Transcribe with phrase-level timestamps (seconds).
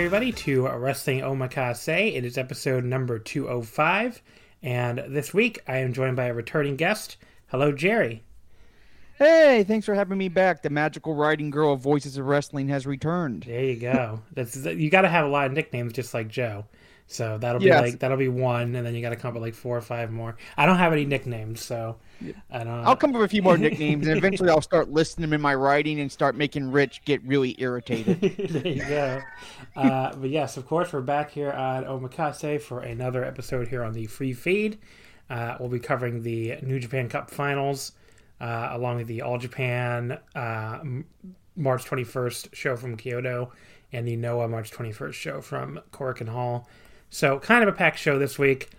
[0.00, 2.14] Everybody, to Wrestling Omakase.
[2.16, 4.22] It is episode number 205,
[4.62, 7.18] and this week I am joined by a returning guest.
[7.48, 8.22] Hello, Jerry.
[9.18, 10.62] Hey, thanks for having me back.
[10.62, 13.42] The magical writing girl of Voices of Wrestling has returned.
[13.42, 14.22] There you go.
[14.32, 16.64] That's you got to have a lot of nicknames, just like Joe.
[17.06, 17.82] So that'll be Yes.
[17.82, 19.82] like that'll be one, and then you got to come up with like four or
[19.82, 20.34] five more.
[20.56, 21.96] I don't have any nicknames, so
[22.50, 22.86] I don't.
[22.86, 25.40] I'll come up with a few more nicknames, and eventually I'll start listing them in
[25.40, 28.20] my writing and start making Rich get really irritated.
[28.50, 29.20] there you go.
[29.76, 33.92] Uh, but yes, of course, we're back here on Omakase for another episode here on
[33.92, 34.78] the free feed.
[35.28, 37.92] Uh, we'll be covering the New Japan Cup finals,
[38.40, 40.80] uh, along with the All Japan uh,
[41.56, 43.52] March 21st show from Kyoto
[43.92, 46.68] and the Noah March 21st show from Korakuen Hall.
[47.10, 48.70] So, kind of a packed show this week.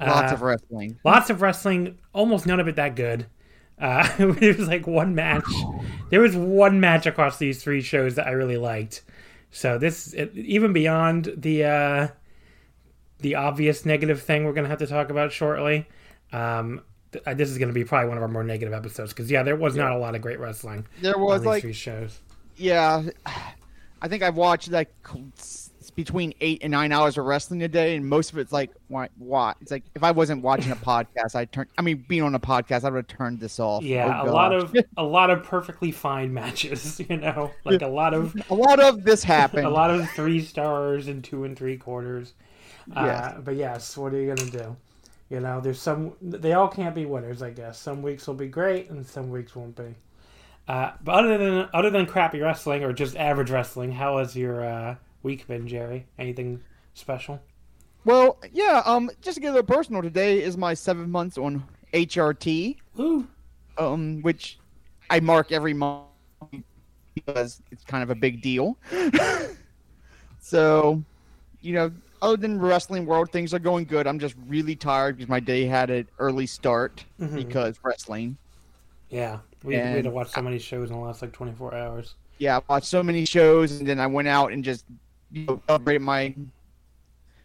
[0.00, 0.98] Lots Uh, of wrestling.
[1.04, 3.26] Lots of wrestling, almost none of it that good.
[3.80, 5.44] Uh, it was like one match.
[6.10, 9.02] There was one match across these three shows that I really liked.
[9.50, 12.08] So this, it, even beyond the uh,
[13.20, 15.86] the obvious negative thing we're gonna have to talk about shortly.
[16.32, 16.82] Um,
[17.12, 19.42] th- uh, this is gonna be probably one of our more negative episodes because yeah,
[19.42, 20.86] there was not a lot of great wrestling.
[21.00, 22.20] There was like, three shows.
[22.56, 23.02] yeah,
[24.02, 24.92] I think I've watched like
[25.98, 29.08] between eight and nine hours of wrestling a day, and most of it's like, why?
[29.18, 29.52] Why?
[29.60, 31.66] It's like if I wasn't watching a podcast, I turn.
[31.76, 33.82] I mean, being on a podcast, I would have turned this off.
[33.82, 37.00] Yeah, Oh, a lot of a lot of perfectly fine matches.
[37.08, 39.66] You know, like a lot of a lot of this happened.
[39.66, 42.32] a lot of three stars and two and three quarters.
[42.94, 43.34] Uh, Yes.
[43.44, 44.76] but yes, what are you gonna do?
[45.30, 46.12] You know, there's some.
[46.22, 47.76] They all can't be winners, I guess.
[47.76, 49.96] Some weeks will be great, and some weeks won't be.
[50.68, 54.64] Uh, but other than other than crappy wrestling or just average wrestling, how has your
[54.64, 54.94] uh,
[55.28, 56.06] week been, Jerry?
[56.18, 56.58] Anything
[56.94, 57.38] special?
[58.06, 58.80] Well, yeah.
[58.86, 61.62] Um, just to get a little personal, today is my seven months on
[61.92, 62.78] HRT.
[62.96, 63.26] Woo!
[63.76, 64.58] um, which
[65.10, 66.06] I mark every month
[67.14, 68.78] because it's kind of a big deal.
[70.40, 71.02] so,
[71.60, 74.06] you know, other than wrestling world, things are going good.
[74.06, 77.34] I'm just really tired because my day had an early start Mhm.
[77.36, 78.38] because wrestling.
[79.10, 82.14] Yeah, we, we had to watch so many shows in the last like 24 hours.
[82.38, 84.84] Yeah, I watched so many shows, and then I went out and just
[85.30, 86.34] you know, celebrated my.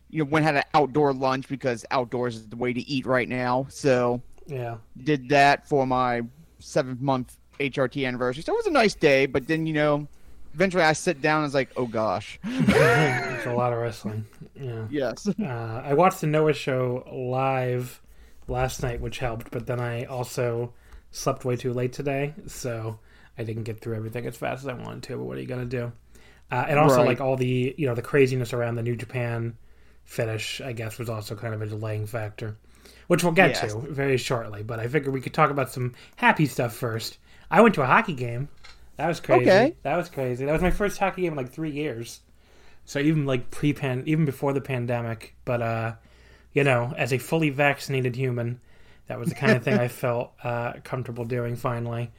[0.10, 3.28] You know, went had an outdoor lunch because outdoors is the way to eat right
[3.28, 3.66] now.
[3.70, 6.22] So Yeah, did that for my
[6.60, 8.44] seventh month HRT anniversary.
[8.44, 10.08] So it was a nice day, but then you know,
[10.54, 12.40] eventually I sit down and it's like, oh gosh.
[12.44, 14.26] it's a lot of wrestling.
[14.60, 14.88] Yeah.
[14.90, 15.28] yes.
[15.28, 18.02] Uh, I watched the Noah show live
[18.48, 20.74] last night, which helped, but then I also
[21.12, 23.00] slept way too late today, so
[23.38, 25.18] I didn't get through everything as fast as I wanted to.
[25.18, 25.92] But what are you gonna do?
[26.54, 27.08] Uh, and also, Right.
[27.08, 29.58] like all the you know the craziness around the New Japan
[30.06, 32.58] finish, I guess, was also kind of a delaying factor,
[33.08, 33.74] which we'll get Yes.
[33.74, 34.62] to very shortly.
[34.62, 37.18] But I figured we could talk about some happy stuff first.
[37.50, 38.50] I went to a hockey game.
[38.98, 39.50] That was crazy.
[39.50, 39.76] Okay.
[39.82, 40.46] That was crazy.
[40.46, 42.22] That was my first hockey game in like three years.
[42.86, 45.94] So even like pre pan, even before the pandemic, but uh,
[46.54, 48.60] you know, as a fully vaccinated human,
[49.08, 52.12] that was the kind of thing I felt uh, comfortable doing finally.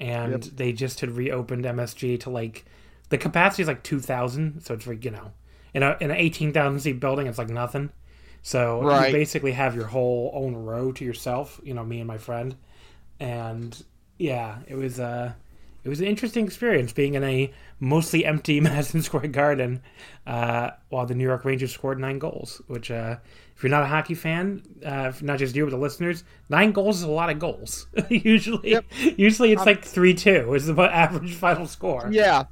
[0.00, 0.56] And Yep.
[0.56, 2.64] they just had reopened MSG to like
[3.08, 5.32] the capacity is like two thousand, so it's like you know,
[5.74, 7.90] in a in an eighteen thousand seat building, it's like nothing.
[8.42, 9.06] So Right.
[9.08, 11.60] you basically have your whole own row to yourself.
[11.64, 12.56] You know, me and my friend,
[13.20, 13.84] and
[14.18, 15.32] yeah, it was uh,
[15.86, 19.80] it was an interesting experience being in a mostly empty Madison Square Garden
[20.26, 22.60] uh, while the New York Rangers scored nine goals.
[22.66, 23.16] Which, uh,
[23.56, 26.98] if you're not a hockey fan, uh, not just you but the listeners, nine goals
[26.98, 27.86] is a lot of goals.
[28.10, 28.84] usually, Yep.
[29.16, 32.08] usually it's Um, like three two is the average final score.
[32.10, 32.44] Yeah,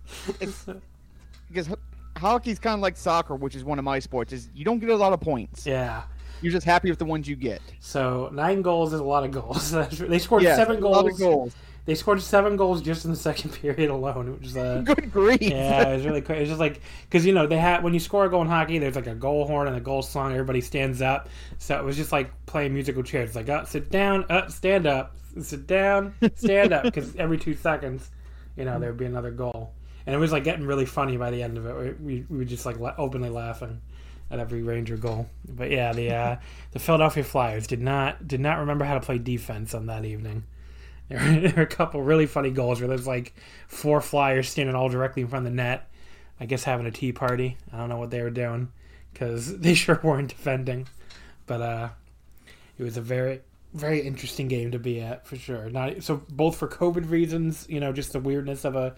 [1.49, 1.79] because ho-
[2.17, 4.33] hockey's kind of like soccer, which is one of my sports.
[4.33, 5.67] Is you don't get a lot of points.
[5.67, 6.03] Yeah.
[6.43, 7.63] You're just happy with the ones you get.
[7.81, 9.71] So nine goals is a lot of goals.
[9.71, 11.19] they scored Yeah, seven a lot of goals.
[11.19, 11.57] goals.
[11.87, 15.43] They scored seven goals just in the second period alone, which is uh, Good grief!
[15.43, 16.39] yeah, it was really quick.
[16.39, 18.79] It's just like because you know they had when you score a goal in hockey,
[18.79, 20.33] there's like a goal horn and a goal song.
[20.33, 21.29] Everybody stands up,
[21.59, 23.31] so it was just like playing musical chairs.
[23.31, 27.55] It's like up, sit down, up, stand up, sit down, stand up, because every two
[27.55, 28.11] seconds,
[28.57, 29.75] you know, there would be another goal,
[30.07, 32.01] and it was like getting really funny by the end of it.
[32.01, 33.83] We we were just like la- openly laughing
[34.31, 35.29] at every Ranger goal.
[35.47, 36.37] But yeah, the uh,
[36.73, 40.45] the Philadelphia Flyers did not did not remember how to play defense on that evening.
[41.09, 43.35] There were, there were a couple really funny goals where there's like
[43.69, 45.91] four Flyers standing all directly in front of the net.
[46.41, 47.57] I guess having a tea party.
[47.73, 48.73] I don't know what they were doing
[49.13, 50.89] because they sure weren't defending.
[51.47, 51.89] But uh,
[52.79, 53.41] it was a very
[53.75, 55.69] very interesting game to be at for sure.
[55.69, 58.95] Not so both for COVID reasons, you know, just the weirdness of a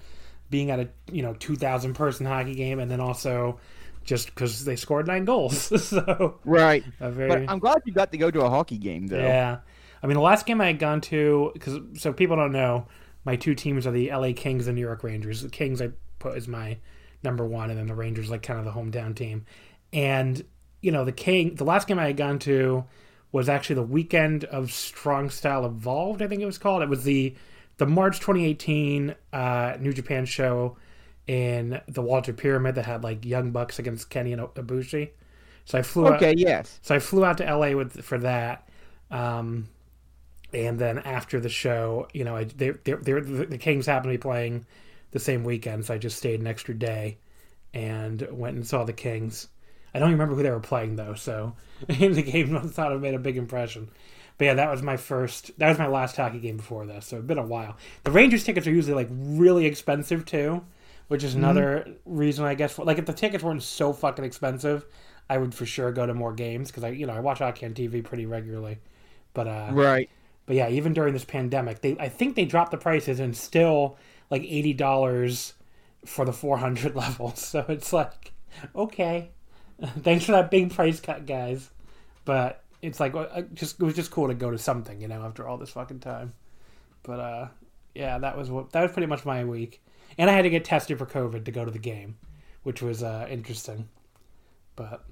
[0.50, 3.58] being at a you know two thousand person hockey game, and then also
[4.04, 5.82] just because they scored nine goals.
[5.88, 6.84] so right.
[7.00, 9.18] very But I'm glad you got to go to a hockey game, though.
[9.18, 9.58] yeah.
[10.02, 12.86] I mean, the last game I had gone to, because so people don't know,
[13.24, 15.42] my two teams are the LA Kings and New York Rangers.
[15.42, 16.78] The Kings I put as my
[17.22, 19.44] number one, and then the Rangers like kind of the hometown team.
[19.92, 20.44] And
[20.80, 22.84] you know, the King, the last game I had gone to
[23.32, 26.22] was actually the weekend of Strong Style Evolved.
[26.22, 26.82] I think it was called.
[26.82, 27.34] It was the
[27.78, 30.76] the March 2018 uh, New Japan show
[31.26, 35.10] in the Walter Pyramid that had like Young Bucks against Kenny and Ibushi.
[35.64, 36.16] So I flew out.
[36.16, 36.34] Okay.
[36.36, 36.78] Yes.
[36.82, 38.68] So I flew out to LA with for that,
[39.10, 39.68] um,
[40.52, 44.18] and then after the show, you know, I they, they, they, the Kings happened to
[44.18, 44.66] be playing
[45.10, 47.18] the same weekend, so I just stayed an extra day
[47.74, 49.48] and went and saw the Kings.
[49.94, 51.54] I don't even remember who they were playing though, so
[51.86, 53.90] the game must not have made a big impression.
[54.38, 55.58] But yeah, that was my first.
[55.58, 57.76] That was my last hockey game before this, so it's been a while.
[58.04, 60.62] The Rangers tickets are usually like really expensive too,
[61.08, 62.74] which is another reason I guess.
[62.74, 64.84] For, like if the tickets weren't so fucking expensive,
[65.30, 67.64] I would for sure go to more games because I, you know, I watch hockey
[67.66, 68.78] on TV pretty regularly.
[69.32, 70.10] But uh, Right.
[70.46, 73.98] But yeah, even during this pandemic, they I think they dropped the prices and still
[74.30, 75.54] like eighty dollars
[76.04, 77.34] for the four hundred level.
[77.34, 78.32] So it's like,
[78.74, 79.30] okay,
[80.00, 81.68] thanks for that big price cut, guys.
[82.24, 85.22] But it's like uh, just it was just cool to go to something, you know,
[85.22, 86.32] after all this fucking time.
[87.02, 87.48] But uh,
[87.94, 89.82] yeah, that was what that was pretty much my week,
[90.16, 92.18] and I had to get tested for COVID to go to the game,
[92.62, 93.88] which was uh, interesting.
[94.76, 95.04] But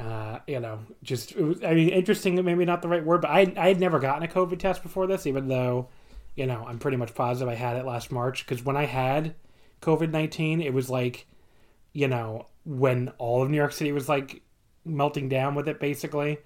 [0.00, 2.42] uh, you know, just it was, I mean, interesting.
[2.42, 5.06] Maybe not the right word, but I I had never gotten a COVID test before
[5.06, 5.88] this, even though
[6.34, 8.46] you know I'm pretty much positive I had it last March.
[8.46, 9.34] Because when I had
[9.82, 11.26] COVID nineteen, it was like
[11.92, 14.42] you know when all of New York City was like
[14.86, 16.38] melting down with it, basically.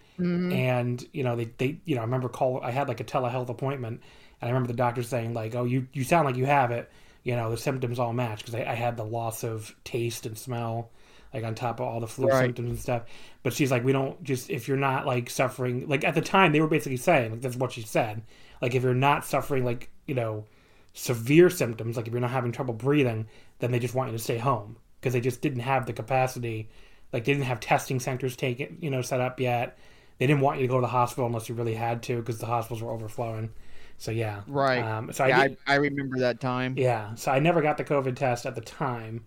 [0.53, 3.51] And you know they they you know I remember call I had like a telehealth
[3.51, 4.01] appointment,
[4.41, 6.91] and I remember the doctor saying like, oh you you sound like you have it.
[7.23, 10.37] You know the symptoms all match because I, I had the loss of taste and
[10.37, 10.91] smell
[11.35, 12.41] like on top of all the flu Right.
[12.41, 13.05] symptoms and stuff.
[13.43, 16.53] But she's like, we don't just if you're not like suffering like at the time
[16.53, 18.23] they were basically saying like that's what she said.
[18.63, 20.47] Like if you're not suffering like you know
[20.93, 23.27] severe symptoms, like if you're not having trouble breathing,
[23.59, 26.69] then they just want you to stay home because they just didn't have the capacity.
[27.13, 29.79] Like they didn't have testing centers taken you know set up yet.
[30.19, 32.39] They didn't want you to go to the hospital unless you really had to because
[32.39, 33.51] the hospitals were overflowing.
[33.99, 34.79] So yeah, Right.
[34.83, 36.75] Um, so yeah, I I, I remember that time.
[36.77, 39.25] yeah, so I never got the COVID test at the time,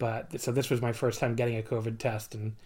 [0.00, 2.56] but so this was my first time getting a COVID test, and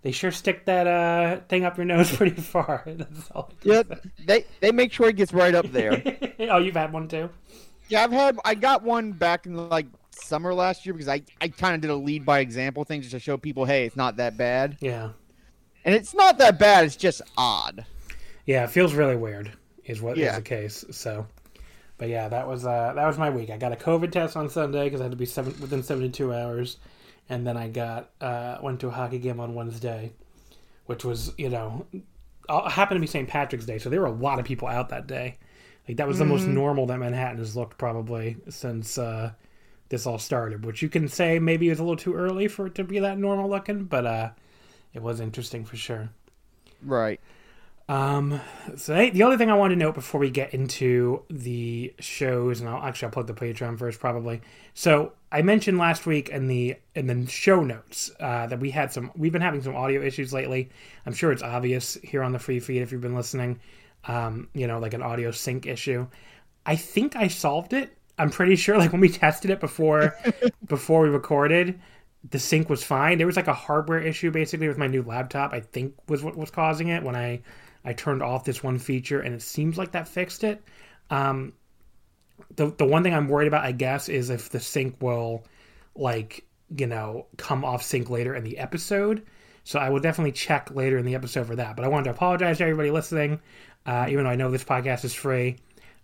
[0.00, 2.82] they sure stick that uh, thing up your nose pretty far.
[2.86, 3.50] That's all.
[3.52, 3.82] I Yeah,
[4.24, 6.02] they they make sure it gets right up there.
[6.40, 7.28] oh, you've had one too.
[7.90, 11.48] yeah, I've had I got one back in like summer last year because I I
[11.48, 14.16] kind of did a lead by example thing just to show people, hey, it's not
[14.16, 15.10] that bad, Yeah,
[15.84, 16.84] and it's not that bad.
[16.86, 17.84] It's just odd.
[18.46, 19.52] yeah, it feels really weird,
[19.84, 20.36] is what is Yeah.
[20.36, 20.84] the case.
[20.92, 21.26] So,
[21.98, 23.50] but yeah, that was uh, that was my week.
[23.50, 26.10] I got a COVID test on Sunday because I had to be seven within seventy
[26.10, 26.78] two hours,
[27.28, 30.12] and then I got uh, went to a hockey game on Wednesday,
[30.86, 31.86] which was you know
[32.48, 33.28] happened to be St.
[33.28, 35.38] Patrick's Day, so there were a lot of people out that day.
[35.88, 39.32] Like that was the most normal that Manhattan has looked probably since uh,
[39.90, 40.64] this all started.
[40.64, 42.98] Which you can say maybe it was a little too early for it to be
[43.00, 44.30] that normal looking, but uh,
[44.94, 46.10] it was interesting for sure.
[46.82, 47.20] Right.
[47.86, 48.40] Um,
[48.76, 52.60] so hey, the only thing I wanted to note before we get into the shows,
[52.60, 54.40] and I'll actually I'll plug the Patreon first probably.
[54.72, 58.92] So I mentioned last week in the in the show notes uh, that we had
[58.92, 60.70] some we've been having some audio issues lately.
[61.04, 63.60] I'm sure it's obvious here on the free feed if you've been listening.
[64.06, 66.06] Um, you know, like an audio sync issue.
[66.66, 67.96] I think I solved it.
[68.18, 70.16] I'm pretty sure like when we tested it before
[70.66, 71.78] before we recorded,
[72.30, 73.18] the sync was fine.
[73.18, 75.52] There was like a hardware issue basically with my new laptop.
[75.52, 77.42] I think was what was causing it when I
[77.84, 80.62] I turned off this one feature, and it seems like that fixed it.
[81.10, 81.52] Um,
[82.56, 85.44] the the one thing I'm worried about, I guess, is if the sync will
[85.94, 89.24] like you know come off sync later in the episode.
[89.64, 91.74] So I will definitely check later in the episode for that.
[91.76, 93.40] But I wanted to apologize to everybody listening,
[93.86, 95.56] uh, even though I know this podcast is free.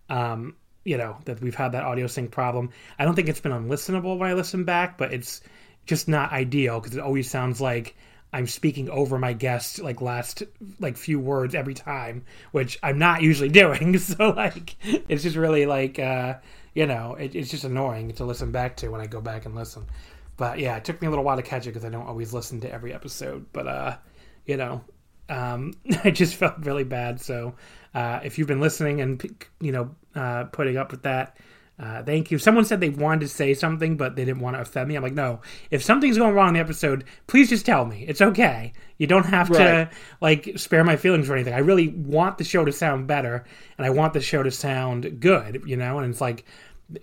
[0.09, 2.69] Um, you know that we've had that audio sync problem.
[2.97, 5.41] I don't think it's been unlistenable when I listen back, but it's
[5.85, 7.95] just not ideal because it always sounds like
[8.33, 10.43] I'm speaking over my guest like last
[10.79, 13.97] like few words every time, which I'm not usually doing.
[13.97, 16.35] So like it's just really like uh,
[16.73, 19.55] you know it, it's just annoying to listen back to when I go back and
[19.55, 19.85] listen.
[20.37, 22.33] But yeah, it took me a little while to catch it because I don't always
[22.33, 23.45] listen to every episode.
[23.53, 23.97] But uh,
[24.45, 24.81] you know,
[25.29, 25.73] um,
[26.03, 27.19] I just felt really bad.
[27.19, 27.55] So
[27.93, 31.37] uh, if you've been listening and you know uh, putting up with that,
[31.81, 32.37] uh, thank you.
[32.37, 34.95] Someone said they wanted to say something, but they didn't want to offend me.
[34.95, 35.41] I'm like, no.
[35.71, 38.05] If something's going wrong in the episode, please just tell me.
[38.07, 38.73] It's okay.
[38.99, 39.57] You don't have right.
[39.57, 39.89] to
[40.21, 41.55] like spare my feelings or anything.
[41.55, 43.45] I really want the show to sound better,
[43.79, 45.63] and I want the show to sound good.
[45.65, 46.45] You know, and it's like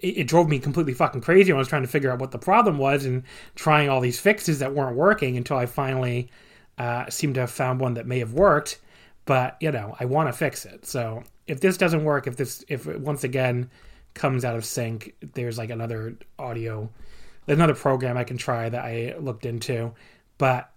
[0.01, 2.31] it, it drove me completely fucking crazy when I was trying to figure out what
[2.31, 3.25] the problem was and
[3.57, 6.31] trying all these fixes that weren't working until I finally
[6.79, 8.79] uh, seemed to have found one that may have worked.
[9.25, 10.87] But you know, I want to fix it.
[10.87, 13.71] So if this doesn't work, if this, if once again
[14.15, 16.91] comes out of sync, there's like another audio,
[17.47, 19.93] there's another program I can try that I looked into.
[20.39, 20.71] But,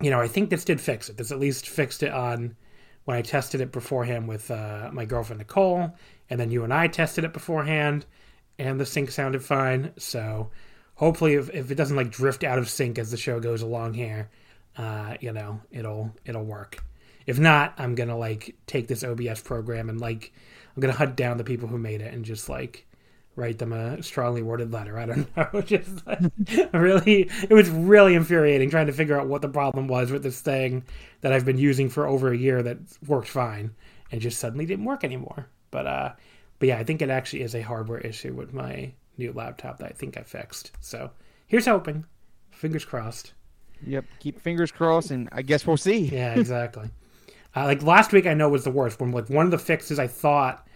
[0.00, 1.16] you know, I think this did fix it.
[1.16, 2.56] This at least fixed it on
[3.04, 5.92] when I tested it beforehand with uh, my girlfriend Nicole,
[6.28, 8.06] and then you and I tested it beforehand,
[8.58, 9.92] and the sync sounded fine.
[9.98, 10.50] So
[10.94, 13.94] hopefully, if, if it doesn't like drift out of sync as the show goes along
[13.94, 14.30] here,
[14.76, 16.84] uh, you know, it'll it'll work.
[17.26, 20.32] If not, I'm gonna like take this OBS program and like
[20.74, 22.86] I'm gonna hunt down the people who made it and just like
[23.36, 24.98] write them a strongly worded letter.
[24.98, 25.60] I don't know.
[25.64, 26.20] just like,
[26.72, 30.40] really, it was really infuriating trying to figure out what the problem was with this
[30.40, 30.84] thing
[31.22, 33.74] that I've been using for over a year that worked fine
[34.12, 35.48] and just suddenly didn't work anymore.
[35.70, 36.12] But uh,
[36.58, 39.90] but yeah, I think it actually is a hardware issue with my new laptop that
[39.90, 40.72] I think I fixed.
[40.80, 41.10] So
[41.46, 42.04] here's hoping.
[42.50, 43.32] Fingers crossed.
[43.86, 46.00] Yep, keep fingers crossed, and I guess we'll see.
[46.00, 46.90] Yeah, exactly.
[47.54, 49.98] Uh, like last week, I know was the worst when like one of the fixes
[49.98, 50.66] I thought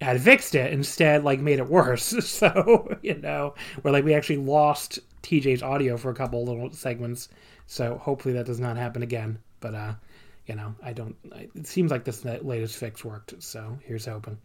[0.00, 2.12] had fixed it instead like made it worse.
[2.40, 7.28] So you know, where like we actually lost TJ's audio for a couple little segments.
[7.66, 9.38] So hopefully that does not happen again.
[9.60, 9.94] But uh,
[10.46, 11.16] you know, I don't.
[11.54, 13.42] It seems like this latest fix worked.
[13.42, 14.38] So here's hoping.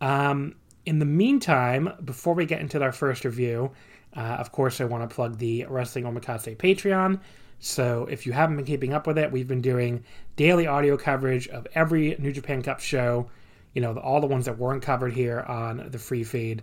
[0.00, 3.72] Um, in the meantime, before we get into our first review,
[4.16, 7.20] uh, of course, I want to plug the Wrestling Omakase Patreon.
[7.58, 10.04] So if you haven't been keeping up with it, we've been doing
[10.36, 13.30] daily audio coverage of every New Japan Cup show.
[13.74, 16.62] You know, all the ones that weren't covered here on the free feed,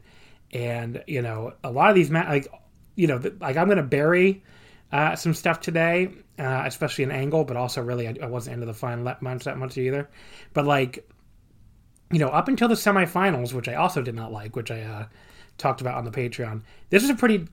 [0.51, 2.47] and you know, a lot of these ma- like,
[2.95, 4.43] you know, like I'm gonna bury
[4.91, 6.09] uh, some stuff today,
[6.39, 9.57] uh, especially an angle, but also really I, I wasn't into the final match that
[9.57, 10.09] much either.
[10.53, 11.09] But like,
[12.11, 15.05] you know, up until the semifinals, which I also did not like, which I uh,
[15.57, 17.47] talked about on the Patreon, this is a pretty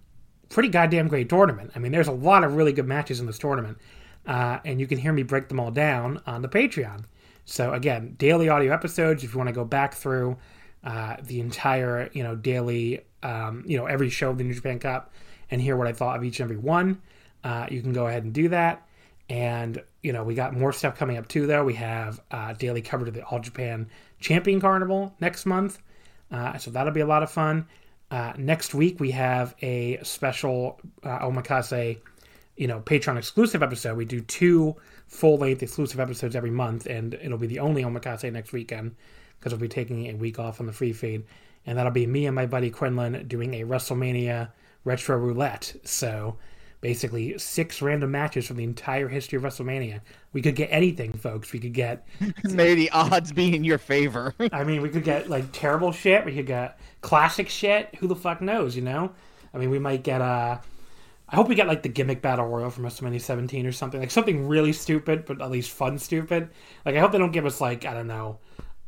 [0.50, 1.70] pretty goddamn great tournament.
[1.74, 3.78] I mean, there's a lot of really good matches in this tournament,
[4.26, 7.04] uh, and you can hear me break them all down on the Patreon.
[7.46, 9.24] So again, daily audio episodes.
[9.24, 10.36] If you want to go back through
[10.84, 14.78] uh, the entire, you know, daily, um, you know, every show of the New Japan
[14.78, 15.12] Cup
[15.50, 17.00] and hear what I thought of each and every one,
[17.42, 18.86] uh, you can go ahead and do that.
[19.28, 21.46] And you know, we got more stuff coming up too.
[21.46, 23.88] Though we have uh, daily coverage of the All Japan
[24.18, 25.78] Champion Carnival next month,
[26.30, 27.66] uh, so that'll be a lot of fun.
[28.10, 31.98] Uh, next week we have a special uh, Omakase,
[32.56, 33.96] you know, Patreon exclusive episode.
[33.96, 34.76] We do two
[35.06, 38.96] full length exclusive episodes every month, and it'll be the only Omakase next weekend
[39.38, 41.24] because we'll be taking a week off on the free feed,
[41.66, 44.50] and that'll be me and my buddy Quinlan doing a WrestleMania
[44.84, 45.74] retro roulette.
[45.84, 46.36] So
[46.80, 50.00] basically six random matches from the entire history of WrestleMania.
[50.32, 51.52] We could get anything, folks.
[51.52, 52.06] We could get
[52.44, 54.34] may the odds be in your favor.
[54.52, 56.24] I mean, we could get like terrible shit.
[56.24, 57.94] We could get classic shit.
[57.96, 58.76] Who the fuck knows?
[58.76, 59.12] You know?
[59.52, 60.58] I mean, we might get uh
[61.28, 64.10] I hope we get like the gimmick battle royal from WrestleMania 17 or something like
[64.10, 66.48] something really stupid, but at least fun stupid.
[66.84, 68.38] Like I hope they don't give us like I don't know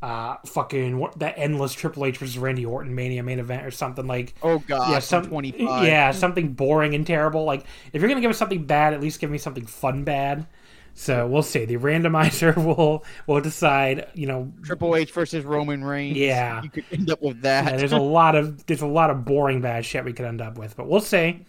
[0.02, 4.06] uh, fucking what, that endless Triple H versus Randy Orton Mania main event or something
[4.06, 4.34] like.
[4.42, 5.86] Oh god, yeah, some, twenty five.
[5.86, 7.44] Yeah, something boring and terrible.
[7.44, 10.46] Like if you're gonna give us something bad, at least give me something fun bad.
[10.94, 11.64] So we'll see.
[11.64, 14.08] The randomizer will will decide.
[14.14, 16.16] You know, Triple H versus Roman Reigns.
[16.16, 17.70] Yeah, you could end up with that.
[17.70, 20.40] Yeah, there's a lot of there's a lot of boring bad shit we could end
[20.40, 21.46] up with, but we'll see.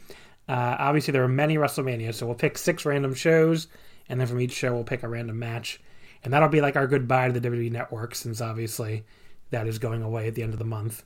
[0.47, 3.67] Uh, obviously, there are many WrestleMania, so we'll pick six random shows,
[4.09, 5.79] and then from each show we'll pick a random match
[6.23, 9.03] and that'll be like our goodbye to the WWE Network, since obviously
[9.51, 11.03] that is going away at the end of the month.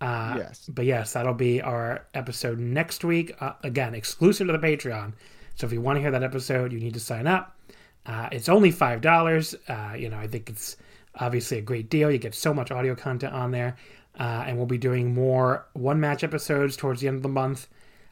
[0.00, 0.68] Uh, Yes.
[0.72, 3.34] But yes, that'll be our episode next week.
[3.40, 5.12] Uh, again, exclusive to the Patreon.
[5.56, 7.56] So if you want to hear that episode, you need to sign up.
[8.06, 9.54] Uh, it's only five dollars.
[9.68, 10.76] Uh, you know, I think it's
[11.16, 12.10] obviously a great deal.
[12.10, 13.76] You get so much audio content on there,
[14.18, 17.66] uh, and we'll be doing more one match episodes towards the end of the month.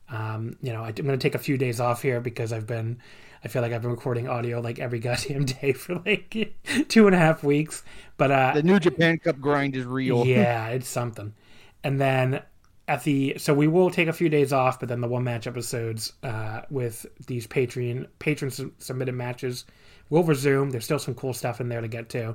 [0.09, 2.67] Um, you know, I, am going to take a few days off here because I've
[2.67, 2.99] been,
[3.47, 6.57] I feel like I've been recording audio like every goddamn day for like
[6.89, 7.85] two and a half weeks.
[8.17, 10.27] But uh, The New Japan Cup grind is real.
[10.27, 11.33] yeah, it's something.
[11.85, 12.43] And then
[12.89, 15.47] at the so we will take a few days off, but then the one match
[15.47, 19.65] episodes uh, with these Patreon patron sub- submitted matches
[20.11, 20.71] will resume.
[20.71, 22.35] There's still some cool stuff in there to get to.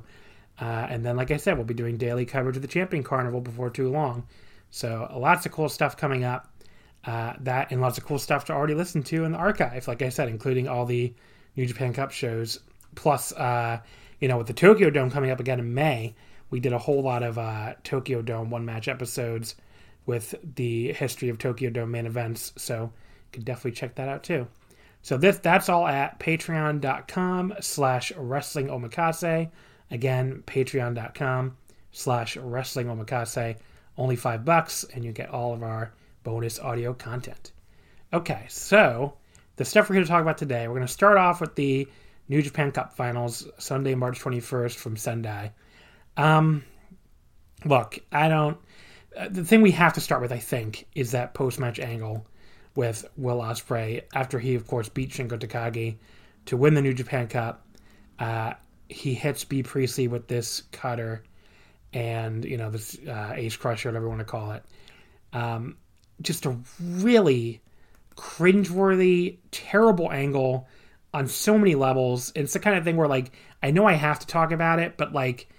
[0.61, 3.41] Uh, and then, like I said, we'll be doing daily coverage of the Champion Carnival
[3.41, 4.27] before too long.
[4.69, 6.50] So lots of cool stuff coming up.
[7.03, 9.87] Uh, that and lots of cool stuff to already listen to in the archive.
[9.87, 11.13] Like I said, including all the
[11.55, 12.59] New Japan Cup shows.
[12.95, 13.79] Plus, uh,
[14.19, 16.13] you know, with the Tokyo Dome coming up again in May,
[16.51, 19.55] we did a whole lot of uh, Tokyo Dome one match episodes
[20.05, 22.53] with the history of Tokyo Dome main events.
[22.57, 24.47] So you can definitely check that out too.
[25.01, 29.49] So this that's all at patreon.com slash wrestling omakase.
[29.89, 31.57] Again, patreon.com
[31.91, 33.57] slash wrestling omakase.
[33.97, 35.91] Only five bucks, and you get all of our
[36.23, 37.51] bonus audio content.
[38.13, 39.13] Okay, so
[39.55, 41.87] the stuff we're here to talk about today, we're going to start off with the
[42.29, 45.51] New Japan Cup Finals, Sunday, March 21st from Sendai.
[46.17, 46.63] Um,
[47.65, 48.57] look, I don't.
[49.17, 52.25] Uh, the thing we have to start with, I think, is that post match angle
[52.75, 55.97] with Will Ospreay after he, of course, beat Shingo Takagi
[56.45, 57.65] to win the New Japan Cup.
[58.19, 58.53] Uh,
[58.87, 61.23] he hits Bea Priestley with this cutter
[61.93, 64.63] and you know this uh, Ace Crusher, whatever you want to call it.
[65.33, 65.77] Um,
[66.21, 67.61] just a really
[68.15, 70.67] cringeworthy, terrible angle
[71.13, 72.31] on so many levels.
[72.35, 74.97] It's the kind of thing where like I know I have to talk about it,
[74.97, 75.49] but like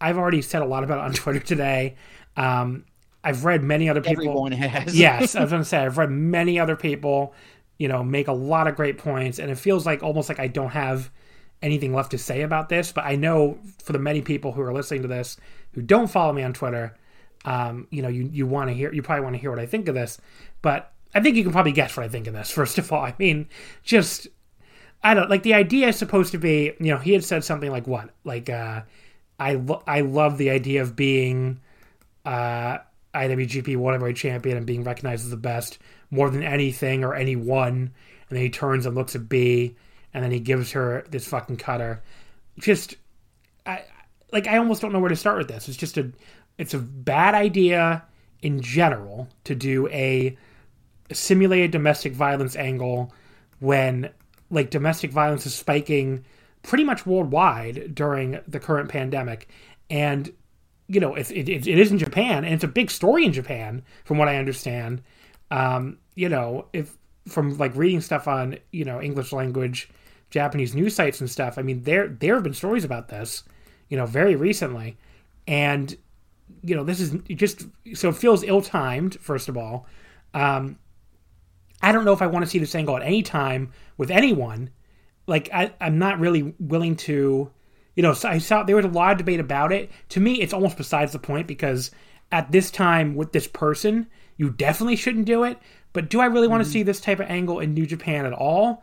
[0.00, 1.96] I've already said a lot about it on Twitter today.
[2.36, 2.84] Um,
[3.22, 4.24] I've read many other people.
[4.24, 4.98] Everyone has.
[4.98, 7.34] yes, I was gonna say I've read many other people,
[7.78, 10.48] you know, make a lot of great points, and it feels like almost like I
[10.48, 11.10] don't have
[11.62, 12.92] anything left to say about this.
[12.92, 15.38] But I know for the many people who are listening to this
[15.72, 16.96] who don't follow me on Twitter,
[17.44, 19.66] um, you know, you you want to hear, you probably want to hear what I
[19.66, 20.18] think of this.
[20.62, 22.50] But I think you can probably guess what I think of this.
[22.52, 23.48] First of all, I mean,
[23.82, 24.28] just
[25.02, 27.70] I don't like the idea is supposed to be, you know, he had said something
[27.70, 28.82] like what, like uh,
[29.38, 31.60] I lo- I love the idea of being
[32.24, 32.78] uh,
[33.14, 35.78] IWGP World Champion and being recognized as the best
[36.10, 37.92] more than anything or anyone.
[38.28, 39.76] And then he turns and looks at Bea,
[40.14, 42.02] and then he gives her this fucking cutter.
[42.58, 42.94] Just,
[43.66, 43.82] I
[44.32, 45.68] like I almost don't know where to start with this.
[45.68, 46.10] It's just a,
[46.58, 48.04] it's a bad idea
[48.42, 50.36] in general to do a
[51.12, 53.12] simulated domestic violence angle
[53.60, 54.10] when
[54.50, 56.24] like domestic violence is spiking
[56.62, 59.48] pretty much worldwide during the current pandemic.
[59.90, 60.32] And
[60.86, 63.82] you know it, it, it is in japan and it's a big story in japan
[64.04, 65.02] from what i understand.
[65.50, 69.88] Um, you know if from like reading stuff on you know english language
[70.28, 73.44] japanese news sites and stuff i mean there there have been stories about this
[73.88, 74.96] you know very recently.
[75.46, 75.96] And
[76.62, 79.86] you know this is just so it feels ill-timed first of all
[80.34, 80.78] um,
[81.84, 84.70] I don't know if I want to see this angle at any time with anyone.
[85.26, 87.50] Like I, I'm not really willing to,
[87.94, 88.14] you know.
[88.14, 89.90] So I saw there was a lot of debate about it.
[90.10, 91.90] To me, it's almost besides the point because
[92.32, 94.06] at this time with this person,
[94.38, 95.58] you definitely shouldn't do it.
[95.92, 98.32] But do I really want to see this type of angle in New Japan at
[98.32, 98.82] all?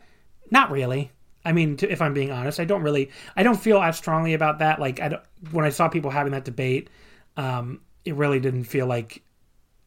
[0.50, 1.12] Not really.
[1.43, 4.36] I mean, to, if I'm being honest, I don't really, I don't feel as strongly
[4.36, 4.80] about that.
[4.80, 6.89] Like, I don't, when I saw people having that debate,
[7.38, 9.24] um, it really didn't feel like,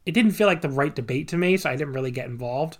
[0.05, 1.57] it didn't feel like the right debate to me.
[1.57, 2.77] So I didn't really get involved.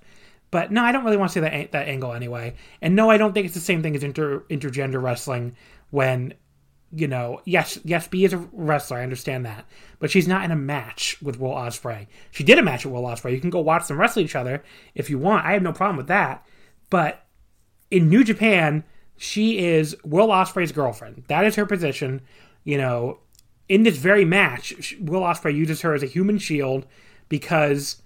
[0.51, 2.56] But no, I don't really want to see that that angle anyway.
[2.82, 5.56] And no, I don't think it's the same thing as inter intergender wrestling.
[5.89, 6.34] When
[6.91, 8.99] you know, yes, yes, Bea is a wrestler.
[8.99, 9.65] I understand that,
[9.99, 12.08] but she's not in a match with Will Ospreay.
[12.32, 13.34] She did a match with Will Ospreay.
[13.34, 15.45] You can go watch them wrestle each other if you want.
[15.45, 16.45] I have no problem with that.
[16.89, 17.25] But
[17.91, 18.86] in New Japan,
[19.17, 21.25] she is Will Ospreay's girlfriend.
[21.28, 22.21] That is her position.
[22.63, 23.19] You know,
[23.67, 26.86] in this very match, Will Ospreay uses her as a human shield
[27.30, 28.01] because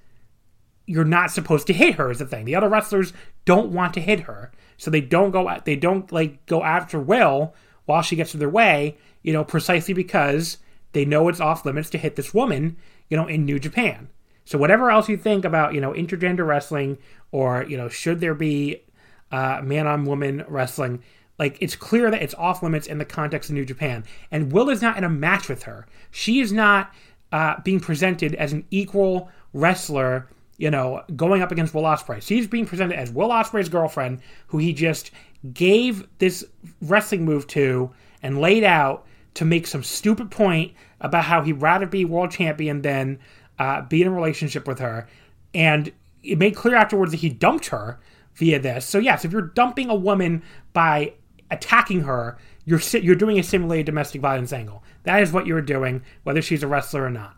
[0.86, 2.46] you're not supposed to hit her is the thing.
[2.46, 3.14] The other wrestlers
[3.46, 4.52] don't want to hit her.
[4.78, 7.54] So they don't go they don't like go after Will
[7.86, 10.58] while she gets in their way, you know, precisely because
[10.94, 12.78] they know it's off limits to hit this woman,
[13.10, 14.10] you know, in New Japan.
[14.46, 16.98] So whatever else you think about, you know, intergender wrestling
[17.32, 18.84] or, you know, should there be
[19.32, 21.04] uh, man on woman wrestling,
[21.40, 24.04] like it's clear that it's off limits in the context of New Japan.
[24.30, 25.88] And Will is not in a match with her.
[26.12, 26.94] She is not
[27.32, 30.28] uh, being presented as an equal wrestler
[30.60, 32.22] you know, going up against Will Ospreay.
[32.22, 35.12] She's being presented as Will Ospreay's girlfriend, who he just
[35.54, 36.44] gave this
[36.82, 41.86] wrestling move to and laid out to make some stupid point about how he'd rather
[41.86, 43.20] be world champion than
[43.58, 45.08] uh, be in a relationship with her,
[45.54, 47.98] and it made clear afterwards that he dumped her
[48.36, 48.86] via this.
[48.86, 51.14] So yes, if you're dumping a woman by
[51.52, 54.84] attacking her, you're you're doing a simulated domestic violence angle.
[55.04, 57.36] That is what you're doing, whether she's a wrestler or not.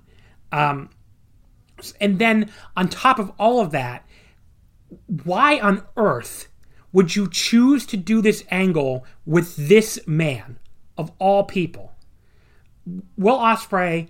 [0.52, 0.90] Um,
[2.00, 4.06] and then on top of all of that,
[5.24, 6.48] why on earth
[6.92, 10.60] would you choose to do this angle with this man
[10.98, 11.94] of all people?
[13.18, 14.10] Will Ospreay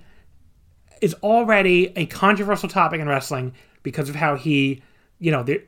[1.01, 4.81] is already a controversial topic in wrestling because of how he,
[5.19, 5.61] you know, the,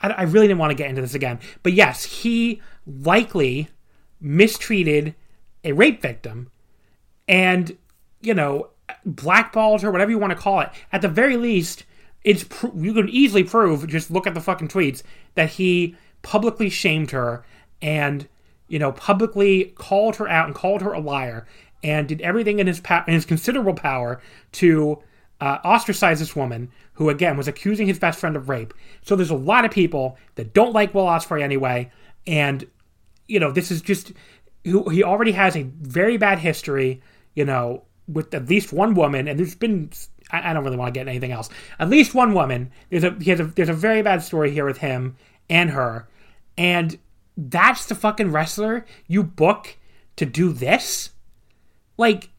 [0.00, 3.68] I, I really didn't want to get into this again, but yes, he likely
[4.20, 5.14] mistreated
[5.64, 6.50] a rape victim
[7.28, 7.76] and,
[8.20, 8.68] you know,
[9.04, 10.70] blackballed her, whatever you want to call it.
[10.92, 11.84] At the very least,
[12.24, 13.86] it's you can easily prove.
[13.86, 15.02] Just look at the fucking tweets
[15.34, 17.44] that he publicly shamed her
[17.80, 18.28] and
[18.68, 21.46] you know publicly called her out and called her a liar
[21.82, 24.20] and did everything in his in his considerable power
[24.52, 24.98] to
[25.40, 28.74] uh, ostracize this woman who again was accusing his best friend of rape.
[29.02, 31.90] So there's a lot of people that don't like Will Ospreay anyway,
[32.26, 32.66] and
[33.28, 34.12] you know this is just
[34.64, 37.02] who he already has a very bad history.
[37.34, 39.90] You know with at least one woman, and there's been
[40.32, 41.48] I, don't really want to get anything else.
[41.78, 42.70] At least one woman.
[42.90, 45.16] There's a, he has a there's a very bad story here with him
[45.48, 46.08] and her,
[46.56, 46.98] and
[47.36, 49.76] that's the fucking wrestler you book
[50.16, 51.10] to do this.
[51.96, 52.30] Like,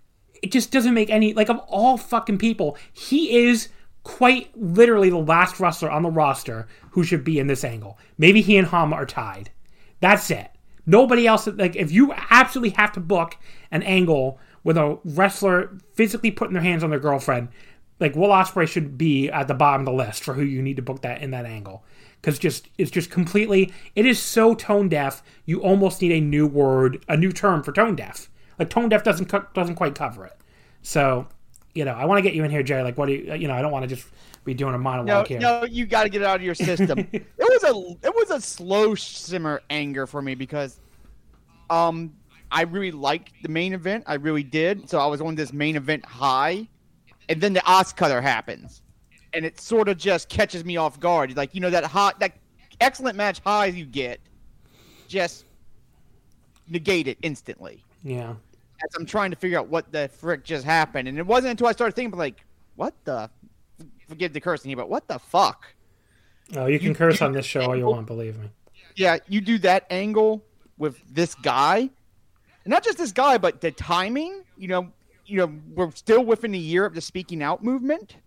[0.42, 3.70] it just doesn't make any like of all fucking people, he is
[4.04, 7.98] quite literally the last wrestler on the roster who should be in this angle.
[8.18, 9.52] Maybe he and Hama are tied.
[10.02, 10.52] That's it.
[10.86, 13.38] Nobody else like if you absolutely have to book
[13.72, 17.50] an angle with a wrestler physically putting their hands on their girlfriend,
[18.00, 20.76] like Will Ospreay should be at the bottom of the list for who you need
[20.76, 21.86] to book that in that angle.
[22.20, 25.24] Because just it's just completely it is so tone deaf.
[25.46, 28.30] You almost need a new word, a new term for tone deaf.
[28.60, 30.38] Like tone deaf doesn't co- doesn't quite cover it.
[30.82, 31.28] So,
[31.74, 32.84] you know, I want to get you in here, Jerry.
[32.84, 33.34] Like, what do you?
[33.36, 34.08] You know, I don't want to just
[34.44, 35.40] be doing a monologue no, here.
[35.40, 37.08] No, you got to get it out of your system.
[37.12, 37.26] it
[37.62, 40.80] was a it was a slow simmer anger for me because,
[41.70, 42.14] um,
[42.52, 44.04] I really liked the main event.
[44.08, 44.90] I really did.
[44.90, 46.68] So I was on this main event high,
[47.30, 48.82] and then the OsCutter happens,
[49.34, 51.36] and it sort of just catches me off guard.
[51.38, 52.34] Like you know that hot, that
[52.82, 54.20] excellent match high you get,
[55.08, 55.46] just
[56.68, 57.84] negate it instantly.
[58.04, 58.34] Yeah.
[58.84, 61.68] As I'm trying to figure out what the frick just happened, and it wasn't until
[61.68, 62.44] I started thinking, like,
[62.76, 63.30] what the,
[64.10, 65.68] forgive the cursing here, but what the fuck?
[66.56, 68.50] Oh, you can you, curse on this show all you want, believe me.
[68.96, 70.44] Yeah, you do that angle
[70.78, 71.90] with this guy,
[72.66, 74.44] not just this guy, but the timing.
[74.58, 74.92] You know,
[75.26, 78.18] you know, we're still within a year of the speaking out movement.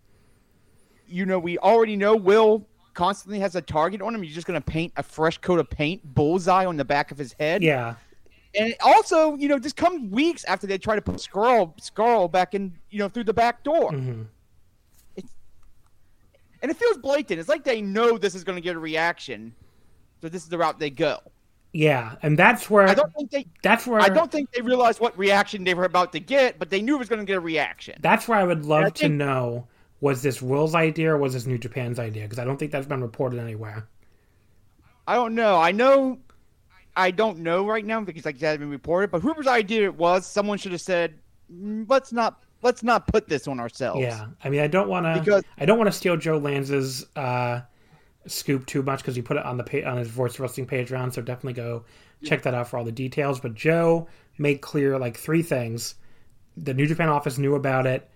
[1.07, 4.25] You know, we already know Will constantly has a target on him.
[4.25, 7.19] You're just going to paint a fresh coat of paint, bullseye on the back of
[7.19, 7.63] his head.
[7.63, 7.97] Yeah.
[8.59, 12.55] And also, you know, just come weeks after they try to put Scurll, Scurll back
[12.55, 13.91] in, you know, through the back door.
[13.91, 14.23] Mm-hmm.
[16.65, 17.39] And it feels blatant.
[17.39, 19.55] It's like they know this is going to get a reaction,
[20.23, 21.19] so this is the route they go.
[21.75, 23.45] Yeah, and that's where I don't think they.
[23.63, 26.71] That's where I don't think they realized what reaction they were about to get, but
[26.71, 27.97] they knew it was going to get a reaction.
[28.01, 29.67] That's where I would love I to think, know:
[30.01, 32.23] was this Will's idea or was this New Japan's idea?
[32.23, 33.87] Because I don't think that's been reported anywhere.
[35.07, 35.59] I don't know.
[35.61, 36.19] I know.
[36.97, 39.11] I don't know right now because like it hasn't been reported.
[39.11, 41.19] But whoever's idea it was, someone should have said,
[41.53, 45.07] mm, "Let's not let's not put this on ourselves." Yeah, I mean, I don't want
[45.07, 47.61] to because I don't want to steal Joe Lanza's uh,
[48.27, 50.89] scoop too much because he put it on the pa- on his Voice Wrestling page
[50.89, 51.13] Patreon.
[51.13, 51.85] So definitely go
[52.25, 53.39] check that out for all the details.
[53.39, 55.95] But Joe made clear like three things:
[56.57, 58.11] the New Japan office knew about it,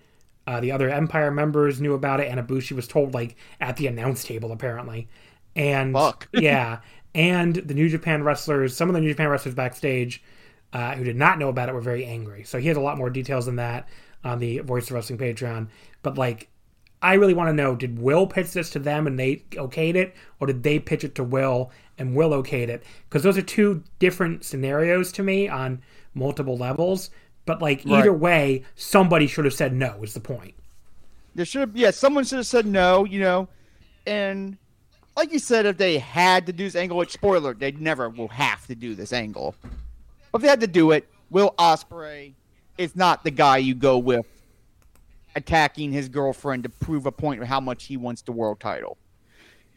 [0.48, 3.87] uh, the other Empire members knew about it, and Ibushi was told like at the
[3.87, 5.08] announce table apparently.
[5.54, 5.94] And
[6.32, 6.80] yeah,
[7.14, 10.22] and the New Japan wrestlers, some of the New Japan wrestlers backstage
[10.72, 12.44] uh, who did not know about it were very angry.
[12.44, 13.88] So he has a lot more details than that
[14.24, 15.68] on the Voice of Wrestling Patreon.
[16.02, 16.48] But like
[17.00, 20.14] I really want to know did Will pitch this to them and they okayed it,
[20.40, 22.83] or did they pitch it to Will and Will okayed it?
[23.09, 25.83] Because those are two different scenarios to me on
[26.14, 27.11] multiple levels.
[27.46, 28.00] But like right.
[28.00, 30.02] either way, somebody should have said no.
[30.02, 30.54] Is the point?
[31.35, 33.04] There should have, yeah, someone should have said no.
[33.04, 33.48] You know,
[34.07, 34.59] and
[35.16, 38.28] like you said, if they had to do this angle, which spoiler, they never will
[38.28, 39.54] have to do this angle.
[40.33, 42.35] But if they had to do it, Will Ospreay
[42.78, 44.26] is not the guy you go with
[45.34, 48.96] attacking his girlfriend to prove a point of how much he wants the world title.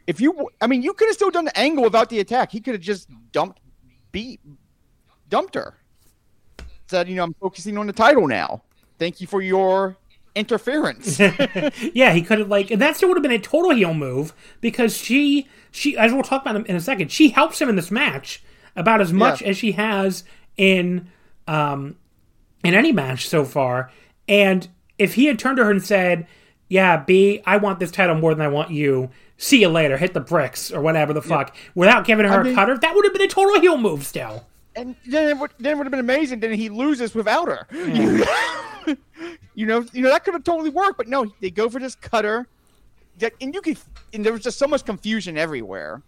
[0.07, 2.51] If you, I mean, you could have still done the angle without the attack.
[2.51, 3.59] He could have just dumped,
[4.11, 4.39] beat,
[5.29, 5.75] dumped her.
[6.87, 8.63] Said, you know, I'm focusing on the title now.
[8.97, 9.97] Thank you for your
[10.35, 11.19] interference.
[11.93, 14.33] yeah, he could have like, and that still would have been a total heel move
[14.59, 17.91] because she, she, as we'll talk about in a second, she helps him in this
[17.91, 18.43] match
[18.75, 19.49] about as much yeah.
[19.49, 20.23] as she has
[20.57, 21.07] in,
[21.47, 21.95] um,
[22.63, 23.91] in any match so far,
[24.28, 26.28] and if he had turned to her and said,
[26.69, 29.10] yeah, Bea, I want this title more than I want you.
[29.38, 29.97] See you later.
[29.97, 31.56] Hit the bricks or whatever the fuck.
[31.76, 34.06] Without giving her I mean- a cutter, that would have been a total heel move
[34.06, 34.45] still.
[34.76, 36.39] And then it would, then it would have been amazing.
[36.39, 37.67] Then he loses without her.
[39.54, 40.97] you know, you know that could have totally worked.
[40.97, 42.47] But no, they go for this cutter.
[43.19, 43.78] That, and you could,
[44.13, 46.02] and there was just so much confusion everywhere.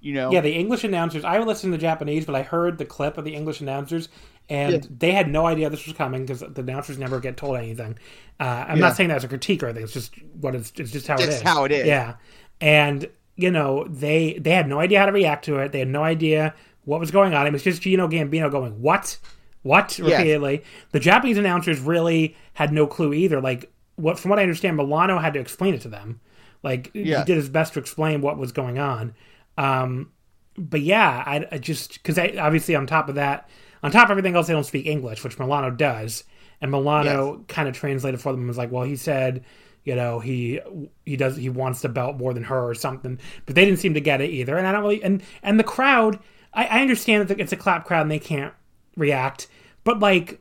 [0.00, 0.32] You know.
[0.32, 1.24] Yeah, the English announcers.
[1.24, 4.08] I listened to the Japanese, but I heard the clip of the English announcers,
[4.50, 4.80] and Yeah.
[4.98, 7.96] they had no idea this was coming because the announcers never get told anything.
[8.38, 8.86] Uh, I'm Yeah.
[8.88, 9.84] not saying that as a critique or anything.
[9.84, 11.42] It's just what it's, it's just how it Just is.
[11.42, 11.86] how it is.
[11.86, 12.14] Yeah,
[12.60, 15.72] and you know they they had no idea how to react to it.
[15.72, 16.52] They had no idea
[16.84, 17.46] what was going on.
[17.46, 19.18] It was just Gino Gambino going what,
[19.62, 20.10] what Yes.
[20.18, 20.62] repeatedly.
[20.92, 23.40] The Japanese announcers really had no clue either.
[23.40, 26.20] Like what from what I understand, Milano had to explain it to them.
[26.62, 29.14] Like he did his best to explain what was going on.
[29.56, 30.10] Um,
[30.58, 33.48] but yeah, I, I just because obviously on top of that,
[33.82, 36.24] on top of everything else, they don't speak English, which Milano does,
[36.60, 39.44] and Milano kind of translated for them and was like, well, he said,
[39.84, 40.60] you know, he
[41.06, 43.94] he does he wants the belt more than her or something, but they didn't seem
[43.94, 46.18] to get it either, and I don't really and and the crowd,
[46.52, 48.54] I, I understand that it's a clap crowd and they can't
[48.96, 49.48] react,
[49.84, 50.40] but like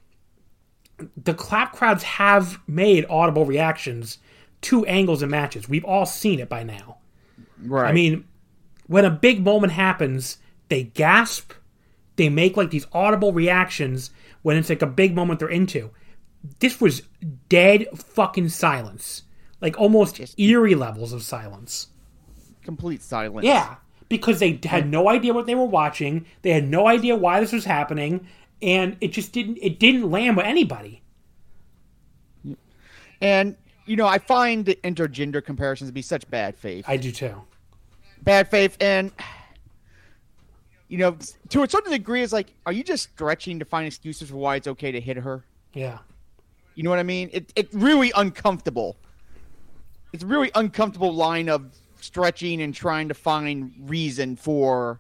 [1.16, 4.18] the clap crowds have made audible reactions
[4.62, 5.70] to angles and matches.
[5.70, 6.98] We've all seen it by now.
[7.62, 7.90] Right.
[7.90, 8.26] I mean,
[8.88, 11.54] when a big moment happens, they gasp,
[12.20, 14.12] they make like these audible reactions
[14.44, 15.90] when it's like a big moment they're into.
[16.60, 17.02] This was
[17.50, 19.24] dead fucking silence.
[19.60, 21.88] Like almost Just eerie levels of silence.
[22.64, 23.44] complete silence.
[23.46, 23.76] Yeah,
[24.08, 26.26] because they had no idea what they were watching.
[26.44, 28.28] They had no idea why this was happening,
[28.62, 31.02] and it just didn't it didn't land with anybody.
[33.22, 33.56] And
[33.86, 36.86] you know, I find the intergender comparisons to be such bad faith.
[36.88, 37.36] I do too.
[38.22, 39.12] bad faith and
[40.90, 41.18] you know
[41.50, 44.56] to a certain degree it's like are you just stretching to find excuses for why
[44.58, 45.46] it's okay to hit her?
[45.74, 46.00] Yeah.
[46.76, 47.30] you know what i mean?
[47.32, 48.98] It, it's really uncomfortable.
[50.12, 51.72] It's a really uncomfortable line of
[52.02, 55.00] stretching and trying to find reason for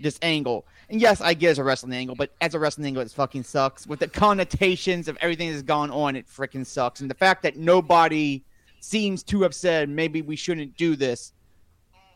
[0.00, 0.66] this angle.
[0.88, 3.44] And yes i get as a wrestling angle but as a wrestling angle it fucking
[3.44, 3.86] sucks.
[3.86, 7.00] With the connotations of everything that's gone on it freaking sucks.
[7.00, 8.42] And the fact that nobody
[8.80, 11.32] seems to have said maybe we shouldn't do this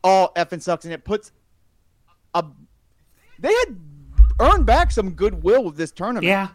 [0.05, 1.33] all effing sucks, and it puts
[2.35, 2.45] a.
[3.43, 3.77] They had
[4.41, 6.49] earned back some goodwill with this tournament, Yeah.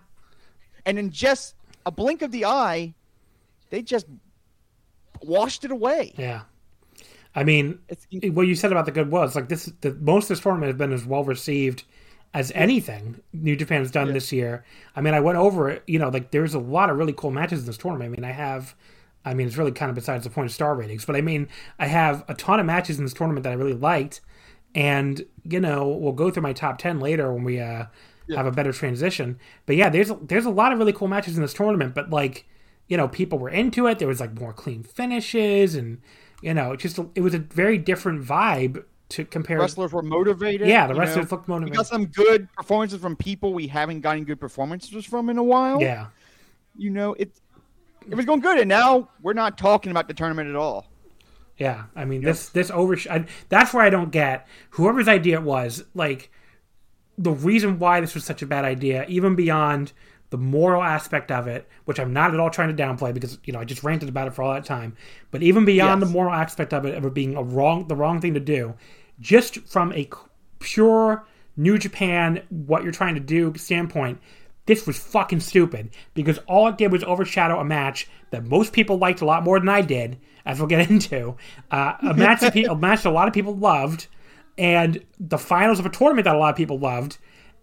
[0.86, 2.96] and in just a blink of the eye,
[3.70, 4.08] they just
[5.22, 6.14] washed it away.
[6.18, 6.42] Yeah.
[7.36, 9.72] I mean, It's what you said about the good was like this.
[9.82, 11.84] The most of this tournament has been as well received
[12.34, 14.66] as anything New Japan's done this year.
[14.96, 15.84] I mean, I went over it.
[15.88, 18.12] You know, like there's a lot of really cool matches in this tournament.
[18.12, 18.76] I mean, I have.
[19.24, 21.50] I mean, it's really kind of besides the point of star ratings, but I mean,
[21.80, 24.22] I have a ton of matches in this tournament that I really liked,
[24.78, 27.86] and you know, we'll go through my top ten later when we uh,
[28.36, 29.40] have a better transition.
[29.66, 32.46] But yeah, there's there's a lot of really cool matches in this tournament, but like,
[32.88, 33.98] you know, people were into it.
[33.98, 36.00] There was like more clean finishes, and
[36.44, 39.58] you know, it just it was a very different vibe to compare.
[39.58, 40.68] wrestlers were motivated.
[40.68, 41.38] Yeah, the wrestlers know.
[41.38, 41.78] looked We motivated.
[41.78, 45.82] got some good performances from people we haven't gotten good performances from in a while.
[45.82, 46.08] Yeah,
[46.78, 47.32] you know it.
[48.08, 50.86] It was going good, and now we're not talking about the tournament at all.
[51.58, 51.86] Yeah.
[51.96, 52.98] I mean, this this over.
[53.50, 55.84] That's where I don't get whoever's idea it was.
[55.94, 56.32] Like
[57.18, 59.92] the reason why this was such a bad idea, even beyond
[60.30, 63.54] the moral aspect of it, which I'm not at all trying to downplay because you
[63.54, 64.96] know I just ranted about it for all that time.
[65.32, 66.10] But even beyond Yes.
[66.10, 68.76] the moral aspect of it, of it being a wrong, the wrong thing to do,
[69.20, 70.10] just from a
[70.60, 74.20] pure New Japan, what you're trying to do standpoint,
[74.68, 78.98] this was fucking stupid because all it did was overshadow a match that most people
[78.98, 81.36] liked a lot more than I did, as we'll get into.
[81.70, 84.08] Uh, a match that pe- a match that a lot of people loved,
[84.58, 87.18] and the finals of a tournament that a lot of people loved,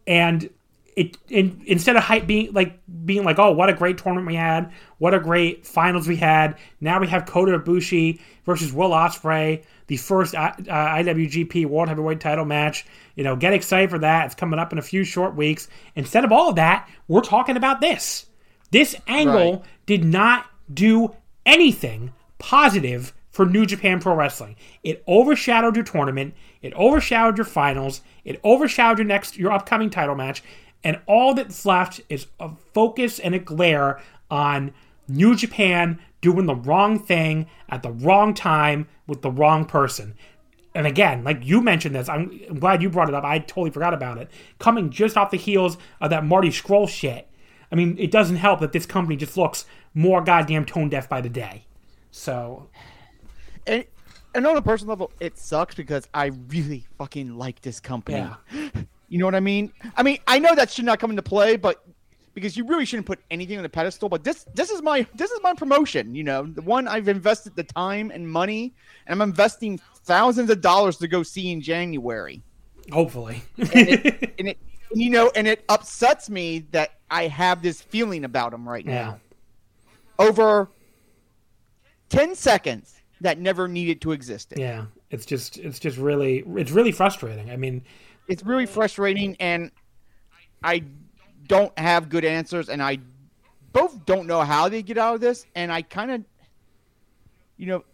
[0.07, 0.49] and
[0.97, 4.37] it in, instead of hype being like being like, oh, what a great tournament we
[4.37, 6.57] had, what a great finals we had.
[6.81, 12.45] Now we have Kota Ibushi versus Will Ospreay, the first uh, IWGP World Heavyweight Title
[12.45, 12.87] match.
[13.17, 14.27] You know, get excited for that.
[14.27, 15.69] It's coming up in a few short weeks.
[15.97, 18.27] Instead of all of that, we're talking about this.
[18.71, 19.63] This angle Right.
[19.87, 21.15] did not do
[21.47, 22.13] anything
[22.45, 24.55] positive for New Japan Pro Wrestling.
[24.83, 30.15] It overshadowed your tournament, it overshadowed your finals, it overshadowed your next your upcoming title
[30.15, 30.43] match,
[30.85, 33.99] and all that's left is a focus and a glare
[34.31, 34.75] on
[35.09, 40.15] New Japan doing the wrong thing at the wrong time with the wrong person.
[40.75, 43.25] And again, like you mentioned this, I'm, glad you brought it up.
[43.25, 44.31] I totally forgot about it.
[44.59, 47.27] Coming just off the heels of that Marty Scurll shit.
[47.73, 51.23] I mean, it doesn't help that this company just looks more goddamn tone deaf by
[51.23, 51.64] the day.
[52.17, 52.69] So,
[53.67, 53.85] And,
[54.37, 58.19] and on a personal level, it sucks because I really fucking like this company.
[58.19, 58.69] yeah.
[59.11, 59.73] You know what I mean?
[59.97, 61.85] I mean, I know that should not come into play, but
[62.33, 64.09] because you really shouldn't put anything on the pedestal.
[64.09, 66.15] But this this is my this is my promotion.
[66.17, 68.75] You know, the one I've invested the time and money,
[69.07, 72.43] and I'm investing thousands of dollars to go see in January.
[72.91, 74.59] Hopefully, and, it, and it
[74.93, 79.05] you know, and it upsets me that I have this feeling about him right yeah.
[79.05, 79.21] now.
[80.19, 80.71] Over
[82.09, 84.53] ten seconds that never needed to exist.
[84.57, 87.51] Yeah, it's just it's just really it's really frustrating.
[87.51, 87.83] I mean,
[88.29, 89.71] it's really frustrating, and
[90.63, 90.83] I
[91.47, 92.99] don't have good answers, and I
[93.73, 96.25] both don't know how they get out of this, and I kind of,
[97.57, 97.85] you know,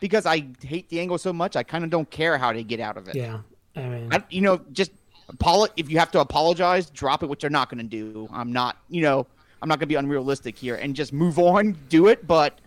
[0.00, 2.80] because I hate the angle so much, I kind of don't care how they get
[2.80, 3.16] out of it.
[3.16, 3.40] Yeah,
[3.76, 4.92] I mean, I, you know, just
[5.32, 8.28] apolo- if you have to apologize, drop it, which they're not going to do.
[8.32, 9.26] I'm not, you know,
[9.60, 12.60] I'm not going to be unrealistic here, and just move on, do it, but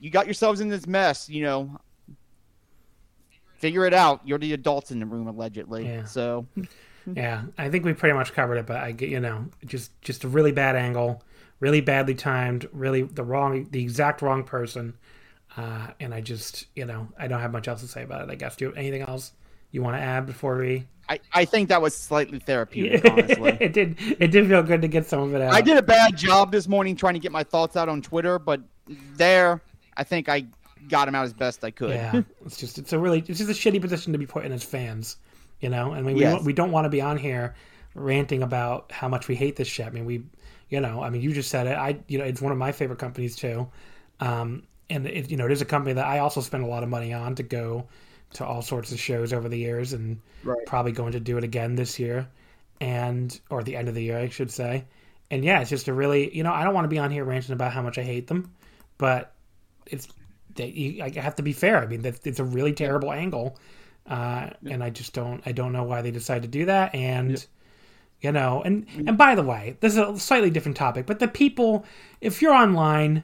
[0.00, 1.78] you got yourselves in this mess, you know.
[3.58, 4.22] Figure it out.
[4.24, 5.86] You're the adults in the room, allegedly.
[5.86, 6.04] Yeah.
[6.04, 6.46] So,
[7.14, 10.24] yeah, I think we pretty much covered it, but I get you know just just
[10.24, 11.22] a really bad angle,
[11.60, 14.94] really badly timed, really the wrong, the exact wrong person,
[15.58, 18.32] uh, and I just you know I don't have much else to say about it.
[18.32, 18.56] I guess.
[18.56, 19.32] Do you have anything else
[19.72, 20.86] you want to add before we?
[21.10, 23.58] I, I think that was slightly therapeutic, honestly.
[23.60, 25.52] it did it did feel good to get some of it out.
[25.52, 28.38] I did a bad job this morning trying to get my thoughts out on Twitter,
[28.38, 28.62] but
[29.16, 29.60] there,
[29.96, 30.46] I think I
[30.88, 31.90] got him out as best I could.
[31.94, 34.52] Yeah, it's just it's a really it's just a shitty position to be put in
[34.52, 35.16] as fans,
[35.60, 35.92] you know.
[35.92, 36.32] I mean, we Yes.
[36.32, 37.54] don't, we don't want to be on here
[37.94, 39.86] ranting about how much we hate this shit.
[39.86, 40.22] I mean, we,
[40.68, 41.76] you know, I mean, you just said it.
[41.76, 43.68] I, you know, it's one of my favorite companies too,
[44.20, 46.82] um, and it, you know, it is a company that I also spend a lot
[46.82, 47.88] of money on to go
[48.34, 50.64] to all sorts of shows over the years, and Right.
[50.66, 52.28] probably going to do it again this year,
[52.80, 54.84] and or the end of the year, I should say.
[55.30, 57.24] And yeah, it's just a really, you know, I don't want to be on here
[57.24, 58.52] ranting about how much I hate them,
[58.98, 59.32] but
[59.90, 60.08] it's
[60.54, 61.78] they, you, I have to be fair.
[61.78, 63.58] I mean, that it's a really terrible angle,
[64.06, 66.94] uh, and I just don't I don't know why they decided to do that.
[66.94, 67.44] And
[68.20, 71.28] you know, and and by the way, this is a slightly different topic, but the
[71.28, 71.84] people,
[72.20, 73.22] if you're online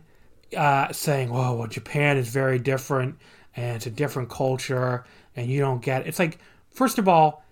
[0.57, 3.17] uh, saying, "Whoa, well, Japan is very different
[3.55, 6.39] and it's a different culture," and you don't get it's like,
[6.71, 7.45] first of all,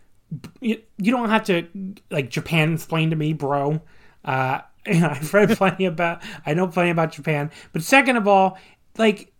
[0.61, 1.67] you, you don't have to
[2.11, 3.83] like Japan explain to me, bro.
[4.25, 8.59] Uh, I've read plenty about I know plenty about Japan, but second of all,
[8.99, 9.33] like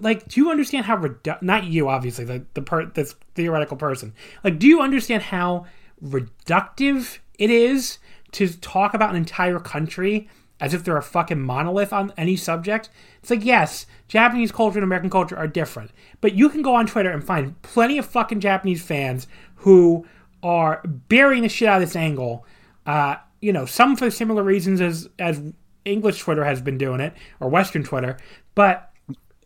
[0.00, 4.14] like do you understand how redu- not you obviously the the per- this theoretical person.
[4.42, 5.66] Like do you understand how
[6.02, 7.98] reductive it is
[8.32, 10.28] to talk about an entire country
[10.60, 12.88] as if they're a fucking monolith on any subject?
[13.20, 16.86] It's like yes japanese culture and american culture are different but you can go on
[16.86, 20.06] twitter and find plenty of fucking japanese fans who
[20.42, 22.46] are burying the shit out of this angle
[22.86, 25.42] uh, you know some for similar reasons as as
[25.88, 28.16] english twitter has been doing it or western twitter
[28.54, 28.88] but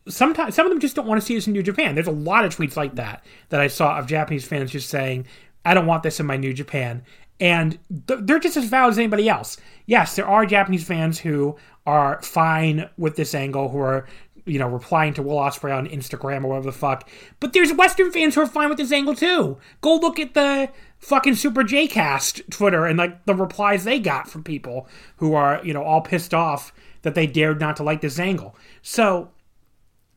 [0.09, 1.95] sometimes some of them just don't want to see this in New Japan.
[1.95, 5.27] There's a lot of tweets like that that I saw of Japanese fans just saying,
[5.65, 7.03] "I don't want this in my New Japan,"
[7.41, 9.57] and th- they're just as valid as anybody else.
[9.87, 14.07] Yes, there are Japanese fans who are fine with this angle, who are
[14.45, 17.09] you know replying to Will Ospreay on Instagram or whatever the fuck.
[17.41, 19.59] But there's Western fans who are fine with this angle too.
[19.81, 20.71] Go look at the
[21.03, 25.61] fucking Super J Cast Twitter and like the replies they got from people who are
[25.65, 28.57] you know all pissed off that they dared not to like this angle.
[28.81, 29.31] So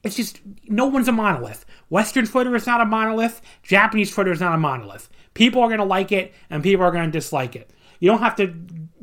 [0.04, 1.66] it's just no one's a monolith.
[1.90, 3.42] Western Twitter is not a monolith.
[3.64, 5.10] Japanese Twitter is not a monolith.
[5.34, 7.72] People are going to like it and people are going to dislike it.
[8.00, 8.54] You don't have to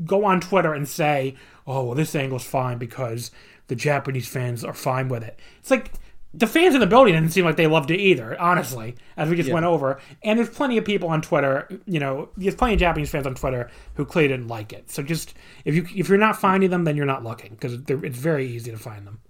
[0.05, 1.35] go on Twitter and say,
[1.67, 3.33] "Oh, well, this angle's fine because
[3.67, 5.91] the Japanese fans are fine with it." It's like
[6.35, 8.41] the fans in the building didn't seem like they loved it either.
[8.41, 11.69] Honestly, as we just went over, and there's plenty of people on Twitter.
[11.87, 14.91] You know, there's plenty of Japanese fans on Twitter who clearly didn't like it.
[14.91, 18.19] So just if you if you're not finding them, then you're not looking because it's
[18.19, 19.21] very easy to find them.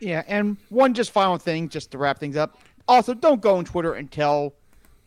[0.00, 2.58] Yeah, and one just final thing, just to wrap things up.
[2.88, 4.54] Also, don't go on Twitter and tell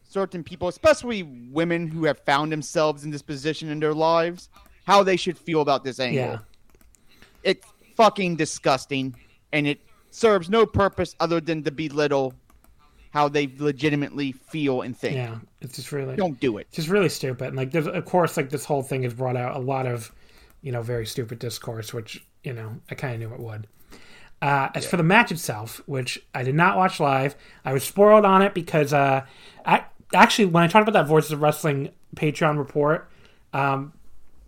[0.03, 4.49] certain people, especially women who have found themselves in this position in their lives,
[4.85, 6.23] how they should feel about this angle.
[6.23, 6.39] Yeah.
[7.43, 9.15] It's fucking disgusting,
[9.53, 9.79] and it
[10.11, 12.33] serves no purpose other than to belittle
[13.11, 15.15] how they legitimately feel and think.
[15.15, 16.67] Yeah, it's just really Don't do it.
[16.67, 17.47] it's just really stupid.
[17.47, 20.11] And like, there's of course like this whole thing has brought out a lot of,
[20.61, 23.67] you know, very stupid discourse, which you know I kind of knew it would.
[24.41, 28.23] Uh, as for the match itself, which I did not watch live, I was spoiled
[28.25, 29.25] on it because uh,
[29.65, 33.09] I actually when I talked about that Voices of Wrestling Patreon report,
[33.53, 33.93] um,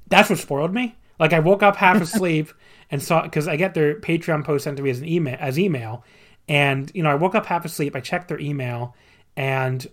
[0.08, 0.96] that's what spoiled me.
[1.20, 2.50] Like I woke up half asleep
[2.92, 5.58] and saw because I get their Patreon post sent to me as an email as
[5.58, 6.04] email,
[6.48, 7.96] and you know I woke up half asleep.
[7.96, 8.96] I checked their email,
[9.36, 9.88] and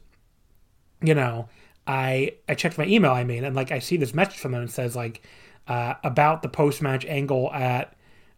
[1.01, 1.49] you know
[1.87, 3.13] I I checked my email.
[3.13, 5.23] I mean, and like I see this message from them and says like
[5.69, 7.95] uh, about the post match angle at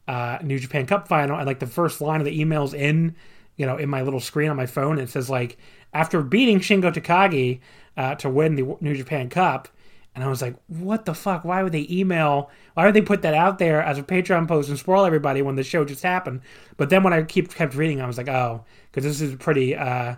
[0.07, 3.17] uh, New Japan Cup final, and like the first line of the emails in
[3.57, 5.57] you know in my little screen on my phone, it says like
[5.95, 7.61] after beating Shingo Takagi
[7.97, 9.69] uh, to win the New Japan Cup.
[10.15, 11.45] And I was like, what the fuck?
[11.45, 12.51] Why would they email?
[12.75, 15.55] Why would they put that out there as a Patreon post and spoil everybody when
[15.55, 16.41] the show just happened?
[16.77, 19.37] But then when I keep kept reading, I was like, oh, because this is a
[19.37, 20.17] pretty, uh,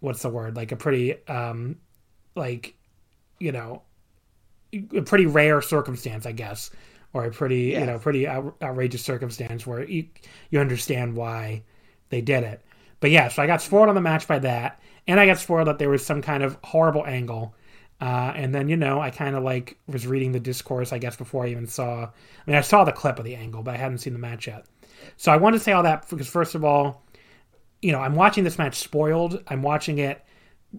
[0.00, 0.56] what's the word?
[0.56, 1.76] Like a pretty, um,
[2.34, 2.74] like,
[3.38, 3.82] you know,
[4.72, 6.70] a pretty rare circumstance, I guess,
[7.12, 7.80] or a pretty, Yeah.
[7.80, 10.06] you know, pretty out, outrageous circumstance where you,
[10.50, 11.64] you understand why
[12.08, 12.62] they did it.
[13.00, 15.68] But yeah, so I got spoiled on the match by that, and I got spoiled
[15.68, 17.54] that there was some kind of horrible angle.
[18.00, 21.16] Uh, and then you know, I kind of like was reading the discourse, I guess,
[21.16, 22.04] before I even saw.
[22.04, 22.10] I
[22.46, 24.66] mean, I saw the clip of the angle, but I hadn't seen the match yet.
[25.16, 27.02] So I wanted to say all that because first of all,
[27.82, 29.42] you know, I'm watching this match spoiled.
[29.48, 30.24] I'm watching it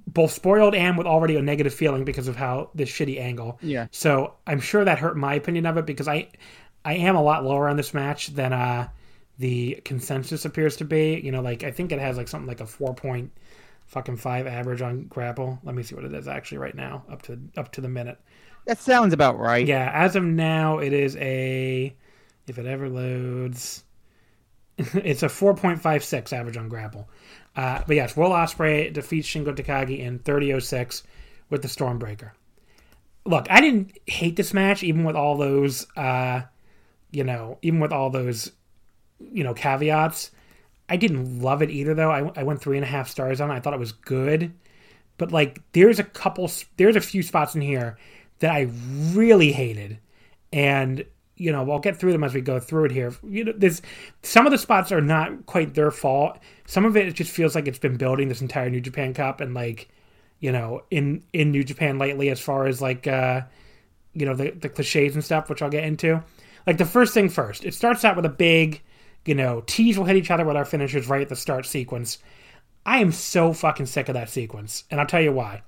[0.08, 3.58] both spoiled and with already a negative feeling because of how this shitty angle.
[3.62, 3.88] Yeah.
[3.92, 6.30] So I'm sure that hurt my opinion of it because I,
[6.86, 8.90] I am a lot lower on this match than uh,
[9.40, 11.20] the consensus appears to be.
[11.24, 13.32] You know, like I think it has like something like a four point
[13.90, 15.60] fucking five average on grapple.
[15.64, 18.20] Let me see what it is actually right now, up to up to the minute.
[18.66, 19.66] That sounds about right.
[19.66, 21.94] Yeah, as of now, it is a
[22.48, 23.84] if it ever loads,
[24.78, 27.10] it's a 4.56 average on grapple.
[27.56, 31.04] Uh, but yes, Will Ospreay defeats Shingo Takagi in 30:06
[31.50, 32.32] with the Stormbreaker.
[33.26, 36.44] Look, I didn't hate this match, even with all those, uh,
[37.12, 38.52] you know, even with all those,
[39.20, 40.32] you know, caveats.
[40.90, 42.12] I didn't love it either, though.
[42.12, 43.54] I, I went three and a half stars on it.
[43.54, 44.54] I thought it was good,
[45.18, 47.98] but like, there's a couple, there's a few spots in here
[48.40, 48.70] that I
[49.14, 50.00] really hated,
[50.52, 51.06] and
[51.40, 53.14] you know, I'll get through them as we go through it here.
[53.24, 53.82] You know, there's
[54.24, 56.38] some of the spots are not quite their fault.
[56.66, 59.40] Some of it, it just feels like it's been building this entire New Japan Cup,
[59.40, 59.88] and like,
[60.42, 63.42] you know, in in New Japan lately, as far as like, uh,
[64.14, 66.22] you know, the the cliches and stuff, which I'll get into.
[66.68, 68.82] Like the first thing first, it starts out with a big,
[69.26, 72.20] you know, tease will hit each other with our finishers right at the start sequence.
[72.86, 75.62] I am so fucking sick of that sequence, and I'll tell you why.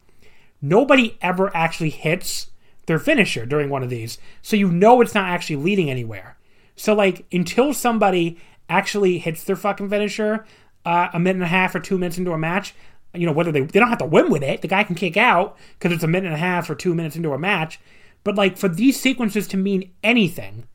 [0.62, 2.48] Nobody ever actually hits
[2.86, 6.38] their finisher during one of these, so you know it's not actually leading anywhere.
[6.76, 8.40] So like until somebody
[8.70, 10.46] actually hits their fucking finisher
[10.86, 12.74] uh, a minute and a half or two minutes into a match,
[13.14, 15.18] you know whether they they don't have to win with it, the guy can kick
[15.18, 17.80] out because it's a minute and a half or two minutes into a match.
[18.24, 20.68] But like for these sequences to mean anything,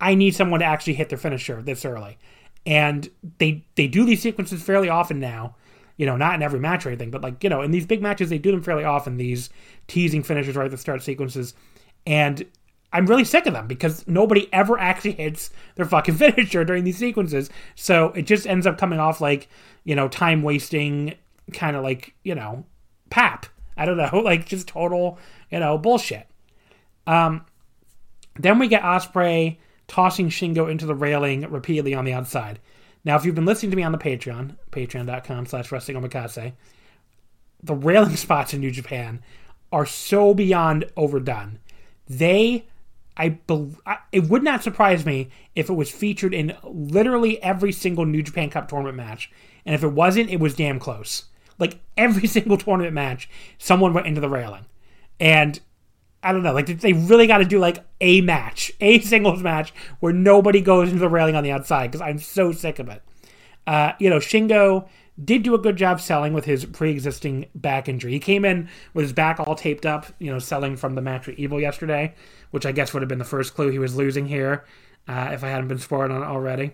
[0.00, 2.18] I need someone to actually hit their finisher this early.
[2.64, 5.56] And they they do these sequences fairly often now.
[5.96, 8.02] You know, not in every match or anything, but like, you know, in these big
[8.02, 9.48] matches they do them fairly often, these
[9.86, 11.54] teasing finishes right at the start sequences.
[12.06, 12.44] And
[12.92, 16.98] I'm really sick of them because nobody ever actually hits their fucking finisher during these
[16.98, 17.48] sequences.
[17.76, 19.48] So it just ends up coming off like,
[19.84, 21.14] you know, time wasting
[21.52, 22.64] kind of like, you know,
[23.08, 23.46] pap.
[23.76, 25.18] I don't know, like just total,
[25.50, 26.26] you know, bullshit.
[27.06, 27.46] Um
[28.38, 29.56] then we get Ospreay
[29.88, 32.58] tossing Shingo into the railing repeatedly on the outside.
[33.04, 36.52] Now, if you've been listening to me on the Patreon, patreon.com slash wrestling omakase,
[37.62, 39.22] the railing spots in New Japan
[39.72, 41.58] are so beyond overdone.
[42.08, 42.66] They,
[43.16, 47.72] I, bel I it would not surprise me if it was featured in literally every
[47.72, 49.30] single New Japan Cup tournament match.
[49.64, 51.24] And if it wasn't, it was damn close.
[51.58, 53.28] Like every single tournament match,
[53.58, 54.66] someone went into the railing.
[55.18, 55.60] And
[56.22, 59.72] I don't know, like they really got to do like a match, a singles match
[60.00, 63.02] where nobody goes into the railing on the outside because I'm so sick of it.
[63.66, 64.88] Uh, you know, Shingo
[65.22, 68.12] did do a good job selling with his pre-existing back injury.
[68.12, 71.26] He came in with his back all taped up, you know, selling from the match
[71.26, 72.14] with Evil yesterday,
[72.50, 74.64] which I guess would have been the first clue he was losing here
[75.08, 76.72] uh, if I hadn't been spoiled on it already.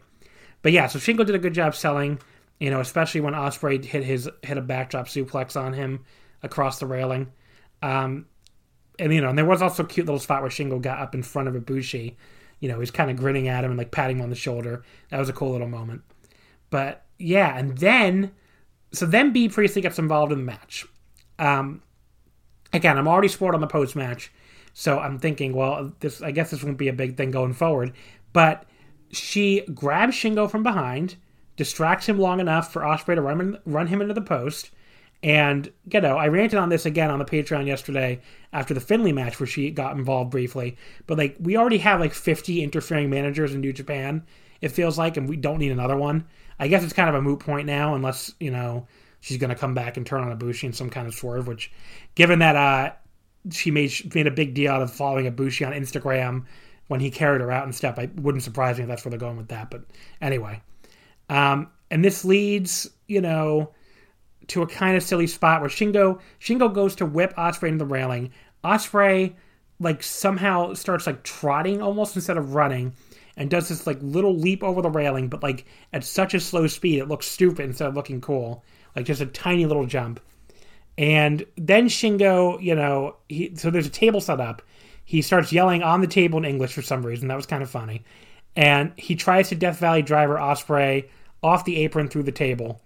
[0.62, 2.20] But yeah, so Shingo did a good job selling,
[2.58, 6.04] you know, especially when Ospreay hit his hit a backdrop suplex on him
[6.42, 7.32] across the railing.
[7.82, 8.26] Um,
[9.02, 11.14] and you know, and there was also a cute little spot where Shingo got up
[11.14, 12.14] in front of Ibushi.
[12.60, 14.84] You know, he's kind of grinning at him and like patting him on the shoulder.
[15.10, 16.02] That was a cool little moment.
[16.70, 18.30] But yeah, and then
[18.92, 20.86] so then Bea Priestley gets involved in the match.
[21.38, 21.82] Um,
[22.72, 24.30] again, I'm already spoiled on the post match,
[24.72, 27.92] so I'm thinking, well, this I guess this won't be a big thing going forward.
[28.32, 28.66] But
[29.10, 31.16] she grabs Shingo from behind,
[31.56, 34.70] distracts him long enough for Ospreay to run run him into the post.
[35.22, 38.20] And you know, I ranted on this again on the Patreon yesterday
[38.52, 40.76] after the Finlay match where she got involved briefly.
[41.06, 44.24] But like, we already have like 50 interfering managers in New Japan.
[44.60, 46.26] It feels like, and we don't need another one.
[46.58, 48.86] I guess it's kind of a moot point now, unless you know
[49.20, 51.46] she's going to come back and turn on Ibushi in some kind of swerve.
[51.46, 51.72] Which,
[52.14, 52.92] given that uh,
[53.50, 56.44] she made made a big deal out of following Ibushi on Instagram
[56.88, 59.18] when he carried her out and stuff, I wouldn't surprise me if that's where they're
[59.18, 59.70] going with that.
[59.70, 59.84] But
[60.20, 60.62] anyway,
[61.28, 63.72] um, and this leads, you know
[64.48, 67.90] to a kind of silly spot where Shingo Shingo goes to whip Ospreay into the
[67.90, 68.30] railing.
[68.64, 69.34] Ospreay
[69.80, 72.92] like somehow starts like trotting almost instead of running
[73.36, 76.66] and does this like little leap over the railing but like at such a slow
[76.66, 78.64] speed it looks stupid instead of looking cool.
[78.94, 80.20] Like just a tiny little jump.
[80.98, 84.62] And then Shingo, you know, he so there's a table set up.
[85.04, 87.28] He starts yelling on the table in English for some reason.
[87.28, 88.04] That was kind of funny.
[88.54, 91.08] And he tries to Death Valley driver Ospreay
[91.42, 92.80] off the apron through the table.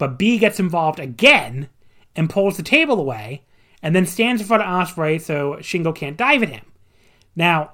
[0.00, 1.68] But Bea gets involved again
[2.16, 3.44] and pulls the table away
[3.82, 6.64] and then stands in front of Ospreay so Shingo can't dive at him.
[7.36, 7.72] Now,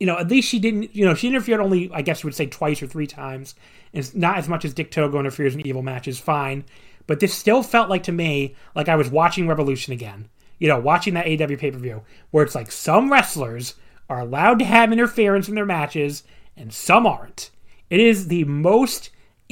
[0.00, 2.34] you know, at least she didn't, you know, she interfered only, I guess you would
[2.34, 3.54] say, twice or three times.
[3.92, 6.64] It's not as much as Dick Togo interferes in evil matches, fine.
[7.06, 10.30] But this still felt like to me like I was watching Revolution again.
[10.58, 12.00] You know, watching that AEW pay per view,
[12.30, 13.74] where it's like some wrestlers
[14.08, 16.22] are allowed to have interference in their matches
[16.56, 17.50] and some aren't.
[17.90, 19.10] It is the most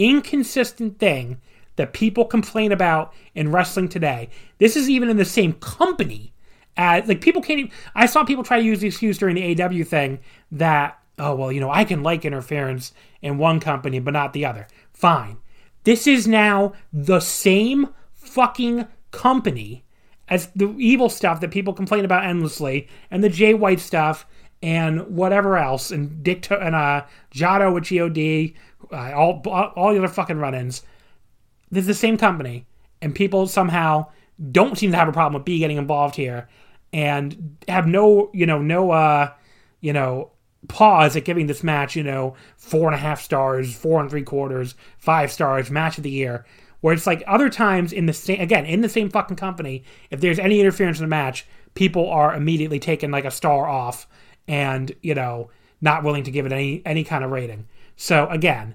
[0.09, 1.41] inconsistent thing
[1.77, 4.29] that people complain about in wrestling today.
[4.59, 6.33] This is even in the same company
[6.77, 9.55] as like people can't even, I saw people try to use the excuse during the
[9.55, 10.21] AEW thing
[10.53, 14.47] that oh well, you know, I can like interference in one company but not the
[14.47, 14.67] other.
[14.93, 15.39] Fine.
[15.85, 19.85] This is now the same fucking company
[20.29, 24.27] as the evil stuff that people complain about endlessly and the Jay White stuff
[24.63, 28.55] and whatever else and Dick to- and uh Jado with God,
[28.91, 30.83] uh, all all the other fucking run-ins.
[31.71, 32.67] This is the same company,
[33.01, 34.07] and people somehow
[34.51, 36.49] don't seem to have a problem with Bea getting involved here,
[36.93, 39.33] and have no you know no uh
[39.81, 40.31] you know
[40.69, 44.23] pause at giving this match you know four and a half stars, four and three
[44.23, 46.45] quarters, five stars, match of the year.
[46.81, 50.21] Where it's like other times in the same again in the same fucking company, if
[50.21, 54.07] there's any interference in the match, people are immediately taking like a star off
[54.49, 57.67] and you know not willing to give it any any kind of rating.
[57.97, 58.75] So again,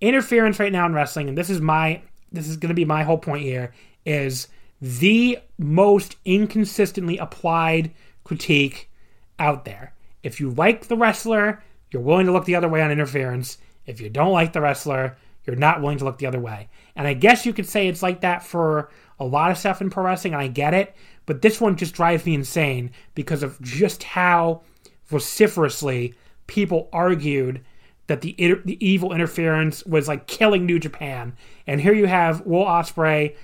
[0.00, 3.02] interference right now in wrestling, and this is my this is going to be my
[3.02, 3.72] whole point here
[4.06, 4.48] is
[4.80, 7.92] the most inconsistently applied
[8.24, 8.90] critique
[9.38, 9.94] out there.
[10.22, 13.58] If you like the wrestler, you're willing to look the other way on interference.
[13.86, 16.68] If you don't like the wrestler, you're not willing to look the other way.
[16.96, 19.90] And I guess you could say it's like that for a lot of stuff in
[19.90, 20.94] pro wrestling, and I get it.
[21.26, 24.62] But this one just drives me insane because of just how
[25.06, 26.14] vociferously
[26.46, 27.62] people argued
[28.06, 28.34] that the
[28.64, 31.34] the evil interference was like killing New Japan.
[31.66, 33.36] And here you have Will Ospreay,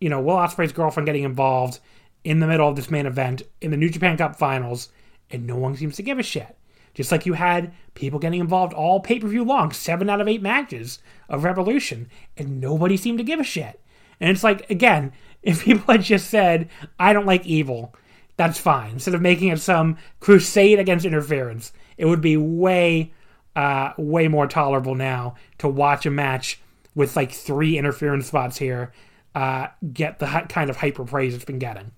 [0.00, 1.80] you know, Will Ospreay's girlfriend getting involved
[2.24, 4.88] in the middle of this main event in the New Japan Cup Finals,
[5.30, 6.56] and no one seems to give a shit.
[6.94, 10.28] Just like you had people getting involved all pay per view long, seven out of
[10.28, 10.98] eight matches
[11.28, 13.80] of Revolution, and nobody seemed to give a shit.
[14.18, 15.12] And it's like, again,
[15.42, 17.94] if people had just said, I don't like evil,
[18.36, 18.92] that's fine.
[18.92, 23.12] Instead of making it some crusade against interference, it would be way,
[23.56, 26.60] uh, way more tolerable now to watch a match
[26.94, 28.92] with like three interference spots here
[29.34, 31.90] uh, get the kind of hyper praise it's been getting.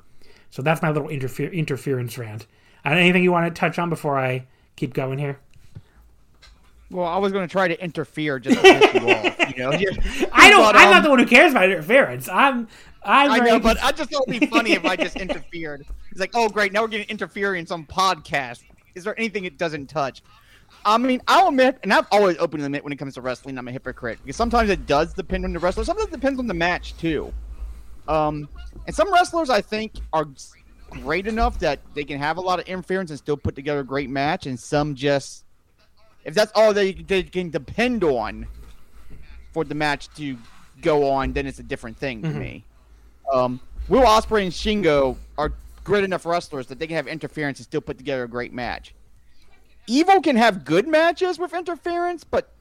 [0.50, 2.46] So that's my little interfer- interference rant.
[2.84, 4.46] Uh, anything you want to touch on before I
[4.76, 5.38] keep going here?
[6.90, 9.56] Well, I was going to try to interfere just to piss you off.
[9.56, 9.70] You know,
[10.32, 10.62] I don't.
[10.62, 12.28] But, I'm not um, the one who cares about interference.
[12.28, 12.68] I'm.
[13.04, 15.86] I'm I know, but I just thought it'd be funny if I just interfered.
[16.10, 18.64] It's like, oh, great, now we're getting interference on podcast.
[18.94, 20.22] Is there anything it doesn't touch?
[20.84, 23.68] I mean, I'll admit, and I've always openly admit when it comes to wrestling, I'm
[23.68, 25.84] a hypocrite because sometimes it does depend on the wrestler.
[25.84, 27.32] Sometimes it depends on the match too.
[28.06, 28.48] Um,
[28.86, 30.26] and some wrestlers I think are
[30.90, 33.84] great enough that they can have a lot of interference and still put together a
[33.84, 35.44] great match, and some just,
[36.24, 38.46] if that's all they, they can depend on
[39.52, 40.38] for the match to
[40.80, 42.64] go on, then it's a different thing to me.
[43.32, 45.52] Um, Will Ospreay and Shingo are
[45.84, 48.94] great enough wrestlers that they can have interference and still put together a great match.
[49.88, 52.52] Evil can have good matches with interference, but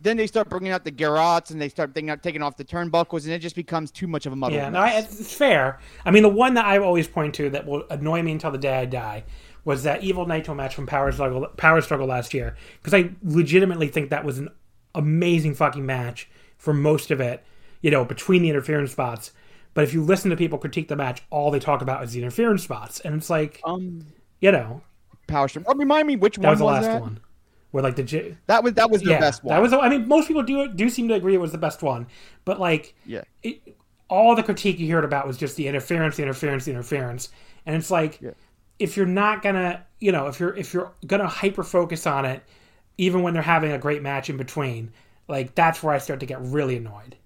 [0.00, 2.64] then they start bringing out the garrots and they start taking, out, taking off the
[2.64, 4.56] turnbuckles, and it just becomes too much of a muddle.
[4.56, 5.80] Yeah, no, I, it's it's fair.
[6.04, 8.58] I mean, the one that I always point to that will annoy me until the
[8.58, 9.24] day I die
[9.64, 13.88] was that Evil Naito match from Power Struggle, Power Struggle last year because I legitimately
[13.88, 14.50] think that was an
[14.94, 16.28] amazing fucking match
[16.58, 17.42] for most of it.
[17.80, 19.32] You know, between the interference spots.
[19.74, 22.20] But if you listen to people critique the match, all they talk about is the
[22.20, 24.06] interference spots, and it's like, Um,
[24.40, 24.82] you know,
[25.26, 25.72] Power Struggle.
[25.74, 27.00] Oh, remind me which that one was the last that?
[27.00, 27.20] one
[27.70, 29.54] where like the J- That was that was the yeah, best one.
[29.54, 29.72] that was.
[29.72, 32.06] the- I mean, most people do do seem to agree it was the best one,
[32.44, 33.22] but like, yeah.
[33.42, 33.76] it,
[34.08, 37.30] all the critique you heard about was just the interference, the interference, the interference,
[37.66, 38.30] and it's like Yeah.
[38.78, 42.42] if you're not gonna, you know, if you're if you're gonna hyper focus on it,
[42.98, 44.92] even when they're having a great match in between,
[45.26, 47.16] like that's where I start to get really annoyed.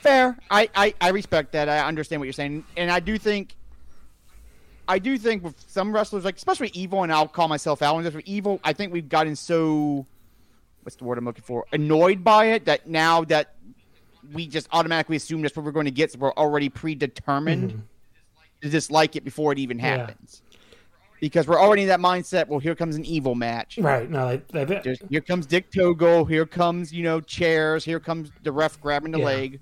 [0.00, 0.36] Fair.
[0.50, 1.68] I, I, I respect that.
[1.68, 3.54] I understand what you're saying, and I do think,
[4.90, 8.02] I do think with some wrestlers, like especially Evil, and I'll call myself out on
[8.02, 8.12] this.
[8.14, 10.04] With Evil, I think we've gotten so,
[10.82, 11.64] what's the word I'm looking for?
[11.72, 13.54] Annoyed by it that now that
[14.32, 17.82] we just automatically assume that's what we're going to get, so we're already predetermined
[18.62, 19.86] to dislike it before it even Mm-hmm.
[19.86, 19.96] Yeah.
[19.98, 20.42] happens.
[21.20, 22.48] Because we're already in that mindset.
[22.48, 23.78] Well, here comes an evil match.
[23.78, 24.10] Right?
[24.10, 26.24] No, like, that- There's, here comes Dick Togo.
[26.24, 27.84] Here comes you know chairs.
[27.84, 29.24] Here comes the ref grabbing the Yeah.
[29.26, 29.60] leg.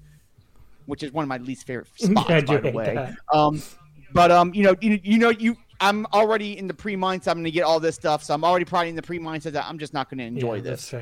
[0.87, 2.95] which is one of my least favorite spots, by the way.
[2.95, 3.15] that.
[3.31, 3.61] Um,
[4.13, 7.29] but um, you know, you, you know, you I'm already in the pre mindset.
[7.29, 9.53] I'm going to get all this stuff, so I'm already probably in the pre mindset
[9.53, 10.95] that I'm just not going to enjoy yeah, this.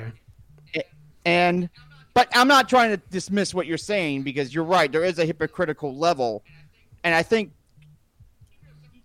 [1.25, 1.69] And
[2.15, 4.91] but I'm not trying to dismiss what you're saying because you're right.
[4.91, 6.43] There is a hypocritical level,
[7.05, 7.53] and I think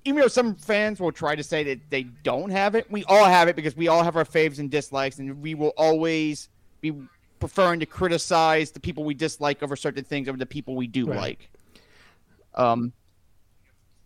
[0.04, 3.26] even though some fans will try to say that they don't have it, we all
[3.26, 6.50] have it because we all have our faves and dislikes, and we will always
[6.82, 6.94] be
[7.40, 11.06] preferring to criticize the people we dislike over certain things over the people we do
[11.06, 11.18] Right.
[11.18, 11.50] like.
[12.56, 12.94] Um,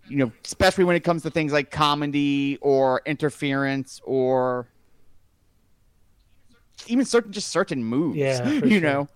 [0.08, 4.68] you know, especially when it comes to things like comedy or interference or
[6.88, 8.18] even certain just certain moves.
[8.18, 8.82] Yeah, you sure.
[8.82, 9.10] know,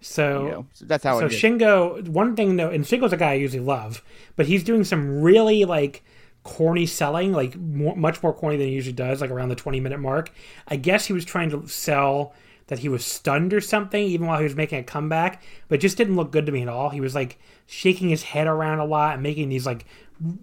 [0.00, 1.40] So, you know, so that's how so it is.
[1.40, 4.02] Shingo, one thing though, and Shingo's a guy I usually love,
[4.36, 6.04] but he's doing some really like
[6.44, 9.80] corny selling, like more, much more corny than he usually does, like around the 20
[9.80, 10.32] minute mark.
[10.68, 12.34] I guess he was trying to sell
[12.68, 15.96] that he was stunned or something, even while he was making a comeback, but just
[15.96, 16.90] didn't look good to me at all.
[16.90, 19.84] He was like shaking his head around a lot and making these like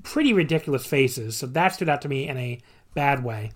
[0.03, 1.37] pretty ridiculous faces.
[1.37, 2.59] So that stood out to me in a
[2.93, 3.51] bad way.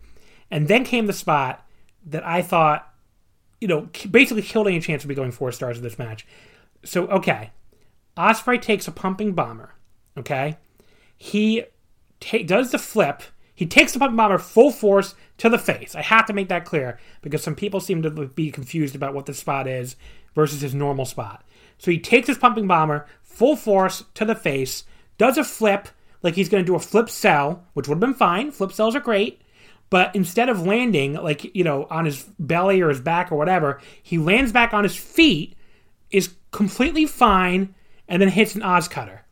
[0.51, 1.67] And then came the spot
[2.05, 2.93] that I thought
[3.63, 6.27] you know, basically killed any chance of me going four stars of this match.
[6.83, 7.51] So, okay.
[8.17, 9.73] Ospreay takes a pumping bomber.
[10.17, 10.57] Okay.
[11.15, 11.63] He
[12.19, 13.23] ta- does the flip.
[13.55, 15.95] He takes the pumping bomber full force to the face.
[15.95, 19.27] I have to make that clear because some people seem to be confused about what
[19.27, 19.95] the spot is
[20.35, 21.45] versus his normal spot.
[21.77, 24.83] So he takes his pumping bomber full force to the face,
[25.17, 25.87] does a flip
[26.23, 28.51] like he's going to do a flip sell, which would have been fine.
[28.51, 29.41] Flip sells are great.
[29.89, 33.79] But instead of landing, like, you know, on his belly or his back or whatever,
[34.01, 35.55] he lands back on his feet,
[36.09, 37.75] is completely fine,
[38.07, 39.23] and then hits an Oz cutter.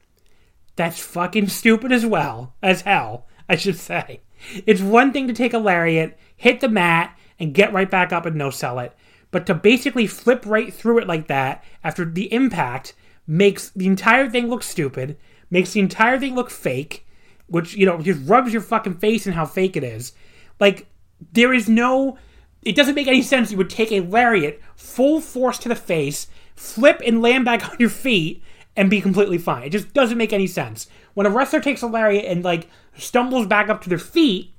[0.76, 4.22] That's fucking stupid as well, as hell, I should say.
[4.66, 8.26] It's one thing to take a lariat, hit the mat, and get right back up
[8.26, 8.96] and no sell it.
[9.32, 12.94] But to basically flip right through it like that after the impact
[13.26, 15.18] makes the entire thing look stupid,
[15.52, 17.06] makes the entire thing look fake,
[17.48, 20.14] which, you know, just rubs your fucking face in how fake it is.
[20.60, 20.88] Like,
[21.34, 22.18] there is no.
[22.64, 23.52] It doesn't make any sense.
[23.52, 27.76] You would take a lariat full force to the face, flip and land back on
[27.78, 28.42] your feet,
[28.76, 29.64] and be completely fine.
[29.64, 30.88] It just doesn't make any sense.
[31.14, 34.54] When a wrestler takes a lariat and, like, stumbles back up to their feet,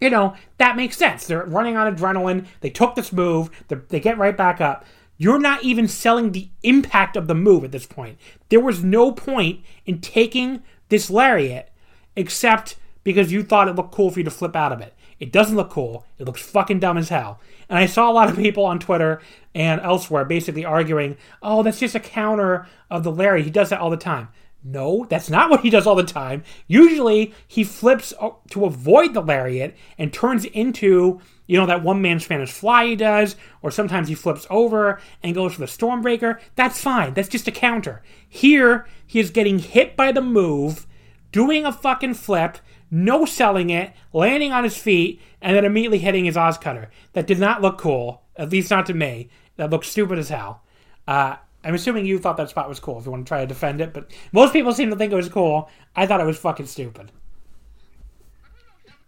[0.00, 1.26] you know, that makes sense.
[1.26, 2.46] They're running on adrenaline.
[2.60, 3.50] They took this move.
[3.88, 4.84] They get right back up.
[5.16, 8.18] You're not even selling the impact of the move at this point.
[8.48, 11.70] There was no point in taking this lariat
[12.16, 14.94] except because you thought it looked cool for you to flip out of it.
[15.20, 16.04] It doesn't look cool.
[16.18, 17.40] It looks fucking dumb as hell.
[17.68, 19.20] And I saw a lot of people on Twitter
[19.54, 23.44] and elsewhere basically arguing, oh, that's just a counter of the lariat.
[23.44, 24.28] He does that all the time.
[24.64, 26.42] No, that's not what he does all the time.
[26.66, 32.00] Usually, he flips uh, to avoid the lariat and turns into, you know, that one
[32.00, 36.38] man Spanish fly he does, or sometimes he flips over and goes for the Stormbreaker.
[36.54, 37.14] That's fine.
[37.14, 38.02] That's just a counter.
[38.28, 40.86] Here, he is getting hit by the move,
[41.32, 42.58] doing a fucking flip,
[42.90, 46.90] no selling it, landing on his feet, and then immediately hitting his Oz cutter.
[47.12, 49.28] That did not look cool, at least not to me.
[49.56, 50.62] That looked stupid as hell.
[51.06, 53.46] Uh, I'm assuming you thought that spot was cool if you want to try to
[53.46, 55.70] defend it, but most people seem to think it was cool.
[55.96, 57.10] I thought it was fucking stupid.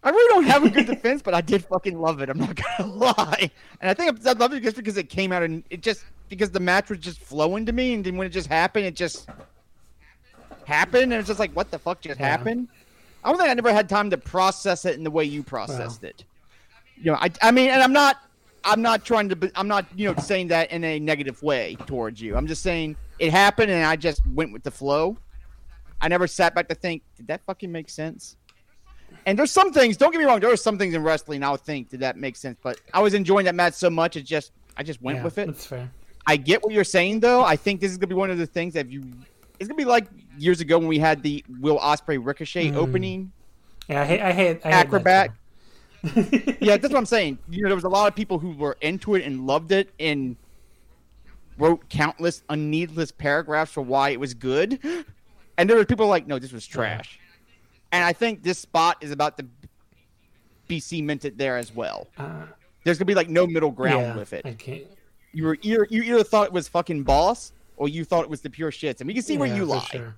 [0.06, 2.28] I really don't have a good defense, but I did fucking love it.
[2.28, 3.50] I'm not gonna lie,
[3.80, 6.52] and I think I love it just because it came out and it just because
[6.52, 9.28] the match was just flowing to me, and then when it just happened, it just
[10.64, 12.26] happened, and it's just like, what the fuck just Yeah.
[12.28, 12.68] happened?
[13.24, 16.04] I don't think I never had time to process it in the way you processed
[16.04, 16.08] Wow.
[16.08, 16.24] it.
[16.98, 18.16] You know, I, I mean, and I'm not,
[18.64, 22.20] I'm not trying to, I'm not, you know, saying that in a negative way towards
[22.20, 22.36] you.
[22.36, 25.18] I'm just saying it happened, and I just went with the flow.
[26.00, 28.36] I never sat back to think, did that fucking make sense?
[29.26, 29.96] And there's some things.
[29.96, 30.38] Don't get me wrong.
[30.40, 33.00] There are some things in wrestling I would think did that make sense, but I
[33.00, 34.16] was enjoying that match so much.
[34.16, 35.46] It just I just went Yeah, with it.
[35.46, 35.90] That's fair.
[36.26, 37.42] I get what you're saying though.
[37.44, 39.04] I think this is gonna be one of the things that you.
[39.58, 40.06] It's gonna be like
[40.38, 42.76] years ago when we had the Will Ospreay Ricochet Mm.
[42.76, 43.32] opening
[43.88, 44.20] Yeah, I hate.
[44.20, 44.60] I hate.
[44.64, 45.30] I hate acrobat.
[46.14, 46.56] too.
[46.60, 47.38] yeah, that's what I'm saying.
[47.50, 49.92] You know, there was a lot of people who were into it and loved it
[49.98, 50.36] and
[51.58, 54.78] wrote countless unneedless paragraphs for why it was good,
[55.58, 57.18] and there were people like, no, this was trash.
[57.92, 59.46] And I think this spot is about to
[60.68, 62.08] be cemented there as well.
[62.18, 62.42] Uh,
[62.84, 64.44] There's gonna be like no middle ground yeah, with it.
[64.44, 64.84] I can't.
[65.32, 68.40] You were either you either thought it was fucking boss or you thought it was
[68.40, 69.84] the pure shits, and we can see where Yeah, you for lie.
[69.84, 70.14] sure.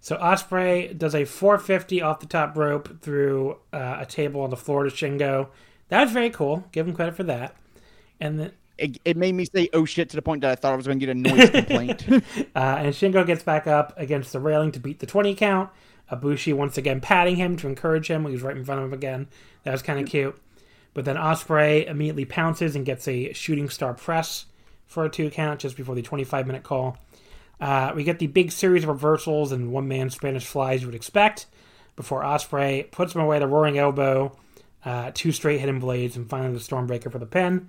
[0.00, 4.56] So Ospreay does a 450 off the top rope through uh, a table on the
[4.56, 5.48] floor to Shingo.
[5.88, 6.64] That was very cool.
[6.72, 7.54] Give him credit for that.
[8.20, 10.72] And then It, it made me say oh shit to the point that I thought
[10.72, 12.04] I was gonna get a noise complaint.
[12.54, 15.70] Uh, and Shingo gets back up against the railing to beat the 20 count.
[16.12, 18.26] Ibushi once again patting him to encourage him.
[18.26, 19.28] He was right in front of him again.
[19.64, 20.36] That was kind of cute.
[20.94, 24.46] But then Ospreay immediately pounces and gets a shooting star press
[24.86, 26.98] for a two count just before the 25 minute call.
[27.60, 30.94] Uh, we get the big series of reversals and one man Spanish flies you would
[30.94, 31.46] expect
[31.96, 34.36] before Ospreay puts him away the roaring elbow,
[34.84, 37.68] uh, two straight hidden blades, and finally the Stormbreaker for the pin.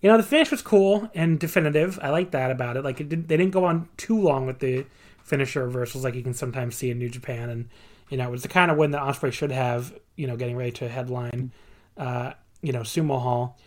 [0.00, 1.98] You know, the finish was cool and definitive.
[2.02, 2.84] I like that about it.
[2.84, 4.84] Like, it didn't, they didn't go on too long with the
[5.24, 7.50] finisher reversals like you can sometimes see in New Japan.
[7.50, 7.68] And,
[8.10, 10.56] you know, it was the kind of win that Ospreay should have, you know, getting
[10.56, 11.52] ready to headline,
[11.96, 13.58] uh, you know, Sumo Hall.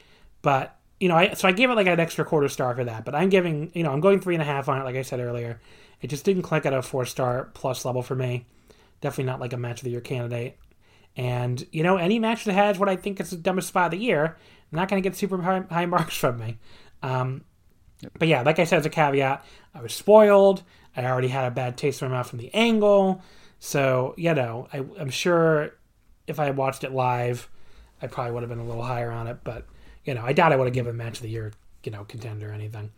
[0.42, 3.06] But you know, I, so I gave it like an extra quarter star for that,
[3.06, 5.04] but I'm giving, you know, I'm going three and a half on it, like I
[5.04, 5.62] said earlier.
[6.02, 8.46] It just didn't click at a four star plus level for me.
[9.02, 10.58] Definitely not like a match of the year candidate.
[11.16, 14.00] And, you know, any match that has what I think is the dumbest spot of
[14.00, 14.38] the year,
[14.72, 16.58] I'm not going to get super high, high, marks from me.
[17.02, 17.44] Um,
[18.18, 19.44] but yeah, like I said, as a caveat,
[19.74, 20.64] I was spoiled.
[20.98, 23.22] I already had a bad taste in my mouth from the angle.
[23.60, 25.76] So, you know, I, I'm sure
[26.26, 27.50] if I had watched it live,
[28.02, 29.38] I probably would have been a little higher on it.
[29.44, 29.66] But
[30.04, 32.50] you know, I doubt I would have given match of the year, you know, contender
[32.50, 32.92] or anything.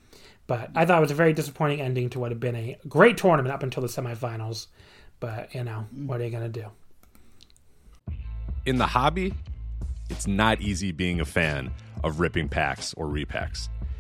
[0.48, 3.18] But I thought it was a very disappointing ending to what had been a great
[3.18, 4.68] tournament up until the semifinals.
[5.20, 6.08] But you know, mm-hmm.
[6.08, 6.66] what are you gonna do?
[8.66, 9.34] In the hobby,
[10.10, 11.72] it's not easy being a fan
[12.04, 13.70] of ripping packs or repacks.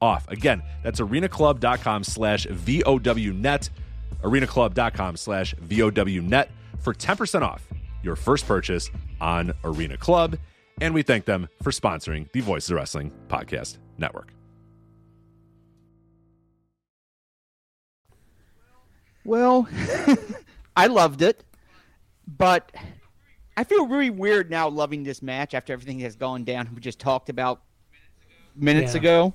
[0.00, 0.28] off.
[0.28, 3.70] Again, that's arenaclub.com slash VOWnet,
[4.22, 6.48] arenaclub.com slash VOWnet
[6.80, 7.66] for 10% off
[8.02, 8.90] your first purchase
[9.20, 10.36] on Arena Club.
[10.80, 14.32] And we thank them for sponsoring the Voices of Wrestling Podcast Network.
[19.24, 19.68] Well,
[20.76, 21.42] I loved it,
[22.28, 22.70] but
[23.56, 26.68] I feel really weird now loving this match after everything has gone down.
[26.74, 27.62] We just talked about
[28.54, 29.00] minutes Yeah.
[29.00, 29.34] ago.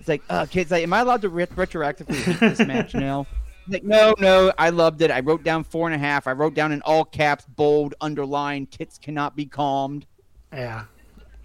[0.00, 3.26] It's like, uh, kids, like, am I allowed to ret- retroactively hate this match now?
[3.68, 5.10] Like, no, no, I loved it.
[5.10, 6.26] I wrote down four and a half.
[6.26, 10.06] I wrote down in all caps, bold, underlined, tits cannot be calmed.
[10.52, 10.84] Yeah,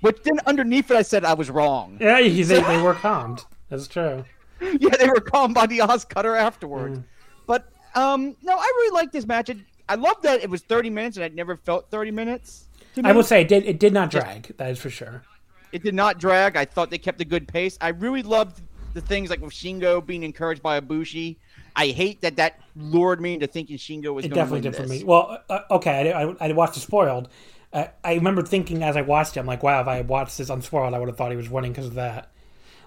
[0.02, 1.98] Which then underneath it, I said I was wrong.
[2.00, 3.44] yeah, they, they were calmed.
[3.70, 4.24] That's true.
[4.62, 7.00] yeah, they were calmed by the Oz cutter afterwards.
[7.46, 9.50] But um, no, I really liked this match.
[9.50, 9.58] It,
[9.90, 12.68] I love that it was 30 minutes, and I'd never felt 30 minutes.
[12.96, 13.10] To me.
[13.10, 13.66] I will say it did.
[13.66, 14.56] It did not drag.
[14.58, 15.22] That is for sure.
[15.76, 16.56] It did not drag.
[16.56, 17.78] I thought they kept a good pace.
[17.82, 18.62] I really loved
[18.94, 21.36] the things like with Shingo being encouraged by Ibushi.
[21.76, 24.82] I hate that that lured me into thinking Shingo was It going definitely win did
[24.82, 25.04] for me.
[25.04, 27.28] Well, uh, okay, I, I, I watched it spoiled.
[27.74, 30.38] Uh, I remember thinking as I watched it, I'm like, wow, if I had watched
[30.38, 32.32] this unspoiled, I would have thought he was winning because of that.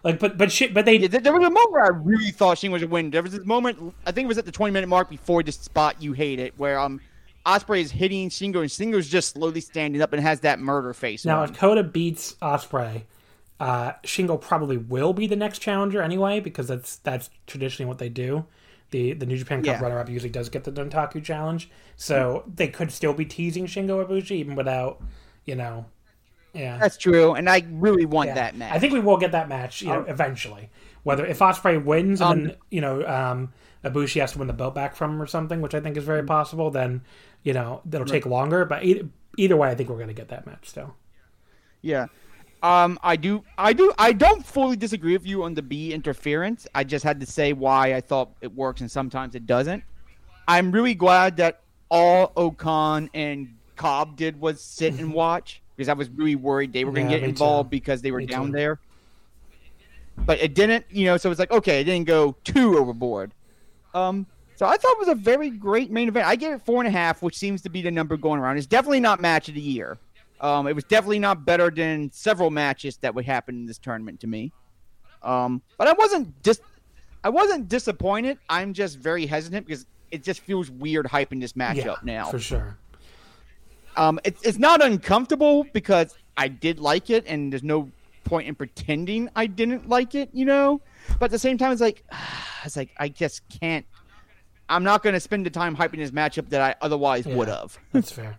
[0.03, 2.57] Like, but but shit, but they Yeah, there was a moment where I really thought
[2.57, 3.11] Shingo was a win.
[3.11, 5.57] There was this moment, I think it was at the 20 minute mark before this
[5.57, 7.03] spot you hate it, where um
[7.47, 11.25] Ospreay is hitting Shingo, and Shingo's just slowly standing up and has that murder face.
[11.25, 11.51] Now, on.
[11.51, 13.03] if Kota beats Ospreay,
[13.61, 18.09] uh, Shingo probably will be the next challenger anyway, because that's that's traditionally what they
[18.09, 18.45] do.
[18.91, 19.83] The the New Japan Cup Yeah.
[19.83, 24.05] runner up usually does get the Dontaku challenge, so they could still be teasing Shingo
[24.07, 25.03] Ibushi even without,
[25.45, 25.87] you know,
[26.55, 26.79] yeah.
[26.79, 28.35] That's true, and I really want Yeah.
[28.35, 28.73] that match.
[28.73, 30.71] I think we will get that match, you know, eventually.
[31.03, 33.53] Whether if Ospreay wins and Um, then you know um,
[33.85, 36.05] Ibushi has to win the belt back from him or something, which I think is
[36.05, 37.03] very possible, then
[37.43, 38.65] you know that'll take longer.
[38.65, 40.95] But either, either way, I think we're going to get that match still.
[41.83, 42.07] Yeah.
[42.61, 46.67] Um, I do, I do, I don't fully disagree with you on the Bea interference.
[46.75, 49.85] I just had to say why I thought it works and sometimes it doesn't.
[50.49, 55.93] I'm really glad that all O-Khan and Cobb did was sit and watch because I
[55.93, 57.77] was really worried they were going to Yeah, get involved too.
[57.77, 58.53] because they were Me down too.
[58.55, 58.81] there.
[60.17, 61.17] But it didn't, you know.
[61.17, 63.33] So it's like okay, it didn't go too overboard.
[63.95, 64.27] Um,
[64.59, 66.27] so I thought it was a very great main event.
[66.27, 68.57] I gave it four and a half, which seems to be the number going around.
[68.57, 69.99] It's definitely not match of the year.
[70.41, 74.19] Um, it was definitely not better than several matches that would happen in this tournament
[74.21, 74.53] to me.
[75.23, 76.61] Um, but I wasn't dis-
[77.23, 78.39] I wasn't disappointed.
[78.49, 82.31] I'm just very hesitant because it just feels weird hyping this matchup Yeah, now.
[82.31, 82.77] for sure.
[83.97, 87.93] Um, it's it's not uncomfortable because I did like it, and there's no
[88.25, 90.81] point in pretending I didn't like it, you know.
[91.21, 92.03] But at the same time, it's like
[92.65, 93.87] it's like I just can't.
[94.69, 97.37] I'm not going to spend the time hyping this matchup that I otherwise Yeah.
[97.37, 97.79] would have.
[97.93, 98.39] That's fair.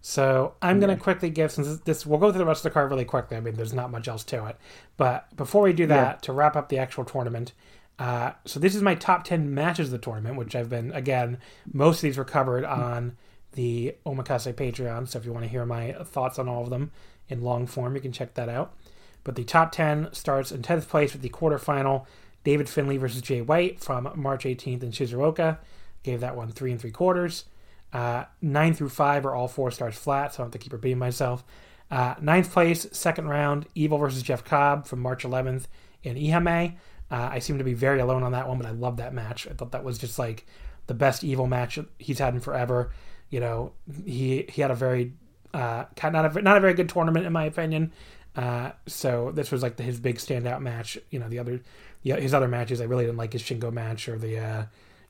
[0.00, 2.70] So I'm going to quickly give since this, this we'll go through the rest of
[2.72, 3.36] the card really quickly.
[3.36, 4.56] I mean, there's not much else to it,
[4.96, 7.52] but before we do that, to wrap up the actual tournament,
[8.00, 11.38] uh, so this is my top ten matches of the tournament, which I've been again.
[11.72, 13.16] Most of these were covered on
[13.52, 15.06] the Omakase Patreon.
[15.08, 16.90] So if you want to hear my thoughts on all of them
[17.28, 18.74] in long form, you can check that out.
[19.22, 22.06] But the top 10 starts in 10th place with the quarterfinal
[22.44, 25.58] David Finlay versus Jay White from March 18th in Shizuoka.
[26.02, 27.44] Gave that one three and three quarters.
[27.92, 30.72] Uh, nine through five are all four stars flat, so I don't have to keep
[30.72, 31.44] repeating myself.
[31.90, 35.64] Uh, ninth place, second round, Evil versus Jeff Cobb from March 11th
[36.02, 36.76] in Ihame.
[37.10, 39.46] Uh, I seem to be very alone on that one, but I love that match.
[39.46, 40.46] I thought that was just like
[40.86, 42.90] the best Evil match he's had in forever.
[43.28, 43.72] You know,
[44.06, 45.12] he he had a very
[45.52, 47.92] uh, not a not a very good tournament in my opinion.
[48.34, 50.96] Uh, so this was like the, his big standout match.
[51.10, 51.60] You know, the other
[52.02, 54.64] yeah, his other matches I really didn't like his Shingo match or the uh,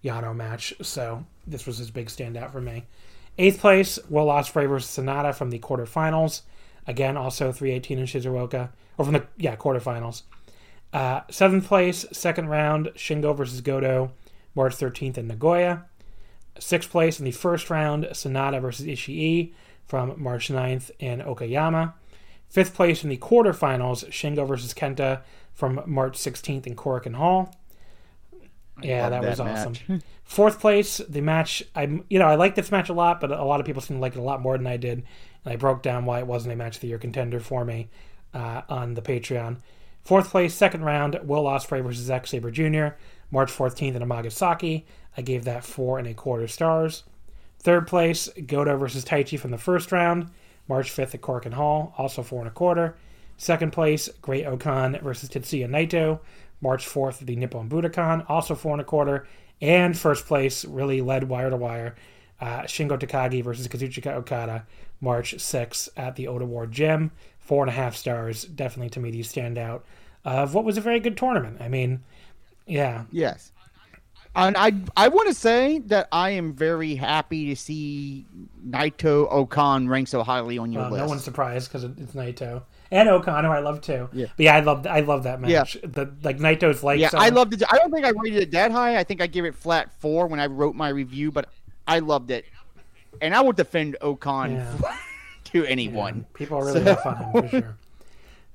[0.05, 0.75] Yano match.
[0.83, 2.85] So this was his big standout for me.
[3.39, 6.43] Eighth place, Will Ospreay versus Sanada from the quarterfinals.
[6.87, 8.71] Again, also 318 in Shizuoka.
[8.99, 10.23] Or from the, yeah, quarterfinals.
[10.93, 14.13] Uh, seventh place, second round, Shingo versus Goto,
[14.55, 15.87] March 13th in Nagoya.
[16.59, 19.55] Sixth place in the first round, Sanada versus Ishii
[19.87, 21.95] from March 9th in Okayama.
[22.51, 25.23] Fifth place in the quarterfinals, Shingo versus Kenta
[25.55, 27.55] from March 16th in Korakuen Hall.
[28.83, 30.03] Yeah, that, love was that awesome.
[30.25, 31.63] Fourth place, the match.
[31.75, 33.99] I'm, you know, I like this match a lot, but a lot of people seem
[33.99, 35.05] to like it a lot more than I did.
[35.45, 37.91] And I broke down why it wasn't a match of the year contender for me
[38.35, 39.59] uh, on the Patreon.
[40.03, 42.97] Fourth place, second round, Will Ospreay versus Zack Sabre Jr.
[43.31, 44.87] March 14th in Amagasaki.
[45.17, 47.05] I gave that four and a quarter stars.
[47.61, 50.29] Third place, Goto versus Taichi from the first round.
[50.69, 52.97] March 5th at Korakuen Hall, also four and a quarter.
[53.37, 56.21] Second place, Great-O-Khan versus Tetsuya Naito.
[56.61, 59.27] March 4th the Nippon Budokan, also four and a quarter.
[59.61, 61.97] And first place, really led wire to wire,
[62.41, 64.65] uh, Shingo Takagi versus Kazuchika Okada.
[65.01, 67.11] March 6th at the Ota Ward Gym.
[67.41, 68.45] Four and a half stars.
[68.45, 69.85] Definitely to me, these stand out
[70.25, 71.61] of what was a very good tournament.
[71.61, 72.05] I mean,
[72.67, 73.05] yeah.
[73.11, 73.51] Yes.
[74.37, 78.25] And I I want to say that I am very happy to see
[78.67, 81.03] Naito O-Khan rank so highly on your Well, list.
[81.03, 82.63] no one's surprised because it's Naito
[82.93, 83.49] and Okano.
[83.51, 84.09] I love too.
[84.13, 84.27] Yeah.
[84.37, 85.51] But yeah, I love I love that match.
[85.51, 85.81] Yeah.
[85.83, 87.63] The like Naito's like yeah, I loved it.
[87.69, 88.99] I don't think I rated it that high.
[88.99, 91.49] I think I gave it flat four when I wrote my review, but
[91.89, 92.45] I loved it,
[93.21, 94.97] and I would defend O-Khan Yeah.
[95.45, 96.27] to anyone.
[96.35, 97.77] People are really So- have fun for sure.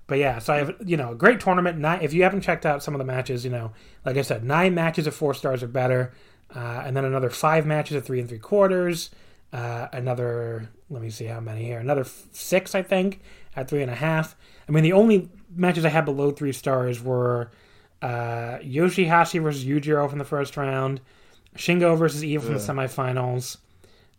[0.05, 1.77] But yeah, so I have you know a great tournament.
[1.79, 3.73] Nine, if you haven't checked out some of the matches, you know,
[4.05, 6.13] like I said, nine matches of four stars or better,
[6.55, 9.09] uh, and then another five matches of three and three quarters.
[9.51, 11.79] Uh, another, let me see how many here.
[11.79, 13.21] Another f- six, I think,
[13.57, 14.37] at three and a half.
[14.69, 17.49] I mean, the only matches I had below three stars were
[18.01, 21.01] uh, Yoshihashi versus Yujiro from the first round,
[21.57, 23.57] Shingo versus Evil from the semifinals,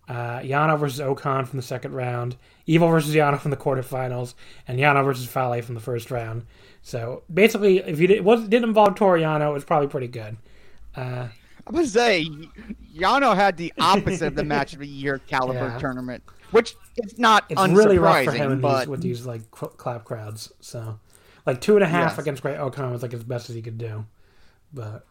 [0.09, 2.37] uh, Yano versus O-Khan from the second round,
[2.67, 4.35] Evil versus Yano from the quarterfinals,
[4.67, 6.45] and Yano versus Fale from the first round.
[6.83, 10.09] So basically, if you did, it was, didn't involve Toru Yano, it was probably pretty
[10.09, 10.37] good.
[10.97, 11.29] Uh,
[11.67, 12.27] I'm gonna say
[12.97, 15.79] Yano had the opposite of the match of the year caliber Yeah.
[15.79, 16.75] tournament, which
[17.05, 20.53] is not it's really rough for him but these, with these like clap crowds.
[20.61, 20.99] So,
[21.47, 22.19] like two and a half Yes.
[22.19, 24.05] against Great-O-Khan was like as best as he could do.
[24.73, 25.07] But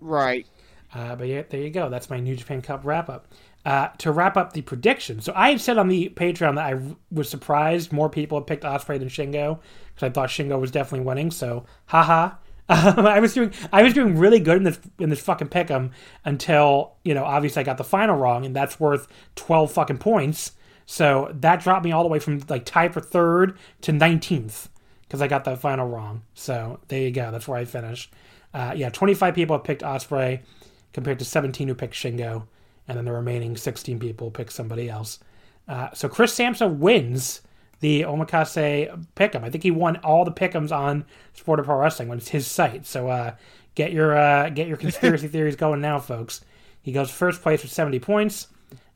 [0.00, 0.46] right,
[0.94, 1.88] Uh, but yeah, there you go.
[1.88, 3.26] That's my New Japan Cup wrap up.
[3.64, 6.80] Uh, to wrap up the predictions, so I had said on the Patreon that I
[7.12, 9.60] was surprised more people had picked Ospreay than Shingo
[9.94, 11.30] because I thought Shingo was definitely winning.
[11.30, 12.32] So, haha.
[12.68, 15.90] Um, I was doing I was doing really good in this in this fucking pick'em
[16.24, 20.52] until you know obviously I got the final wrong and that's worth twelve fucking points.
[20.86, 24.68] So that dropped me all the way from like tied for third to nineteenth
[25.02, 26.22] because I got that final wrong.
[26.34, 27.30] So there you go.
[27.30, 28.12] That's where I finished.
[28.52, 30.40] Uh, yeah, twenty five people have picked Ospreay
[30.92, 32.46] compared to seventeen who picked Shingo,
[32.88, 35.18] and then the remaining sixteen people picked somebody else.
[35.68, 37.42] Uh, so Chris Sampson wins
[37.80, 39.42] the Omakase Pick'em.
[39.42, 41.04] I think he won all the Pick'ems on
[41.34, 42.86] Sport of Pro Wrestling when it's his site.
[42.86, 43.34] So uh,
[43.74, 46.42] get your uh, get your conspiracy theories going now, folks.
[46.80, 48.48] He goes first place with 70 points.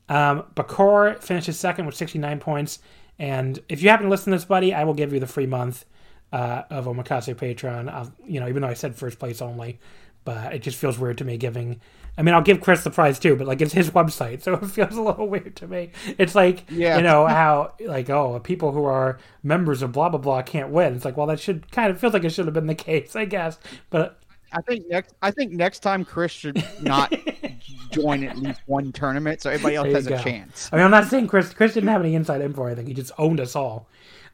[0.09, 2.79] Um, Bakor finishes second with 69 points.
[3.19, 5.47] And if you happen to listen to this, buddy, I will give you the free
[5.47, 5.85] month
[6.31, 7.91] uh, of Omakase Patreon.
[7.91, 9.79] I'll, you know, even though I said first place only,
[10.23, 11.79] but it just feels weird to me giving
[12.19, 14.65] I mean, I'll give Chris the prize too, but like it's his website, so it
[14.65, 15.91] feels a little weird to me.
[16.17, 16.97] It's like Yeah.
[16.97, 20.95] you know how like oh people who are members of blah blah blah can't win.
[20.95, 23.15] It's like well that should kind of feels like it should have been the case,
[23.15, 23.59] I guess.
[23.91, 24.19] But
[24.51, 25.13] I think next.
[25.21, 27.13] I think next time Chris should not
[27.91, 30.69] join at least one tournament, so everybody else has a chance.
[30.71, 32.61] I mean, I'm not saying Chris Chris didn't have any inside info.
[32.63, 32.87] or anything.
[32.87, 33.89] he just owned us all.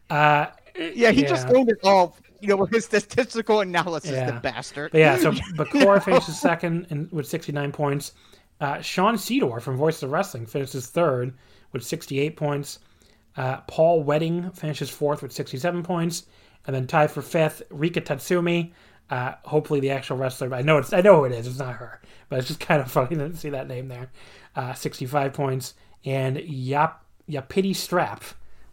[0.09, 2.17] Uh, Yeah, he just owned it all.
[2.41, 4.31] You know, with his statistical analysis, Yeah.
[4.31, 4.91] the bastard.
[4.91, 8.11] But yeah, so Bakor finishes second in, with 69 points.
[8.59, 11.33] Uh, Sean Cedar from Voice of Wrestling finishes third
[11.71, 12.79] with 68 points.
[13.37, 16.23] Uh, Paul Wedding finishes fourth with 67 points,
[16.67, 18.71] and then tied for fifth, Rika Tatsumi.
[19.09, 20.53] Uh, hopefully, the actual wrestler.
[20.53, 20.93] I know it's.
[20.93, 21.47] I know who it is.
[21.47, 24.09] It's not her, but it's just kind of funny to see that name there.
[24.55, 25.73] Uh, 65 points,
[26.05, 28.23] and Yap Yapiti Strap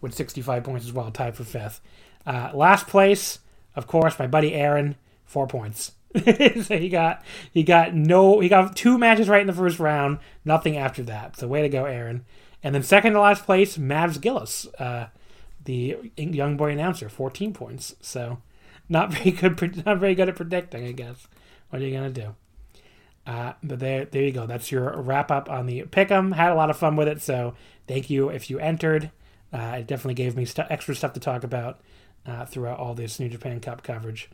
[0.01, 1.81] with 65 points as well, tied for fifth.
[2.27, 3.41] Uh, last place,
[3.77, 5.93] of course, my buddy Aaron, four points.
[6.25, 7.23] so he got
[7.53, 11.37] he got no he got two matches right in the first round, nothing after that.
[11.37, 12.25] So way to go, Aaron.
[12.63, 15.09] And then second to last place, Mavs Gillis, uh,
[15.65, 17.95] the young boy announcer, fourteen points.
[18.01, 18.39] So
[18.91, 21.27] not very good, not very good at predicting, I guess.
[21.71, 22.35] What are you gonna do?
[23.27, 24.47] Uh, but there, there you go.
[24.47, 26.35] That's your wrap up on the pick'em.
[26.35, 27.55] Had a lot of fun with it, so
[27.87, 29.11] thank you if you entered.
[29.53, 31.81] Uh, it definitely gave me stu- extra stuff to talk about
[32.27, 34.31] uh, throughout all this New Japan Cup coverage.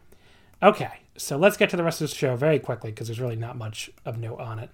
[0.62, 3.36] Okay, so let's get to the rest of the show very quickly because there's really
[3.36, 4.70] not much of note on it.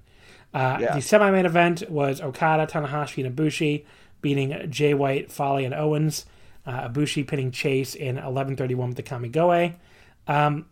[0.54, 0.94] Uh, Yeah.
[0.94, 3.84] The semi-main event was Okada, Tanahashi, and Ibushi
[4.20, 6.26] beating Jay White, Fale, and Owens.
[6.64, 9.74] Uh, Ibushi pinning Chase in 11:31 with the Kamigoye.
[10.28, 10.66] Um,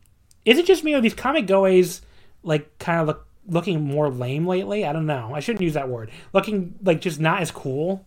[0.45, 2.01] is it just me or these Kamigoyes
[2.43, 4.86] like kind of look looking more lame lately?
[4.86, 5.32] I don't know.
[5.34, 6.11] I shouldn't use that word.
[6.32, 8.07] Looking like just not as cool.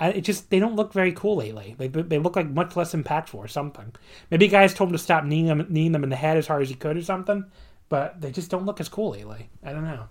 [0.00, 1.76] I, it just they don't look very cool lately.
[1.78, 3.94] They, they look like much less impactful or something.
[4.30, 6.62] Maybe guys told him to stop kneeing them, kneeing them in the head as hard
[6.62, 7.44] as he could or something.
[7.88, 9.48] But they just don't look as cool lately.
[9.62, 10.08] I don't know.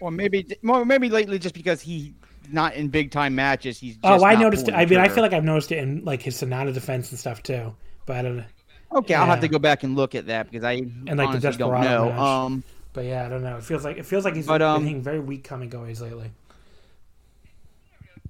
[0.00, 2.10] Or maybe, maybe lately, just because he's
[2.52, 3.96] not in big time matches, he's.
[3.98, 4.66] Just oh, I not noticed.
[4.66, 7.18] pulling I mean, I feel like I've noticed it in like his Sanada defense and
[7.18, 7.74] stuff too.
[8.06, 8.44] But I don't know.
[8.92, 10.72] Okay, I'll have to go back and look at that because I
[11.06, 12.12] and like, the don't know.
[12.12, 12.18] match.
[12.18, 13.56] Um, But yeah, I don't know.
[13.58, 16.30] It feels like it feels like he's But, um, been very weak Kamigoyes lately.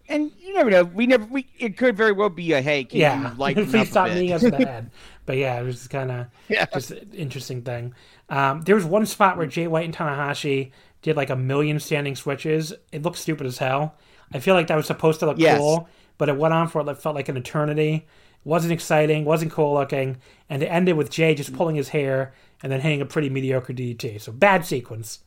[0.09, 0.85] and you never know.
[0.85, 1.25] We never.
[1.25, 2.85] We it could very well be a hey.
[2.85, 4.91] Can Yeah, you lighten please stop kneeing us head.
[5.27, 6.67] But yeah, it was just kind of Yeah.
[6.73, 7.95] just interesting thing.
[8.29, 10.73] Um, there was one spot where Jay White and Tanahashi
[11.05, 12.73] did like a million standing switches.
[12.91, 13.95] It looked stupid as hell.
[14.33, 15.59] I feel like that was supposed to look Yes.
[15.59, 15.87] cool,
[16.17, 17.95] but it went on for it felt like an eternity.
[17.95, 18.05] It
[18.43, 20.17] wasn't exciting, wasn't cool looking,
[20.49, 22.33] and it ended with Jay just pulling his hair
[22.63, 24.19] and then hitting a pretty mediocre DDT.
[24.19, 25.21] So bad sequence.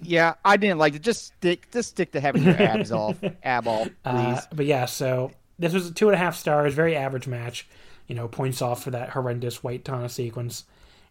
[0.00, 1.02] Yeah, I didn't like it.
[1.02, 3.94] Just stick, just stick to having your abs off, ab off, please.
[4.04, 7.66] Uh, but yeah, so this was a two and a half stars, very average match.
[8.06, 10.64] You know, points off for that horrendous White Tana sequence.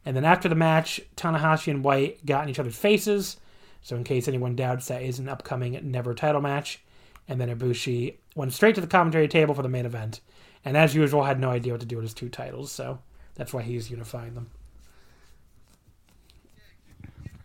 [0.07, 3.35] And then after the match, Tanahashi and White got in each other's faces.
[3.81, 6.79] So in case anyone doubts, that is an upcoming Never title match.
[7.27, 10.21] And then Ibushi went straight to the commentary table for the main event.
[10.63, 12.71] And as usual, had no idea what to do with his two titles.
[12.71, 12.99] So
[13.35, 14.49] that's why he's unifying them.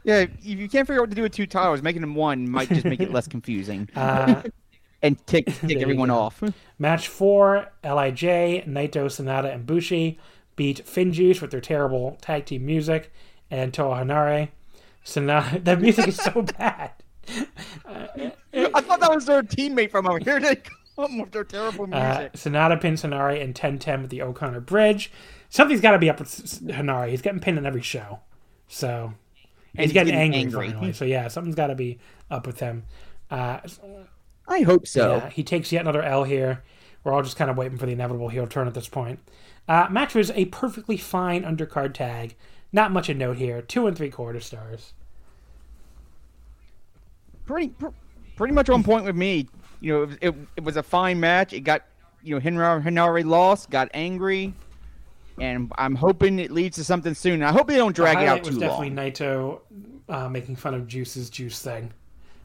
[0.04, 2.48] yeah, if you can't figure out what to do with two titles, making them one
[2.48, 4.40] might just make it less confusing Uh,
[5.02, 6.40] and tick tick everyone off.
[6.78, 10.20] Match four, Lij, Naito, Sanada, and Bushi
[10.56, 13.12] beat Finjuice with their terrible tag team music
[13.50, 14.48] and Toa Henare.
[15.04, 16.92] Sanada, that music is so bad.
[18.54, 20.40] I thought that was their teammate from over here.
[20.96, 22.32] They come with their terrible Uh, music.
[22.34, 25.10] Sanada pins Henare in 10-10 with the O'Connor Bridge.
[25.48, 27.08] Something's got to be up with S- Henare.
[27.08, 28.20] He's getting pinned in every show.
[28.68, 29.14] So
[29.74, 30.68] And he's getting, angry, angry.
[30.70, 30.92] finally.
[30.92, 31.98] So yeah, something's got to be
[32.30, 32.84] up with him.
[33.30, 33.60] Uh,
[34.46, 35.16] I hope so.
[35.16, 36.62] Yeah, he takes yet another L here.
[37.04, 39.18] We're all just kind of waiting for the inevitable heel turn at this point.
[39.68, 42.34] Uh, match was a perfectly fine undercard tag.
[42.72, 43.62] Not much of note here.
[43.62, 44.94] Two and three quarter stars.
[47.46, 47.88] Pretty, pr-
[48.36, 49.48] pretty much on point with me.
[49.80, 51.52] You know, it, it, it was a fine match.
[51.52, 51.82] It got,
[52.22, 54.54] you know, Henry Henry lost, got angry,
[55.40, 57.42] and I'm hoping it leads to something soon.
[57.42, 59.10] I hope they don't drag it highlight It was definitely long.
[59.10, 59.60] Naito
[60.08, 61.92] uh, making fun of Juice's juice thing,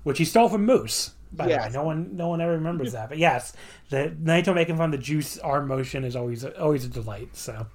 [0.03, 1.11] which he stole from Moose.
[1.38, 3.10] By the way, no one no one ever remembers that.
[3.10, 3.54] But yes,
[3.90, 7.36] the Naito making fun of the juice arm motion is always always a delight.
[7.36, 7.68] So,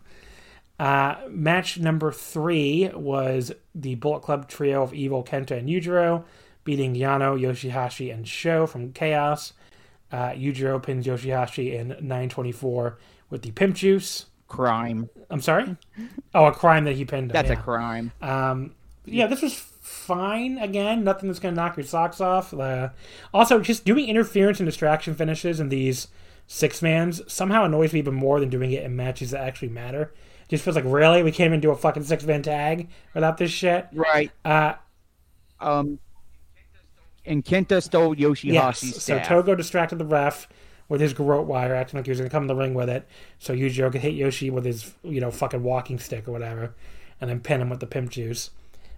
[0.79, 6.25] uh, match number three was the Bullet Club trio of Evil, Kenta, and Yujiro
[6.65, 9.53] beating Yano, Yoshihashi, and Sho from Chaos.
[10.11, 12.99] Uh, Yujiro pins Yoshihashi in 924
[13.31, 14.27] with the pimp juice.
[14.47, 15.09] Crime.
[15.31, 15.75] I'm sorry.
[16.35, 17.31] Oh, a crime that he pinned.
[17.31, 17.59] him, That's yeah.
[17.59, 18.13] a crime.
[18.21, 18.75] Um,
[19.07, 20.59] yeah, this was fine.
[20.59, 22.53] Again, nothing that's going to knock your socks off.
[22.53, 22.91] Uh,
[23.33, 26.09] also, just doing interference and distraction finishes in these
[26.47, 30.13] six mans somehow annoys me even more than doing it in matches that actually matter.
[30.49, 33.51] Just feels like really we can't even do a fucking six man tag without this
[33.51, 33.89] shit.
[33.93, 34.31] Right.
[34.45, 34.75] Uh,
[35.61, 35.99] Um.
[37.25, 38.81] And Kenta stole Yoshihashi yes.
[38.81, 39.29] So staff.
[39.29, 40.49] Togo distracted the ref
[40.89, 42.91] with his garrote wire, acting like he was going to come in the ring with
[42.91, 43.07] it.
[43.39, 46.75] So Yujiro could hit Yoshi with his you know fucking walking stick or whatever,
[47.21, 48.51] and then pin him with the pimp juice.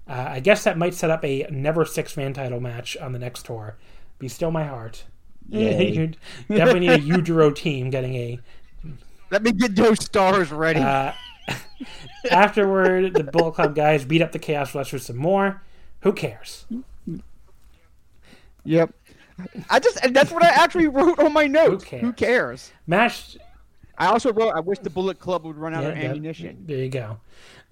[0.09, 3.19] Uh, I guess that might set up a never six man title match on the
[3.19, 3.77] next tour.
[4.19, 5.05] Be still my heart.
[5.49, 6.13] you
[6.49, 8.39] definitely need a Yujiro team getting a.
[9.31, 10.81] Let me get those stars ready.
[10.81, 11.13] Uh,
[12.31, 15.63] afterward, the Bullet Club guys beat up the Chaos Wrestlers some more.
[16.01, 16.67] Who cares?
[18.65, 18.95] yep.
[19.69, 21.85] I just and that's what I actually wrote on my notes.
[21.85, 22.03] cares?
[22.03, 22.73] Who cares?
[22.87, 23.37] Match
[23.97, 26.65] I also wrote I wish the Bullet Club would run out of ammunition.
[26.67, 27.19] there you go.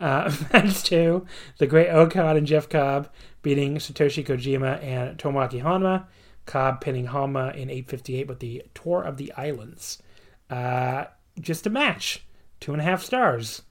[0.02, 1.24] Uh, match two,
[1.58, 3.08] the Great-O-Khan and Jeff Cobb
[3.42, 6.06] beating Satoshi Kojima and Tomoaki Honma.
[6.44, 10.02] Cobb pinning Honma in 858 with the Tour of the Islands.
[10.50, 11.04] Uh,
[11.40, 12.24] just a match.
[12.58, 13.62] Two and a half stars.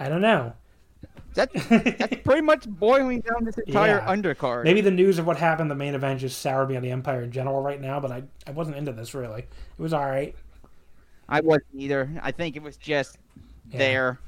[0.00, 0.54] I don't know.
[1.34, 1.52] That,
[1.98, 4.06] that's pretty much boiling down this entire Yeah.
[4.16, 4.64] undercard.
[4.64, 7.22] Maybe the news of what happened, the main event, just soured me on the Empire
[7.22, 9.40] in general right now, but I, I wasn't into this really.
[9.42, 10.34] It was all right.
[11.28, 12.08] I wasn't either.
[12.22, 13.18] I think it was just
[13.66, 14.20] there.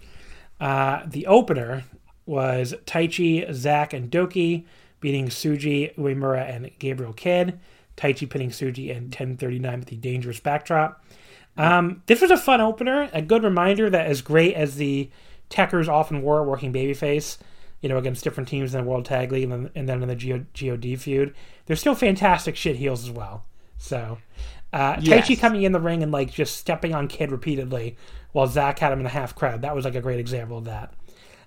[0.60, 1.84] Uh, the opener
[2.24, 4.64] was Taichi, Zack, and DOUKI
[5.00, 7.58] beating Tsuji, Uemura, and Gabriel Kidd.
[7.96, 11.02] Taichi pinning Tsuji in 1039 with the dangerous backdrop.
[11.56, 13.08] Um, this was a fun opener.
[13.12, 15.10] A good reminder that as great as the
[15.48, 17.38] Tekkers often were at working babyface,
[17.80, 20.08] you know, against different teams in the World Tag League and then, and then in
[20.08, 20.44] the Go-
[20.78, 21.34] God feud,
[21.66, 23.44] they're still fantastic shit heels as well.
[23.78, 24.18] So,
[24.72, 25.28] uh, Yes.
[25.28, 27.96] Taichi coming in the ring and like just stepping on Kidd repeatedly
[28.36, 29.62] while Zack had him in a half crab.
[29.62, 30.92] That was like a great example of that.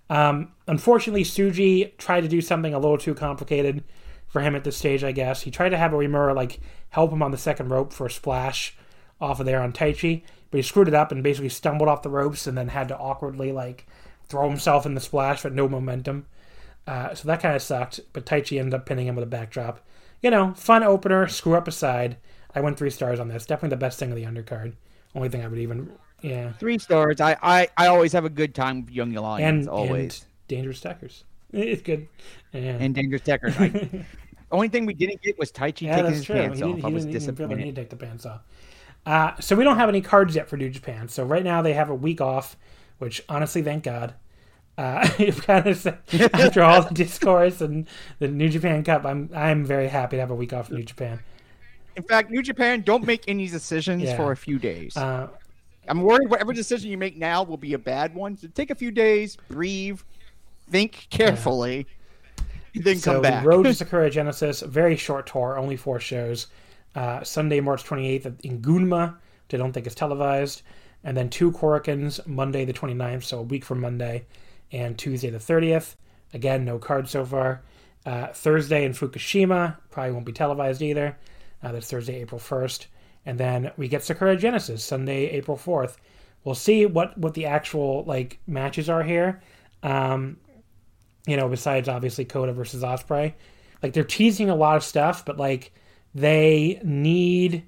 [0.10, 3.84] Um, unfortunately, Tsuji tried to do something a little too complicated
[4.28, 5.44] for him at this stage, I guess.
[5.44, 6.60] He tried to have Uemura like
[6.90, 8.76] help him on the second rope for a splash
[9.22, 12.10] off of there on Taichi, but he screwed it up and basically stumbled off the
[12.10, 13.86] ropes and then had to awkwardly like
[14.28, 16.26] throw himself in the splash with no momentum.
[16.88, 19.86] Uh, so that kind of sucked, but Taichi ended up pinning him with a backdrop.
[20.24, 22.18] You know, fun opener, screw up aside.
[22.56, 23.46] I went three stars on this.
[23.46, 24.74] Definitely the best thing of the undercard.
[25.14, 25.92] Only thing I would even,
[26.22, 26.54] yeah.
[26.54, 27.22] Three stars.
[27.22, 29.66] I, I, I always have a good time with Young Alliance.
[29.66, 30.20] And, always.
[30.22, 31.24] and Dangerous Tekkers.
[31.52, 32.08] It's good.
[32.54, 32.78] Yeah.
[32.80, 33.60] And, Dangerous Tekkers.
[33.60, 34.06] I,
[34.52, 36.36] only thing we didn't get was Taichi Yeah, taking his true.
[36.36, 36.76] pants he off.
[36.76, 37.58] didn't, I he was even really disappointed.
[37.58, 38.42] need to take the pants off.
[39.06, 41.08] Uh, so we don't have any cards yet for New Japan.
[41.08, 42.58] So right now they have a week off,
[43.00, 44.14] which honestly, thank God.
[44.78, 45.86] Uh, you've kind of
[46.34, 47.88] after all the discourse and
[48.20, 50.84] the New Japan Cup, I'm I'm very happy to have a week off from New
[50.84, 51.20] Japan.
[51.96, 54.16] In fact, New Japan don't make any decisions Yeah.
[54.16, 54.96] for a few days.
[54.96, 55.28] Uh,
[55.90, 58.38] I'm worried whatever decision you make now will be a bad one.
[58.38, 60.00] So take a few days, breathe,
[60.70, 61.88] think carefully,
[62.76, 63.46] and then so come back.
[63.46, 66.48] Road to Sakura Genesis, very short tour, only four shows.
[66.96, 70.62] Uh, Sunday, March 28th in Gunma, which I don't think is televised.
[71.04, 74.26] And then two Korakuens, Monday the 29th, so a week from Monday,
[74.72, 75.96] and Tuesday the 30th.
[76.34, 77.62] Again, no cards so far.
[78.06, 81.18] Uh, Thursday in Fukushima, probably won't be televised either.
[81.64, 82.88] Uh, that's Thursday, April 1st.
[83.30, 85.98] And then we get Sakura Genesis, Sunday, April 4th.
[86.44, 89.44] We'll see what, what the actual like matches are here.
[89.84, 90.38] Um,
[91.28, 93.36] you know, besides obviously Kota versus Ospreay.
[93.84, 95.72] Like they're teasing a lot of stuff, but like
[96.16, 97.66] they need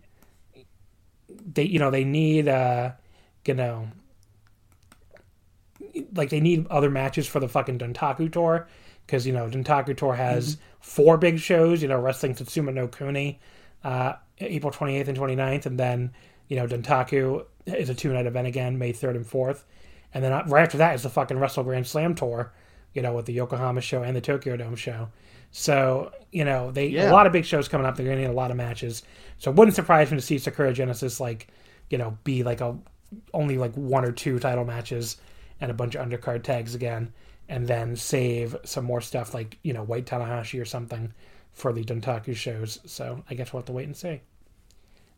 [1.54, 2.94] they you know, they need uh
[3.46, 3.88] you know
[6.16, 8.68] like they need other matches for the fucking Dontaku tour
[9.06, 13.40] because you know Dontaku tour has four big shows, you know, wrestling Satsuma no Kuni
[13.84, 16.12] uh April 28th and 29th and then
[16.48, 19.64] you know Dontaku is a two night event again May 3rd and 4th.
[20.14, 22.52] And then uh, right after that is the fucking Wrestle Grand Slam tour,
[22.94, 25.08] you know, with the Yokohama show and the Tokyo Dome show.
[25.52, 27.10] So, you know, they Yeah.
[27.10, 27.96] a lot of big shows coming up.
[27.96, 29.04] They're going to need a lot of matches.
[29.38, 31.48] So it wouldn't surprise me to see Sakura Genesis like,
[31.90, 32.78] you know, be like a
[33.34, 35.18] only like one or two title matches
[35.60, 37.14] and a bunch of undercard tags again,
[37.50, 41.14] and then save some more stuff like you know White Tanahashi or something
[41.52, 42.80] for the Dontaku shows.
[42.86, 44.22] So I guess we'll have to wait and see.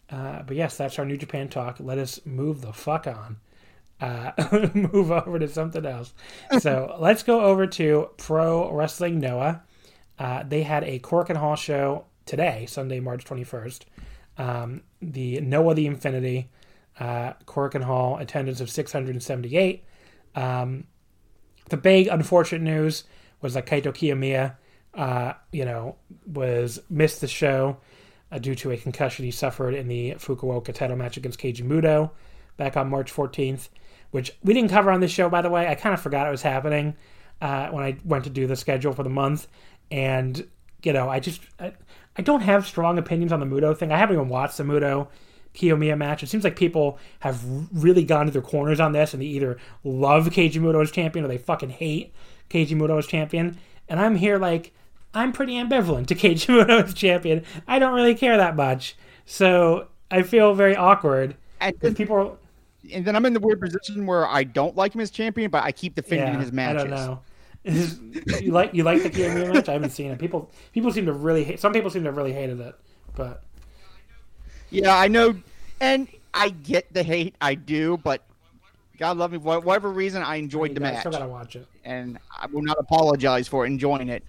[0.09, 1.77] Uh, but yes, that's our New Japan talk.
[1.79, 3.37] Let us move the fuck on.
[4.01, 4.31] Uh,
[4.73, 6.13] move over to something else.
[6.59, 9.63] So let's go over to Pro Wrestling Noah.
[10.19, 13.81] Uh, they had a Korakuen Hall show today, Sunday, March 21st.
[14.37, 16.49] Um, the Noah the Infinity,
[16.99, 19.83] uh, Korakuen Hall, attendance of 678.
[20.35, 20.85] Um,
[21.69, 23.03] the big unfortunate news
[23.41, 24.55] was that Kaito Kiyomiya,
[24.93, 27.77] uh, you know, was missed the show
[28.33, 32.09] uh, due to a concussion he suffered in the Fukuoka title match against Keiji Muto
[32.57, 33.69] back on March 14th,
[34.11, 35.67] which we didn't cover on this show, by the way.
[35.67, 36.95] I kind of forgot it was happening
[37.41, 39.47] uh, when I went to do the schedule for the month.
[39.91, 40.47] And,
[40.81, 41.73] you know, I just, I,
[42.15, 43.91] I don't have strong opinions on the Muto thing.
[43.91, 45.09] I haven't even watched the Muto
[45.53, 46.23] Kiyomiya match.
[46.23, 49.59] It seems like people have really gone to their corners on this and they either
[49.83, 52.13] love Keiji Muto as champion or they fucking hate
[52.49, 53.59] Keiji Muto as champion.
[53.87, 54.73] And I'm here like,
[55.13, 57.43] I'm pretty ambivalent to Keiji Muto as champion.
[57.67, 58.95] I don't really care that much.
[59.25, 61.35] So I feel very awkward.
[61.59, 62.31] And then, people are,
[62.91, 65.63] and then I'm in the weird position where I don't like him as champion, but
[65.63, 67.21] I keep defending yeah, his I don't know.
[67.65, 69.69] you like you like the Kiyomiya match?
[69.69, 70.19] I haven't seen it.
[70.19, 71.61] People people seem to really hate.
[71.61, 72.75] Some people seem to have really hated it,
[73.15, 73.41] but
[74.69, 75.35] Yeah, I know,
[75.79, 77.35] and I get the hate.
[77.39, 78.21] I do, but
[78.97, 79.39] God love me.
[79.39, 81.65] For whatever reason, I enjoyed the match, still gotta watch it.
[81.85, 84.25] and I will not apologize for enjoying it.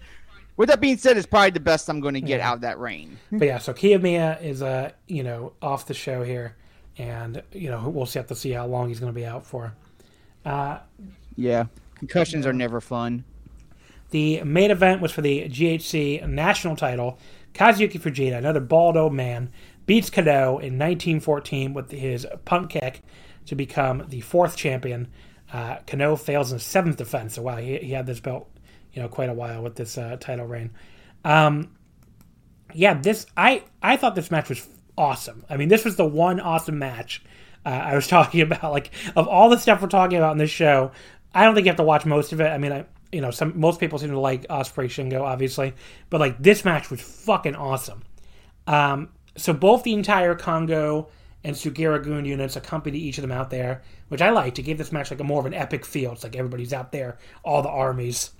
[0.57, 2.49] With that being said, it's probably the best I'm going to get Yeah.
[2.49, 3.17] out of that reign.
[3.31, 6.55] But yeah, so Kiyomiya is uh you know off the show here,
[6.97, 9.45] and you know we'll see have to see how long he's going to be out
[9.45, 9.73] for.
[10.45, 10.79] Uh,
[11.35, 11.65] Yeah,
[11.95, 13.25] concussions are never fun.
[14.11, 17.17] the main event was for the GHC national title.
[17.53, 19.49] Kazuyuki Fujita, another bald old man,
[19.85, 23.01] beats Kenoh in 1914 with his punt kick
[23.45, 25.07] to become the fourth champion.
[25.51, 27.35] Uh, Kenoh fails in seventh defense.
[27.35, 28.49] So wow, he, he had this belt,
[28.95, 30.71] you know, quite a while with this uh, title reign.
[31.23, 31.75] Um,
[32.73, 34.67] yeah, this I I thought this match was
[34.97, 35.45] awesome.
[35.49, 37.23] I mean, this was the one awesome match
[37.65, 38.71] uh, I was talking about.
[38.71, 40.91] Like of all the stuff we're talking about in this show,
[41.33, 42.47] I don't think you have to watch most of it.
[42.47, 45.73] I mean, I you know some most people seem to like Ospreay Shingo, obviously,
[46.09, 48.03] but like this match was fucking awesome.
[48.65, 51.09] Um, so both the entire Kongo
[51.43, 54.57] and Sugiura-gun units accompanied each of them out there, which I liked.
[54.57, 56.13] It gave this match like a more of an epic feel.
[56.13, 58.31] It's like everybody's out there, all the armies,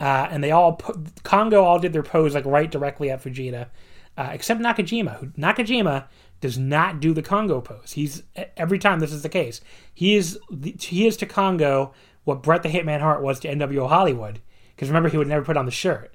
[0.00, 0.80] uh, and they all
[1.22, 3.68] Kongo all did their pose like right directly at Fujita,
[4.16, 5.18] uh, except Nakajima.
[5.18, 6.06] Who Nakajima
[6.40, 7.92] does not do the Kongo pose.
[7.92, 8.22] He's
[8.56, 9.60] every time this is the case.
[9.92, 10.38] He is
[10.78, 11.92] he is to Kongo
[12.24, 14.40] what Bret the Hitman Hart was to NWO Hollywood.
[14.74, 16.14] Because remember, he would never put on the shirt.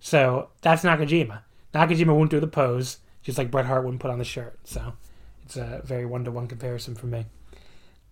[0.00, 1.42] So that's Nakajima.
[1.74, 4.58] Nakajima won't do the pose, just like Bret Hart wouldn't put on the shirt.
[4.64, 4.92] So
[5.44, 7.26] it's a very one to one comparison for me.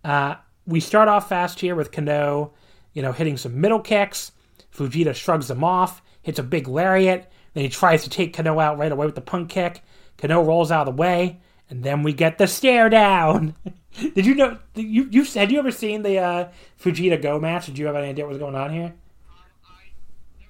[0.03, 0.35] Uh,
[0.65, 2.51] we start off fast here with Kenoh,
[2.93, 4.31] you know, hitting some middle kicks.
[4.75, 7.31] Fujita shrugs them off, hits a big lariat.
[7.53, 9.83] Then he tries to take Kenoh out right away with the punt kick.
[10.17, 11.39] Kenoh rolls out of the way,
[11.69, 13.55] and then we get the stare down.
[14.15, 14.57] Did you know?
[14.75, 16.49] You you had you ever seen the uh,
[16.81, 17.65] Fujita Go match?
[17.65, 18.93] Did you have any idea what was going on here?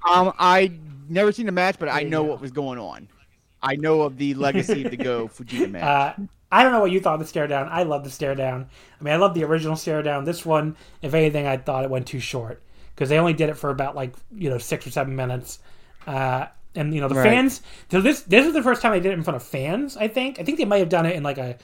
[0.08, 0.72] Um, I
[1.10, 3.08] never seen the match, but I know what was going on.
[3.64, 5.84] I know of the legacy of the Go Fujita match.
[5.84, 6.22] Uh,
[6.52, 7.70] I don't know what you thought of the stare down.
[7.72, 8.68] I love the stare down.
[9.00, 10.26] I mean, I love the original stare down.
[10.26, 12.62] This one, if anything, I thought it went too short
[12.96, 15.60] because they only did it for about like you know six or seven minutes.
[16.08, 17.24] Uh, and you know the Right.
[17.30, 17.62] fans.
[17.90, 19.98] So this this is the first time they did it in front of fans.
[19.98, 20.40] I think.
[20.40, 21.58] I think they might have done it in like a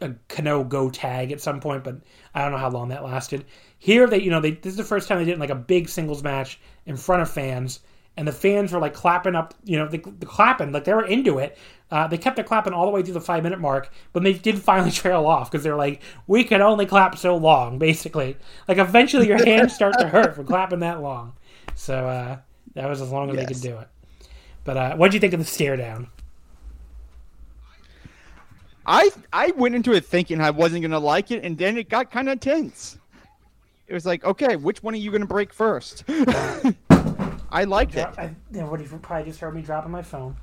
[0.00, 1.96] a Kenoh Go tag at some point, but
[2.34, 3.46] I don't know how long that lasted.
[3.78, 5.50] Here, they you know they this is the first time they did it in like
[5.50, 7.80] a big singles match in front of fans,
[8.16, 11.06] and the fans were like clapping up, you know, the, the clapping like they were
[11.06, 11.56] into it.
[11.90, 14.32] Uh, they kept the clapping all the way through the five minute mark, but they
[14.32, 18.36] did finally trail off because they're like, we can only clap so long, basically.
[18.68, 21.34] Like eventually your hands start to hurt from clapping that long.
[21.74, 22.38] So uh,
[22.74, 23.88] that was as long as they could do it.
[24.64, 26.08] But uh, what did you think of the stare down?
[28.84, 32.10] I I went into it thinking I wasn't gonna like it, and then it got
[32.10, 32.98] kind of tense.
[33.86, 36.04] It was like, okay, which one are you gonna break first?
[37.52, 38.06] I liked it.
[38.18, 40.36] I, yeah, what you probably just heard me dropping my phone.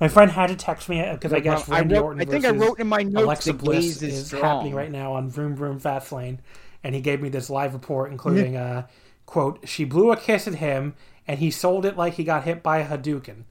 [0.00, 2.44] My friend had to text me because I guess I, Randy wrote, Orton I think
[2.44, 5.54] I wrote in my notes Alexa the Bliss is, is happening right now on Vroom
[5.54, 6.40] Vroom Fast Lane,
[6.82, 8.86] and he gave me this live report, including uh,
[9.26, 10.94] quote: "She blew a kiss at him,
[11.28, 13.44] and he sold it like he got hit by a Hadouken."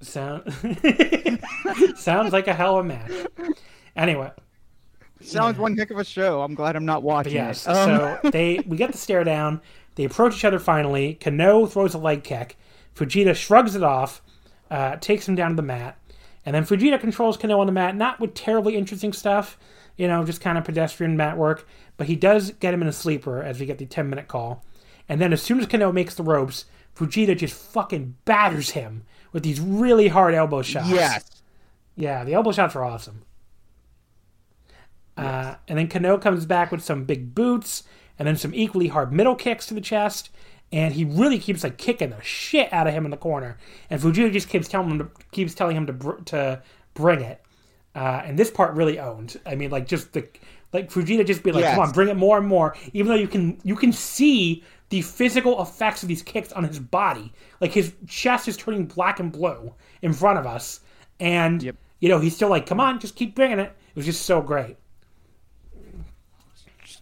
[0.00, 0.52] Sound
[1.96, 3.12] sounds like a hell of a match.
[3.94, 4.30] Anyway,
[5.24, 6.42] Sounds one heck of a show.
[6.42, 7.66] I'm glad I'm not watching Yes.
[7.66, 7.70] it.
[7.70, 9.60] Um, so they we get the stare down.
[9.94, 11.18] They approach each other finally.
[11.20, 12.56] Kenoh throws a leg kick.
[12.94, 14.22] Fujita shrugs it off,
[14.70, 15.98] uh, takes him down to the mat,
[16.44, 17.96] and then Fujita controls Kenoh on the mat.
[17.96, 19.58] Not with terribly interesting stuff,
[19.96, 21.66] you know, just kind of pedestrian mat work.
[21.96, 24.64] But he does get him in a sleeper as we get the ten minute call.
[25.08, 26.64] And then as soon as Kenoh makes the ropes,
[26.96, 30.90] Fujita just fucking batters him with these really hard elbow shots.
[30.90, 31.42] Yes.
[31.96, 33.22] Yeah, the elbow shots are awesome.
[35.16, 37.84] Uh, and then Kenoh comes back with some big boots
[38.22, 40.30] and then some equally hard middle kicks to the chest.
[40.70, 43.58] And he really keeps like kicking the shit out of him in the corner.
[43.90, 46.62] And Fujita just keeps telling him to, keeps telling him to br- to
[46.94, 47.42] bring it.
[47.96, 49.40] Uh, and this part really owned.
[49.44, 50.24] I mean, like just the
[50.72, 51.74] like Fujita just be like, Yes.
[51.74, 55.02] "Come on, bring it more and more." Even though you can you can see the
[55.02, 57.32] physical effects of these kicks on his body.
[57.60, 60.78] Like his chest is turning black and blue in front of us,
[61.18, 61.74] and Yep.
[61.98, 64.40] you know he's still like, "Come on, just keep bringing it." It was just so
[64.40, 64.76] great.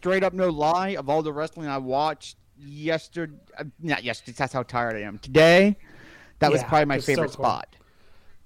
[0.01, 0.91] Straight up, no lie.
[0.97, 3.35] Of all the wrestling I watched yesterday,
[3.81, 4.35] not yesterday.
[4.39, 5.19] That's how tired I am.
[5.19, 5.77] Today,
[6.39, 7.45] that was probably my so favorite cool.
[7.45, 7.77] spot.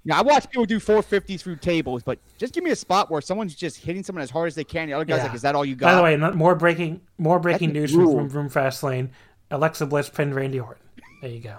[0.03, 3.21] Now I watch people do 450 through tables, but just give me a spot where
[3.21, 4.87] someone's just hitting someone as hard as they can.
[4.89, 5.23] The other guy's Yeah.
[5.27, 7.91] like, "Is that all you got?" By the way, more breaking more breaking That's news
[7.93, 8.13] from rule.
[8.15, 9.11] Vroom Vroom Fast Lane.
[9.49, 10.83] Alexa Bliss pinned Randy Orton.
[11.21, 11.57] There you go.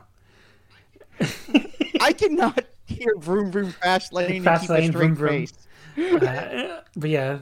[2.00, 5.30] I cannot hear vroom vroom fast lane Fast and keep lane, a straight vroom, vroom.
[5.46, 5.52] face.
[5.98, 7.38] Uh, but yeah,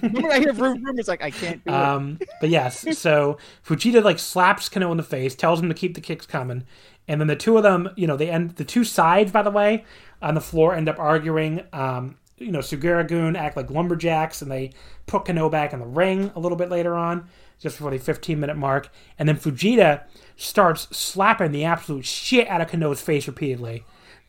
[0.00, 1.74] When I hear vroom vroom, it's like I can't do it.
[1.74, 5.94] Um, but yes, so Fujita like slaps Kenoh in the face, tells him to keep
[5.94, 6.64] the kicks coming,
[7.08, 9.50] and then the two of them, you know, they end the two sides, by the
[9.50, 9.84] way,
[10.20, 11.62] on the floor end up arguing.
[11.72, 14.72] Um, you know, Sugiura-gun act like lumberjacks, and they
[15.06, 17.28] put Kenoh back in the ring a little bit later on,
[17.60, 18.88] just before the 15 minute mark,
[19.18, 20.02] and then Fujita
[20.36, 23.84] starts slapping the absolute shit out of Kenoh's face repeatedly.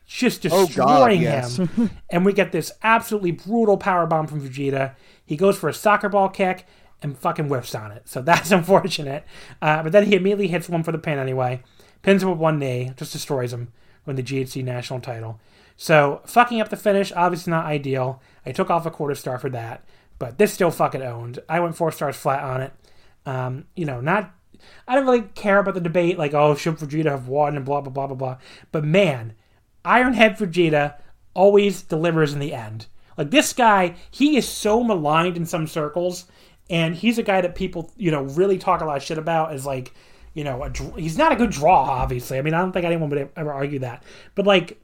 [0.06, 1.58] Just Oh, destroying God, yes.
[1.58, 4.96] him, and we get this absolutely brutal power bomb from Fujita.
[5.26, 6.66] He goes for a soccer ball kick
[7.02, 8.08] and fucking whiffs on it.
[8.08, 9.24] So that's unfortunate.
[9.62, 11.62] Uh, but then he immediately hits one for the pin anyway.
[12.02, 13.72] Pins him with one knee, just destroys him,
[14.06, 15.40] win the GHC national title.
[15.78, 18.22] So fucking up the finish, obviously not ideal.
[18.46, 19.86] I took off a quarter star for that,
[20.20, 21.40] but this still fucking owned.
[21.48, 22.74] I went four stars flat on it.
[23.26, 24.32] Um, you know, not.
[24.88, 27.82] I don't really care about the debate, like, oh, should Fujita have won and blah
[27.82, 28.38] blah blah blah blah.
[28.72, 29.34] But man,
[29.86, 30.96] Ironhead Fujita
[31.34, 32.88] always delivers in the end.
[33.18, 36.26] Like this guy, he is so maligned in some circles,
[36.70, 39.52] and he's a guy that people, you know, really talk a lot of shit about
[39.52, 39.94] as like,
[40.34, 41.84] you know, a, he's not a good draw.
[41.84, 44.04] Obviously, I mean, I don't think anyone would ever argue that.
[44.36, 44.82] But like,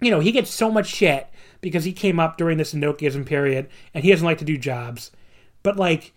[0.00, 1.28] you know, he gets so much shit
[1.60, 5.10] because he came up during this Inokiism period, and he doesn't like to do jobs.
[5.62, 6.12] But like,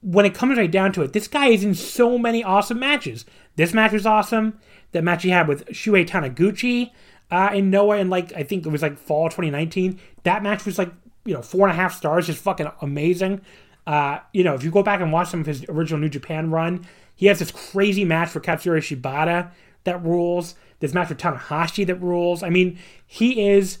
[0.00, 3.24] when it comes right down to it, this guy is in so many awesome matches.
[3.56, 4.60] This match was awesome.
[4.92, 6.92] That match he had with Shuhei Taniguchi
[7.30, 10.00] uh, in Noah in like I think it was like fall 2019.
[10.22, 10.92] That match was like
[11.24, 13.40] you know four and a half stars, just fucking amazing.
[13.86, 16.50] Uh, you know, if you go back and watch some of his original New Japan
[16.50, 19.50] run, he has this crazy match for Katsuyori Shibata
[19.84, 20.54] that rules.
[20.80, 22.42] This match with Tanahashi that rules.
[22.42, 23.78] I mean, he is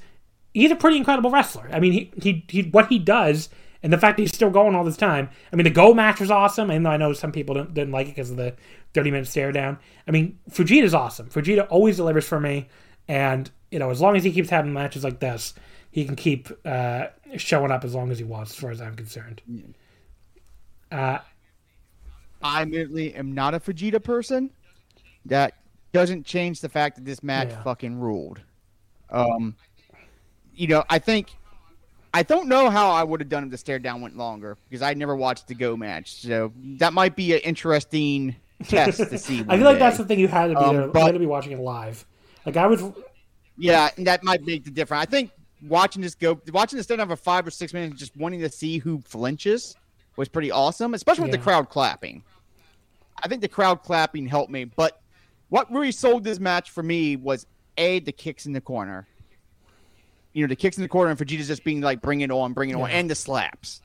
[0.52, 1.68] he's a pretty incredible wrestler.
[1.72, 3.48] I mean, he, he, he what he does
[3.82, 5.30] and the fact that he's still going all this time.
[5.52, 8.08] I mean, the Go match was awesome, and I know some people didn't, didn't like
[8.08, 8.54] it because of the
[8.94, 9.78] 30 minute stare down.
[10.06, 11.28] I mean, Fujita's awesome.
[11.28, 12.68] Fujita always delivers for me,
[13.08, 15.54] and you know, as long as he keeps having matches like this,
[15.90, 17.06] he can keep uh,
[17.36, 19.42] showing up as long as he wants, as far as I'm concerned.
[20.90, 21.18] Uh,
[22.42, 24.50] I admittedly am not a Fujita person.
[25.26, 25.54] That
[25.92, 27.62] doesn't change the fact that this match Yeah.
[27.62, 28.40] fucking ruled.
[29.10, 29.56] Um,
[30.54, 31.28] you know, I think
[32.14, 34.82] I don't know how I would have done if the stare down went longer because
[34.82, 36.22] I never watched the go match.
[36.22, 39.40] So that might be an interesting test to see.
[39.48, 39.80] I feel like day.
[39.80, 40.88] that's the thing you had to be Um, there.
[40.88, 42.06] But- had to be watching it live.
[42.48, 42.82] Like I was,
[43.58, 45.02] Yeah, and that might make the difference.
[45.02, 45.30] I think
[45.66, 48.78] watching this go, watching this stand over five or six minutes, just wanting to see
[48.78, 49.76] who flinches
[50.16, 52.22] was pretty awesome, especially with the crowd clapping.
[53.22, 54.98] I think the crowd clapping helped me, but
[55.50, 57.46] what really sold this match for me was
[57.76, 59.06] a the kicks in the corner.
[60.32, 62.54] You know, the kicks in the corner and Fujita's just being like, bring it on,
[62.54, 63.82] bring it on, and the slaps.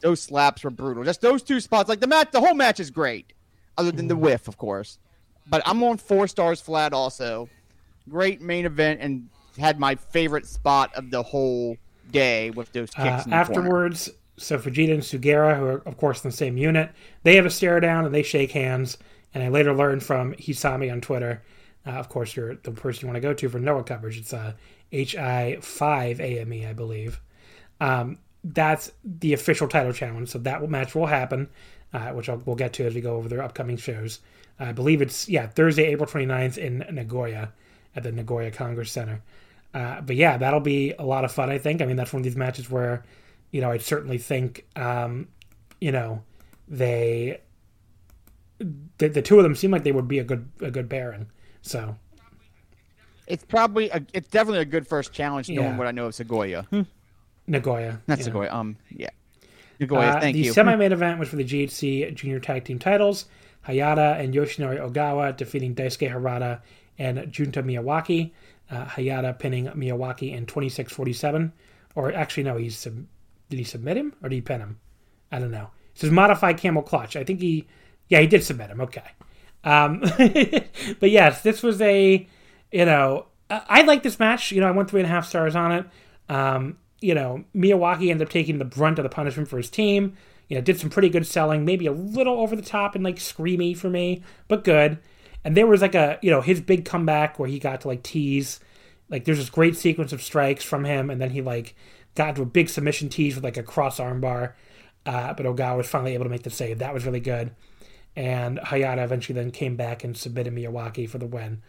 [0.00, 1.04] Those slaps were brutal.
[1.04, 1.88] Just those two spots.
[1.88, 3.32] Like the match, the whole match is great,
[3.78, 4.20] other than the Mm.
[4.20, 4.98] whiff, of course.
[5.46, 7.48] But I'm on four stars flat also
[8.10, 9.28] great main event and
[9.58, 11.76] had my favorite spot of the whole
[12.10, 13.36] day with those kicks Uh, the corner.
[13.36, 16.90] afterwards, so Fujita and Sugiura, who are of course in the same unit,
[17.22, 18.98] they have a stare down and they shake hands.
[19.32, 21.42] And I later learned from Hisami on Twitter,
[21.86, 24.18] uh, of course, you're the person you want to go to for Noah coverage.
[24.18, 24.52] It's uh,
[24.92, 27.20] HI5 AME, I believe.
[27.80, 30.30] Um, that's the official title challenge.
[30.30, 31.48] So that match will happen,
[31.92, 34.20] uh, which I'll, we'll get to as we go over their upcoming shows.
[34.58, 37.52] I believe it's, yeah, Thursday, April 29th in Nagoya
[37.96, 39.22] at the Nagoya Congress Center.
[39.72, 41.50] Uh, but yeah, that'll be a lot of fun.
[41.50, 41.80] I think.
[41.80, 43.04] I mean, that's one of these matches where,
[43.52, 45.28] you know, I certainly think, um,
[45.80, 46.22] you know,
[46.68, 47.40] they,
[48.98, 51.30] the, the two of them seem like they would be a good a good pairing.
[51.62, 51.96] So
[53.26, 55.76] It's probably a, it's definitely a good first challenge knowing Yeah.
[55.78, 56.66] what I know of Segoya.
[57.46, 58.24] Nagoya, Not yeah.
[58.26, 58.52] Segoya.
[58.52, 59.08] Um, yeah,
[59.78, 60.08] Nagoya.
[60.08, 60.44] Uh, thank the you.
[60.50, 63.26] The semi-main event was for the GHC Junior Tag Team titles.
[63.68, 66.60] Hayata and Yoshinori Ogawa defeating Daisuke Harada
[67.00, 68.30] and Junta Miyawaki.
[68.70, 71.50] Uh, Hayata pinning Miyawaki in 26-47.
[71.96, 73.06] Or actually, no, he's sub-
[73.48, 74.78] did he submit him or did he pin him?
[75.32, 75.70] I don't know.
[75.92, 77.16] It says modified camel clutch.
[77.16, 77.66] I think he,
[78.08, 78.80] yeah, he did submit him.
[78.82, 79.02] Okay.
[79.64, 80.00] Um,
[81.00, 82.28] but yes, this was a,
[82.70, 84.52] you know, I, I like this match.
[84.52, 85.86] You know, I went three and a half stars on it.
[86.28, 90.16] Um, you know, Miyawaki ended up taking the brunt of the punishment for his team.
[90.48, 93.16] You know, did some pretty good selling, maybe a little over the top and like
[93.16, 94.98] screamy for me, but good.
[95.44, 98.02] And there was like a, you know, his big comeback where he got to like
[98.02, 98.60] tease.
[99.08, 101.74] Like there's this great sequence of strikes from him, and then he like
[102.14, 104.54] got into a big submission tease with like a cross armbar.
[105.06, 106.78] Uh, but Ogawa was finally able to make the save.
[106.78, 107.52] That was really good.
[108.16, 111.62] And Hayata eventually then came back and submitted Miyawaki for the win.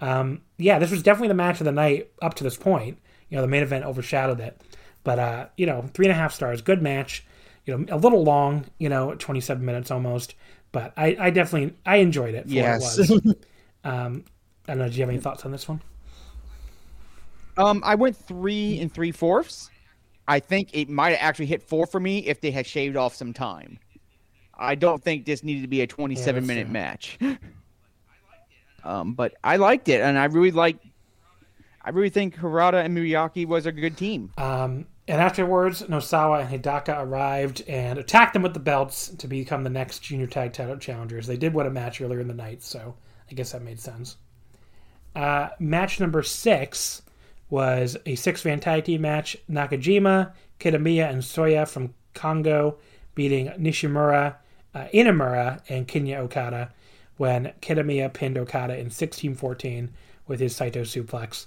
[0.00, 2.98] Um, yeah, this was definitely the match of the night up to this point.
[3.28, 4.60] You know, the main event overshadowed it.
[5.04, 7.24] But, uh, you know, three and a half stars, good match.
[7.64, 10.34] You know, a little long, you know, 27 minutes almost.
[10.72, 12.98] But I, I definitely, I enjoyed it for Yes.
[12.98, 13.34] it was.
[13.84, 14.24] um,
[14.66, 15.82] I don't know, do you have any thoughts on this one?
[17.58, 19.70] Um, I went three and three fourths.
[20.26, 23.14] I think it might have actually hit four for me if they had shaved off
[23.14, 23.78] some time.
[24.54, 26.72] I don't think this needed to be a 27 that's minute fair.
[26.72, 27.18] match.
[28.84, 30.78] um, but I liked it, and I really like.
[31.84, 34.30] I really think Harada and Miyaki was a good team.
[34.38, 39.64] Um, and afterwards, Nosawa and Hidaka arrived and attacked them with the belts to become
[39.64, 41.26] the next junior tag title challengers.
[41.26, 42.94] They did win a match earlier in the night, so
[43.30, 44.16] I guess that made sense.
[45.16, 47.02] Uh, match number six
[47.50, 49.36] was a six-man tag team match.
[49.50, 52.78] Nakajima, Kitamiya, and Soya from Kongo
[53.14, 54.36] beating Nishimura,
[54.74, 56.72] uh, Inamura, and Kinya Okada
[57.16, 59.90] when Kitamiya pinned Okada in 16-14
[60.26, 61.46] with his Saito suplex.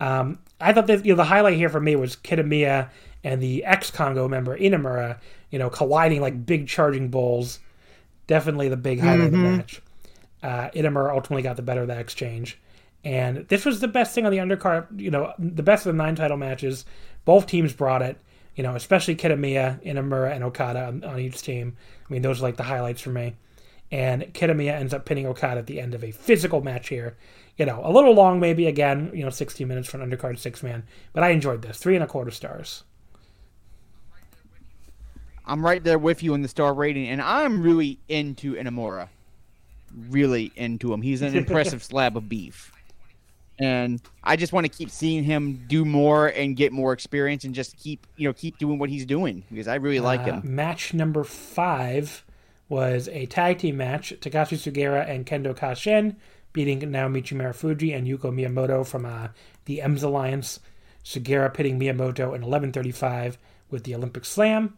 [0.00, 2.88] Um, I thought that you know the highlight here for me was Kitamiya
[3.24, 5.18] and the ex Kongo member Inamura,
[5.50, 7.58] you know, colliding like big charging bulls.
[8.26, 9.82] Definitely the big highlight of the match.
[10.42, 12.58] Uh, Inamura ultimately got the better of that exchange,
[13.04, 14.98] and this was the best thing on the undercard.
[14.98, 16.84] You know, the best of the nine title matches.
[17.24, 18.18] Both teams brought it.
[18.56, 21.76] You know, especially Kitamiya, Inamura, and Okada on, on each team.
[22.08, 23.34] I mean, those are like the highlights for me.
[23.90, 27.16] And Kitamiya ends up pinning Okada at the end of a physical match here
[27.62, 30.64] you know, a little long maybe again, you know, 60 minutes for an undercard six
[30.64, 30.82] man,
[31.12, 31.78] but I enjoyed this.
[31.78, 32.82] Three and a quarter stars.
[35.46, 39.10] I'm right there with you in the star rating, and I'm really into Inamura.
[40.10, 41.02] Really into him.
[41.02, 42.72] He's an impressive slab of beef.
[43.60, 47.54] And I just want to keep seeing him do more and get more experience and
[47.54, 50.56] just keep, you know, keep doing what he's doing because I really like Uh, him.
[50.56, 52.24] match number five
[52.68, 54.14] was a tag team match.
[54.20, 56.16] Takashi Sugiura and Kendo Kashin
[56.52, 59.28] beating Naomichi Marufuji and Yuko Miyamoto from uh,
[59.64, 60.60] the M's Alliance.
[61.04, 63.36] Sugiura pitting Miyamoto in 11:35
[63.70, 64.76] with the Olympic Slam.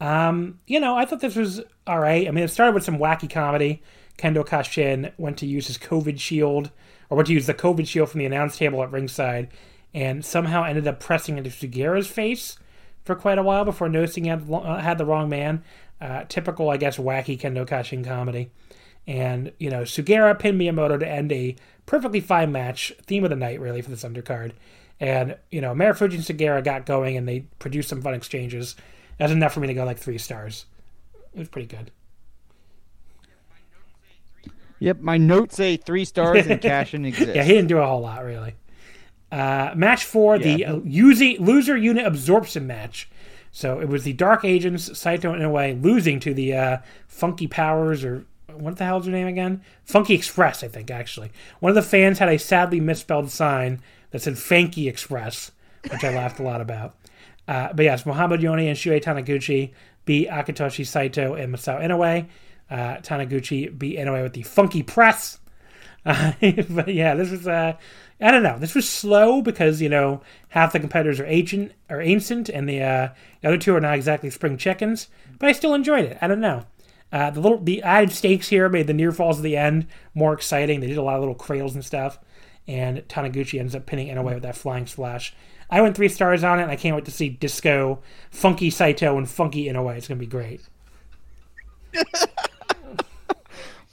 [0.00, 2.28] Um, you know, I thought this was all right.
[2.28, 3.82] I mean, it started with some wacky comedy.
[4.18, 6.70] Kendo Kashin went to use his COVID shield,
[7.10, 9.48] or went to use the COVID shield from the announce table at ringside,
[9.92, 12.58] and somehow ended up pressing into Sugiura's face
[13.04, 15.62] for quite a while before noticing he had, uh, had the wrong man.
[16.00, 18.50] Uh, typical, I guess, wacky Kendo Kashin comedy.
[19.06, 21.54] And, you know, Sugiura pinned Miyamoto to end a
[21.86, 24.52] perfectly fine match, theme of the night, really, for this undercard.
[24.98, 28.74] And, you know, Marufuji and Sugiura got going and they produced some fun exchanges.
[29.18, 30.66] That's enough for me to go like three stars.
[31.34, 31.90] It was pretty good.
[34.78, 37.34] Yep, my notes say three stars and Kashin exists.
[37.34, 38.54] Yeah, he didn't do a whole lot, really.
[39.32, 40.72] Uh, match four, the Yeah.
[40.74, 43.08] uh, Uzi, loser unit absorption match.
[43.50, 46.76] So it was the Dark Agents, Saito and Inoue, losing to the uh,
[47.08, 48.26] Funky Powers, or
[48.58, 49.62] what the hell's her name again?
[49.84, 51.32] Funky Express, I think, actually.
[51.60, 53.80] One of the fans had a sadly misspelled sign
[54.10, 55.52] that said Fanky Express,
[55.90, 56.94] which I laughed a lot about.
[57.48, 59.72] Uh, but yes, Mohammed Yone and Shuhei Taniguchi
[60.04, 62.26] beat Akitoshi Saito and Masao Inoue.
[62.70, 65.38] Uh, Taniguchi beat Inoue with the Funky Press.
[66.04, 66.32] Uh,
[66.70, 67.74] but yeah, this was uh,
[68.20, 68.58] I don't know.
[68.58, 72.82] This was slow because you know half the competitors are ancient or ancient, and the
[72.82, 73.08] uh,
[73.42, 75.08] the other two are not exactly spring chickens.
[75.38, 76.18] But I still enjoyed it.
[76.20, 76.64] I don't know.
[77.12, 80.32] Uh, the little the added stakes here made the near falls at the end more
[80.32, 80.80] exciting.
[80.80, 82.18] They did a lot of little cradles and stuff,
[82.66, 85.34] and Taniguchi ends up pinning Inoue with that flying splash.
[85.70, 88.00] I went three stars on it, and I can't wait to see Disco,
[88.30, 89.96] Funky Saito, and Funky Inoue.
[89.96, 90.60] It's gonna be great.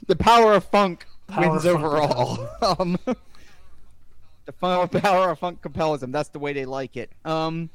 [0.08, 2.50] the power of funk Power wins of funk overall.
[2.80, 2.98] um,
[4.46, 6.12] the final power of funk compels them.
[6.12, 7.12] That's the way they like it.
[7.26, 7.70] Um,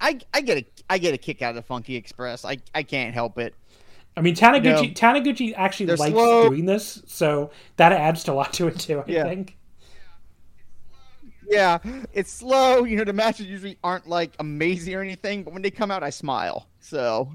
[0.00, 2.44] I, I, I get a I get a kick out of the Funky Express.
[2.44, 3.54] I, I can't help it.
[4.16, 4.82] I mean, Taniguchi No.
[4.94, 6.48] Taniguchi actually likes slow.
[6.48, 9.00] doing this, so that adds to a lot to it too.
[9.00, 9.24] I Yeah.
[9.24, 9.56] think.
[11.48, 11.78] Yeah,
[12.12, 12.84] it's slow.
[12.84, 16.02] You know, the matches usually aren't like amazing or anything, but when they come out,
[16.02, 16.66] I smile.
[16.80, 17.30] So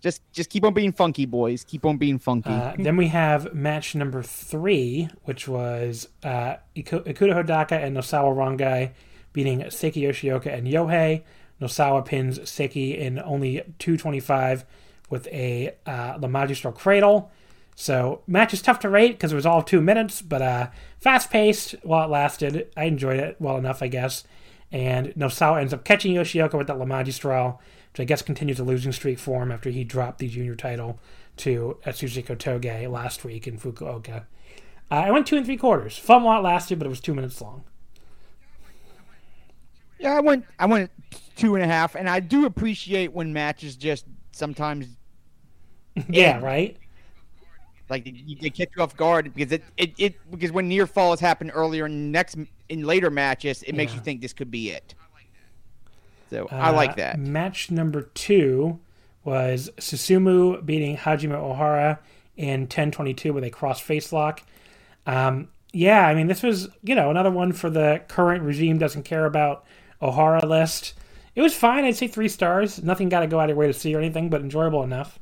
[0.00, 1.62] Just just keep on being funky, boys.
[1.64, 2.50] Keep on being funky.
[2.50, 8.90] Uh, then we have match number three, which was uh, Ikuto Hidaka and Nosawa Rongai
[9.32, 11.22] beating Seiki Yoshioka and Yohei.
[11.60, 14.64] Nosawa pins Seki in only 225
[15.10, 17.30] with a uh, La Magistral Cradle.
[17.74, 20.68] So match is tough to rate because it was all two minutes, but uh,
[20.98, 22.68] fast paced while it lasted.
[22.76, 24.24] I enjoyed it well enough, I guess.
[24.70, 27.60] And Nosawa ends up catching Yoshioka with that La Magistral,
[27.92, 30.98] which I guess continues a losing streak for him after he dropped the junior title
[31.38, 34.24] to Atsushi Kotoge last week in Fukuoka.
[34.90, 35.96] Uh, I went two and three quarters.
[35.96, 37.64] Fun while it lasted, but it was two minutes long.
[40.02, 40.90] Yeah, I went I went
[41.36, 44.88] two and a half, and I do appreciate when matches just sometimes
[46.08, 46.78] yeah, right?
[47.88, 51.20] like they, they catch you off guard because it, it, it because when near falls
[51.20, 52.36] happen earlier in next
[52.68, 54.94] in later matches, it makes you think this could be it.
[56.30, 57.18] So I like Uh, that.
[57.18, 58.80] Match number two
[59.24, 61.98] was Susumu beating Hajime Ohara
[62.36, 64.42] in 1022 with a cross face lock.
[65.06, 69.04] Um, yeah, I mean, this was, you know, another one for the current regime doesn't
[69.04, 69.64] care about
[70.02, 70.94] Ohara list.
[71.34, 71.84] It was fine.
[71.84, 72.82] I'd say three stars.
[72.82, 75.18] Nothing got to go out of your way to see or anything, but enjoyable enough.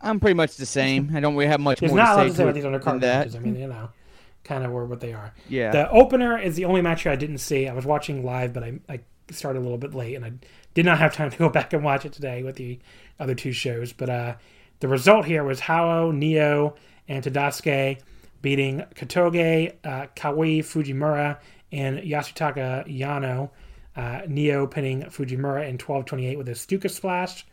[0.00, 1.10] I'm pretty much the same.
[1.14, 3.00] I don't really have much There's more not to say say to about these undercard
[3.00, 3.34] matches.
[3.34, 3.90] I mean, you know,
[4.44, 5.32] kind of were what they are.
[5.48, 5.70] Yeah.
[5.70, 7.68] The opener is the only match I didn't see.
[7.68, 9.00] I was watching live, but I, I
[9.30, 10.32] started a little bit late, and I
[10.74, 12.78] did not have time to go back and watch it today with the
[13.18, 13.92] other two shows.
[13.92, 14.34] But uh,
[14.80, 16.76] the result here was Hao, Neo,
[17.08, 18.00] and Tadasuke
[18.46, 21.38] beating Kotoge, uh, Kai Fujimura,
[21.72, 23.50] and Yasutaka Yano.
[23.96, 27.44] Uh, Neo pinning Fujimura in 12:28 with a Stuka splash,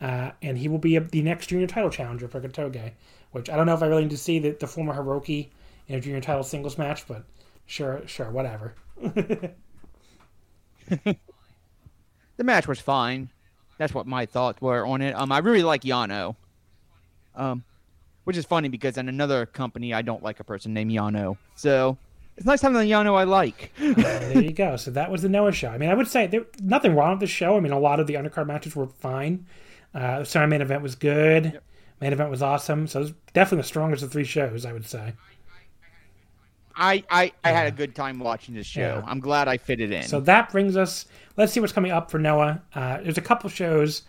[0.00, 2.92] uh, and he will be the next junior title challenger for Kotoge.
[3.32, 5.48] Which I don't know if I really need to see the, the former Hiroki
[5.88, 7.24] in a junior title singles match, but
[7.66, 8.76] sure, sure, whatever.
[12.36, 13.30] The match was fine.
[13.78, 15.14] That's what my thoughts were on it.
[15.14, 16.36] Um, I really like Yano.
[17.34, 17.64] Um,
[18.26, 21.36] which is funny because in another company I don't like a person named Yano.
[21.54, 21.96] So
[22.36, 23.70] it's nice having a Yano I like.
[23.80, 24.76] Uh, there you go.
[24.76, 25.68] So that was the Noah show.
[25.68, 27.56] I mean, I would say there nothing wrong with the show.
[27.56, 29.46] I mean, a lot of the undercard matches were fine.
[29.94, 31.60] Uh, the semi main event was good.
[32.00, 32.88] Main event was awesome.
[32.88, 35.12] So it was definitely the strongest of three shows, I would say.
[36.74, 38.80] I, I, I had a good time watching this show.
[38.80, 39.02] Yeah.
[39.06, 40.02] I'm glad I fit it in.
[40.02, 41.06] So that brings us.
[41.36, 42.60] Let's see what's coming up for Noah.
[42.74, 44.02] Uh, there's a couple shows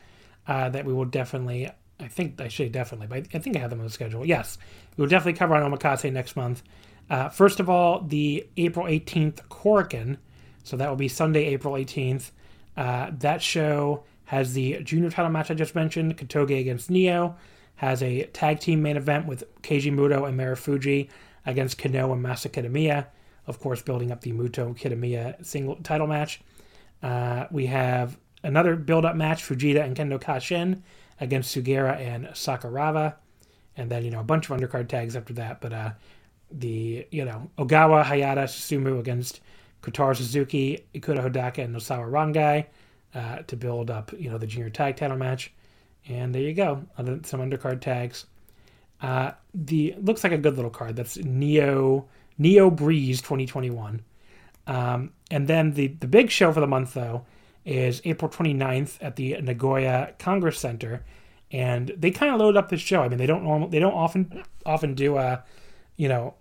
[0.48, 1.70] uh, that we will definitely.
[2.00, 4.26] I think I say definitely, but I think I have them on the schedule.
[4.26, 4.58] Yes,
[4.96, 6.62] we will definitely cover on Omakase next month.
[7.10, 10.18] Uh, first of all, the April 18th Korakuen.
[10.64, 12.32] So that will be Sunday, April 18th.
[12.76, 17.36] Uh, that show has the junior title match I just mentioned, Kotoge against Neo.
[17.76, 21.10] Has a tag team main event with Keiji Muto and Marufuji
[21.46, 23.08] against Kenoh and Masa Kitamiya.
[23.46, 26.42] Of course, building up the Muto Kitamiya single title match.
[27.02, 30.82] Uh, we have another build-up match, Fujita and Kendo Kashin
[31.20, 33.16] against Sugiura and Sakuraba,
[33.76, 35.62] and then you know a bunch of undercard tags after that.
[35.62, 35.92] But uh,
[36.52, 39.42] the you know Ogawa, Hayata, Susumu against
[39.82, 42.66] Kotaro Suzuki, Ikuto Hidaka, and Nosawa Rongai
[43.16, 45.52] uh, to build up you know the junior tag title match.
[46.10, 48.26] And there you go, some undercard tags.
[49.02, 50.96] Uh, the looks like a good little card.
[50.96, 52.08] That's Neo
[52.38, 54.02] Neo Breeze 2021.
[54.68, 57.26] Um, and then the, the big show for the month, though,
[57.68, 61.04] is April 29th at the Nagoya Congress Center.
[61.52, 63.02] And they kind of load up this show.
[63.02, 65.42] I mean, they don't normal, they don't often often do uh,
[65.98, 66.36] you know,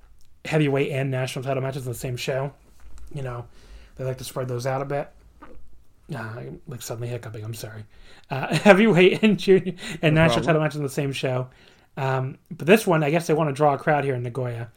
[0.45, 2.53] heavyweight and national title matches in the same show.
[3.13, 3.47] You know,
[3.97, 5.11] they like to spread those out a bit.
[6.15, 7.45] Uh, I'm like suddenly hiccuping.
[7.45, 7.85] I'm sorry.
[8.31, 10.47] Uh, heavyweight and junior and national problem.
[10.47, 11.49] title matches in the same show.
[11.97, 14.71] Um, but this one, I guess they want to draw a crowd here in Nagoya.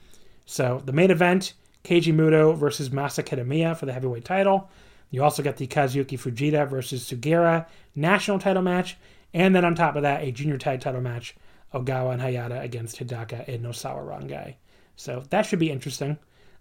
[0.45, 1.53] So the main event,
[1.84, 4.69] Keiji Muto versus Masa Kitamiya for the heavyweight title.
[5.11, 7.65] You also got the Kazuki Fujita versus Sugiura
[7.95, 8.98] national title match,
[9.34, 11.36] and then on top of that, a junior tag title match,
[11.73, 14.56] Ogawa and Hayata against Hidaka and Nosawa Rongai.
[14.95, 16.18] So that should be interesting.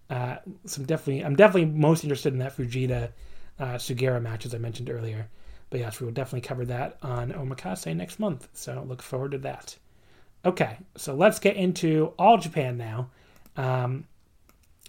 [0.09, 3.11] Uh, some definitely, I'm definitely most interested in that Fujita
[3.59, 5.29] uh, Sugiura match as I mentioned earlier.
[5.71, 8.49] But yes, we will definitely cover that on Omakase next month.
[8.55, 9.77] So look forward to that.
[10.45, 13.11] Okay, so let's get into All Japan now.
[13.57, 14.05] Um,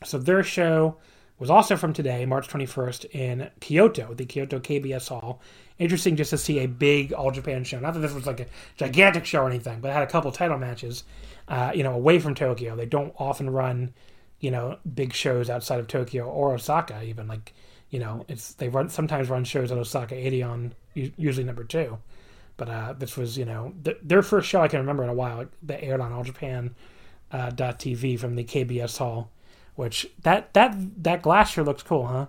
[0.04, 0.98] so their show
[1.40, 5.42] was also from today, March 21st, in Kyoto, the Kyoto KBS Hall.
[5.78, 7.80] Interesting just to see a big All Japan show.
[7.80, 8.46] Not that this was like a
[8.76, 11.06] gigantic show or anything, but it had a couple title matches,
[11.48, 12.76] uh, you know, away from Tokyo.
[12.76, 13.94] They don't often run,
[14.42, 17.30] you know, big shows outside of Tokyo or Osaka, even.
[17.30, 17.54] Like,
[17.90, 21.98] you know, it's they run sometimes run shows at Osaka 80 on usually number two.
[22.58, 25.14] But uh, this was, you know, th- their first show I can remember in a
[25.14, 26.76] while that aired on All Japan
[27.32, 29.32] uh, .tv from the KBS Hall,
[29.80, 32.26] which that that that glass sure looks cool, huh?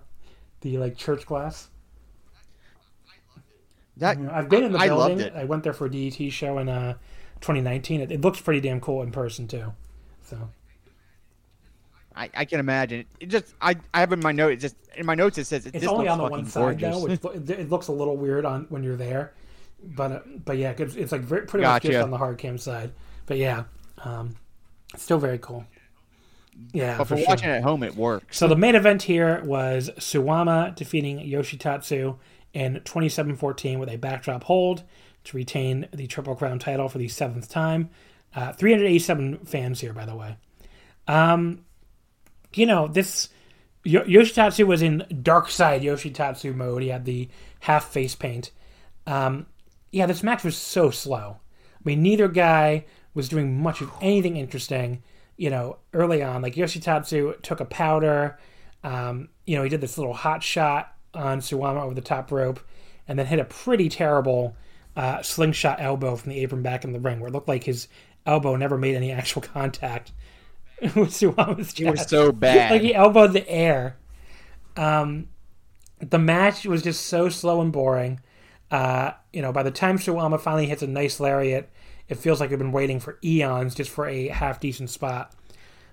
[0.61, 1.69] The like church glass.
[3.97, 5.19] That You know, I've been in the I building.
[5.19, 5.33] loved it.
[5.35, 6.93] I went there for a DDT show in uh,
[7.41, 8.03] 2019.
[8.03, 9.73] It, it looks pretty damn cool in person too.
[10.23, 10.49] So
[12.15, 13.05] I, I can imagine.
[13.19, 14.53] It just I, I have in my note.
[14.53, 16.79] It just in my notes it says it it's only looks on the one side
[16.79, 17.21] gorgeous.
[17.21, 19.33] though, which it, it looks a little weird on when you're there.
[19.83, 22.59] But uh, but yeah, it's, it's like very, pretty much just on the hard cam
[22.59, 22.93] side.
[23.27, 23.65] But yeah,
[24.05, 24.37] um,
[24.97, 25.67] still very cool.
[26.73, 27.27] Yeah, but for, sure.
[27.29, 28.39] watching at home, it works.
[28.39, 32.19] So the main event here was Suwama defeating Yoshitatsu
[32.53, 34.83] in 27-14 with a backdrop hold
[35.25, 37.91] to retain the Triple Crown title for the seventh time.
[38.35, 40.37] Uh, 387 fans here, by the way.
[41.09, 41.65] Um,
[42.55, 43.29] you know this
[43.85, 46.83] Yo- Yoshitatsu was in Dark Side Yoshitatsu mode.
[46.83, 47.29] He had the
[47.61, 48.51] half face paint.
[49.07, 49.47] Um,
[49.91, 51.39] yeah, this match was so slow.
[51.75, 52.85] I mean, neither guy
[53.15, 55.03] was doing much of anything interesting.
[55.41, 58.39] You know, early on, like Yoshitatsu took a powder.
[58.85, 62.61] Um, you know, he did this little hot shot on Suwama over the top rope,
[63.09, 64.55] and then hit a pretty terrible
[64.97, 67.89] uh, slingshot elbow from the apron back in the ring, where it looked like his
[68.27, 70.13] elbow never made any actual contact
[70.83, 71.81] with Suwama's chest.
[71.81, 72.71] it was so bad.
[72.71, 73.97] like he elbowed the air.
[74.77, 75.29] Um,
[76.01, 78.21] the match was just so slow and boring.
[78.71, 81.71] Uh, you know, by the time Suwama finally hits a nice lariat,
[82.11, 85.33] it feels like we've been waiting for eons just for a half decent spot.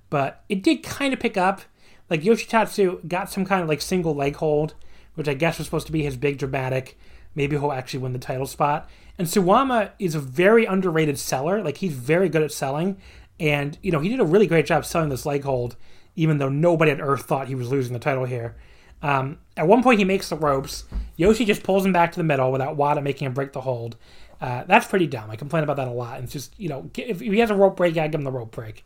[0.09, 1.61] But it did kind of pick up.
[2.09, 4.73] Like Yoshitatsu got some kind of like single leg hold,
[5.13, 6.97] which I guess was supposed to be his big dramatic.
[7.35, 8.89] Maybe he'll actually win the title spot.
[9.19, 11.61] And Suwama is a very underrated seller.
[11.63, 12.97] Like he's very good at selling,
[13.39, 15.75] and you know he did a really great job selling this leg hold,
[16.15, 18.55] even though nobody on earth thought he was losing the title here.
[19.03, 20.85] Um, at one point, he makes the ropes.
[21.15, 23.97] Yoshi just pulls him back to the middle without Wada making him break the hold.
[24.39, 25.31] Uh, that's pretty dumb.
[25.31, 26.21] I complain about that a lot.
[26.21, 28.51] It's just you know if he has a rope break, I give him the rope
[28.51, 28.85] break.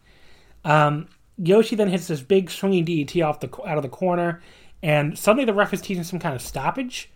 [0.64, 1.08] Um,
[1.38, 4.42] Yoshi then hits this big swinging DDT off the out of the corner,
[4.82, 7.10] and suddenly the ref is teaching some kind of stoppage,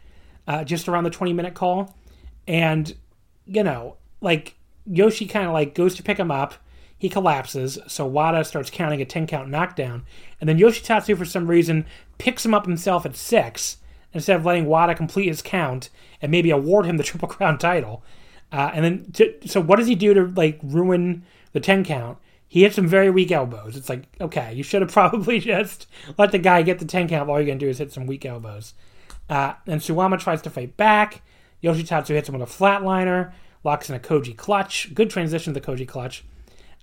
[0.47, 1.95] uh, just around the twenty minute call,
[2.47, 2.95] and
[3.45, 4.55] you know like
[4.85, 6.55] Yoshi kind of like goes to pick him up,
[6.97, 10.03] he collapses, so Wada starts counting a ten count knockdown,
[10.41, 11.85] and then Yoshitatsu for some reason
[12.17, 13.77] picks him up himself at six
[14.13, 15.89] instead of letting Wada complete his count
[16.21, 18.03] and maybe award him the Triple Crown title.
[18.55, 22.17] Uh, and then, to, so what does he do to like ruin the ten count?
[22.47, 23.75] He hits some very weak elbows.
[23.75, 25.87] It's like, okay, you should have probably just
[26.17, 27.29] let the guy get the 10 count.
[27.29, 28.73] All you're to do is hit some weak elbows.
[29.29, 31.21] Uh, and Suwama tries to fight back.
[31.61, 33.33] Yoshitatsu hits him with a flatliner,
[33.65, 34.93] locks in a Koji clutch.
[34.93, 36.23] Good transition to the Koji clutch.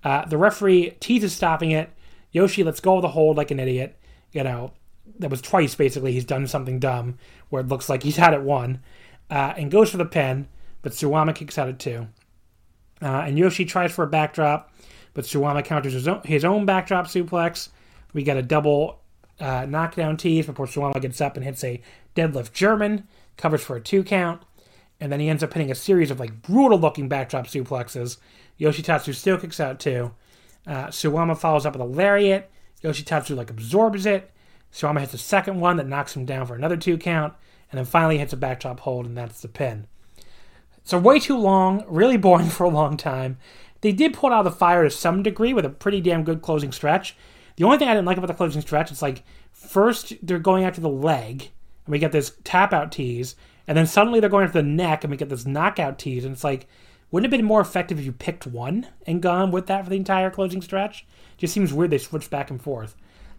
[0.03, 1.89] Uh, the referee teases stopping it.
[2.31, 3.97] Yoshi lets go of the hold like an idiot.
[4.31, 4.73] You know,
[5.17, 6.11] that was twice basically.
[6.11, 7.17] He's done something dumb
[7.49, 8.81] where it looks like he's had it won.
[9.29, 10.47] Uh, and goes for the pin,
[10.83, 12.07] but Suwama kicks out at two.
[13.01, 14.71] Uh, and Yoshi tries for a backdrop,
[15.15, 17.69] but Suwama counters his own, his own backdrop suplex.
[18.13, 18.99] We get a double
[19.39, 21.81] uh, knockdown tease before Suwama gets up and hits a
[22.15, 24.43] deadlift German, covers for a two count,
[24.99, 28.17] and then he ends up hitting a series of like brutal looking backdrop suplexes.
[28.59, 30.11] Yoshitatsu still kicks out too.
[30.67, 32.49] Uh, Suwama follows up with a lariat.
[32.83, 34.29] Yoshitatsu like absorbs it.
[34.71, 37.33] Suwama hits a second one that knocks him down for another two count,
[37.71, 39.87] and then finally hits a backdrop hold, and that's the pin.
[40.83, 43.37] So way too long, really boring for a long time.
[43.81, 46.41] They did pull out of the fire to some degree with a pretty damn good
[46.41, 47.15] closing stretch.
[47.55, 50.63] The only thing I didn't like about the closing stretch it's like first they're going
[50.63, 51.49] after the leg,
[51.85, 53.35] and we get this tap out tease,
[53.67, 56.33] and then suddenly they're going after the neck, and we get this knockout tease, and
[56.33, 56.67] it's like,
[57.11, 59.89] wouldn't it have been more effective if you picked one and gone with that for
[59.89, 61.05] the entire closing stretch?
[61.37, 62.95] Just seems weird they switched back and forth.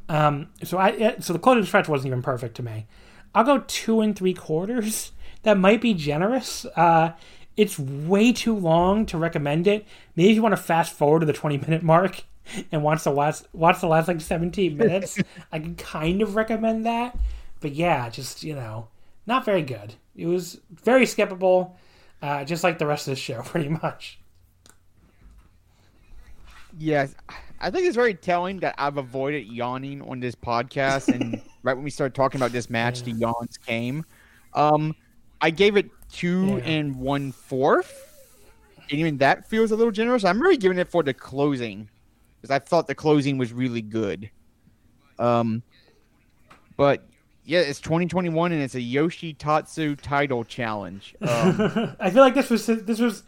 [0.08, 2.86] Um, so I so the closing stretch wasn't even perfect to me.
[3.34, 5.12] I'll go two and three quarters.
[5.44, 6.66] That might be generous.
[6.76, 7.12] Uh,
[7.56, 9.86] it's way too long to recommend it.
[10.16, 12.24] Maybe if you want to fast forward to the 20 minute mark
[12.72, 15.18] and watch the last watch the last like 17 minutes,
[15.52, 17.16] I can kind of recommend that.
[17.60, 18.88] But yeah, just you know,
[19.26, 19.94] not very good.
[20.16, 21.72] It was very skippable,
[22.22, 24.18] uh, just like the rest of the show, pretty much.
[26.76, 27.14] Yes,
[27.60, 31.84] I think it's very telling that I've avoided yawning on this podcast, and right when
[31.84, 34.04] we started talking about this match, the yawns came.
[34.54, 34.94] Um,
[35.44, 36.64] I gave it two Yeah.
[36.64, 37.92] and one fourth,
[38.90, 40.24] and even that feels a little generous.
[40.24, 41.90] I'm really giving it for the closing
[42.40, 44.30] because I thought the closing was really good.
[45.18, 45.62] Um,
[46.78, 47.04] but
[47.44, 51.14] yeah, it's 2021 and it's a Yoshi Tatsu title challenge.
[51.28, 53.22] Um, I feel like this was this was.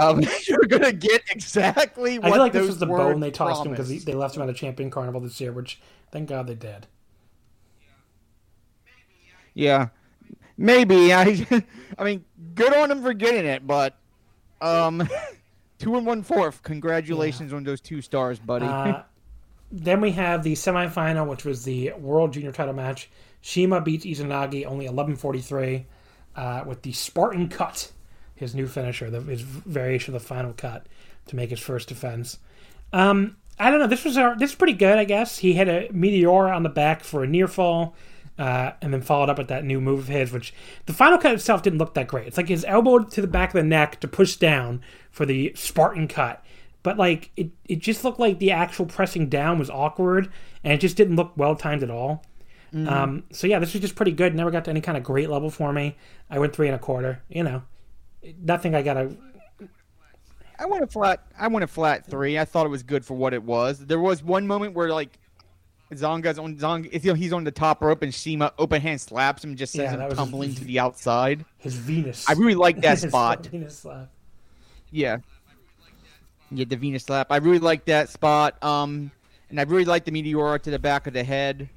[0.00, 3.64] um, you're gonna get exactly what I feel like this was the bone they tossed
[3.64, 6.56] him because they left him at a champion carnival this year, which thank God they
[6.56, 6.88] did.
[9.54, 9.88] Yeah,
[10.58, 11.14] maybe.
[11.14, 11.46] I,
[11.96, 12.24] I mean,
[12.54, 13.96] good on him for getting it, but
[14.60, 15.08] um,
[15.78, 16.62] two and one fourth.
[16.62, 18.66] Congratulations on those two stars, buddy.
[18.66, 19.02] Uh,
[19.72, 23.08] then we have the semifinal, which was the World Junior Title match.
[23.40, 25.84] Shima beats Izanagi only 11:43.
[26.36, 27.90] uh, with the Spartan Cut,
[28.34, 30.86] his new finisher, the, his variation of the final cut
[31.26, 32.38] to make his first defense.
[32.92, 33.88] Um, I don't know.
[33.88, 35.38] This was a, this is pretty good, I guess.
[35.38, 37.94] He had a meteor on the back for a near fall,
[38.38, 40.54] uh, and then followed up with that new move of his, which
[40.86, 42.26] the final cut itself didn't look that great.
[42.26, 45.52] It's like his elbow to the back of the neck to push down for the
[45.54, 46.44] Spartan cut,
[46.82, 50.30] but like it, it just looked like the actual pressing down was awkward,
[50.62, 52.24] and it just didn't look well timed at all.
[52.72, 52.88] Mm-hmm.
[52.88, 54.34] Um, so yeah, this was just pretty good.
[54.34, 55.96] Never got to any kind of great level for me.
[56.30, 57.22] I went three and a quarter.
[57.28, 57.62] You know,
[58.42, 59.16] nothing I gotta
[60.58, 61.24] I went a flat.
[61.38, 62.38] I went a flat three.
[62.38, 63.86] I thought it was good for what it was.
[63.86, 65.17] There was one moment where like
[65.92, 66.92] Zonga's on Zonga.
[67.02, 69.92] You know, he's on the top rope and Shima open hand slaps him, just sends
[69.92, 71.44] Yeah, him tumbling his- to the outside.
[71.58, 72.28] his Venus.
[72.28, 73.46] I really like that spot.
[73.46, 74.10] Venus slap.
[74.90, 75.18] Yeah.
[76.50, 77.28] Yeah, the Venus slap.
[77.30, 78.62] I really like that spot.
[78.62, 79.10] Um,
[79.50, 81.68] and I really like the meteora to the back of the head.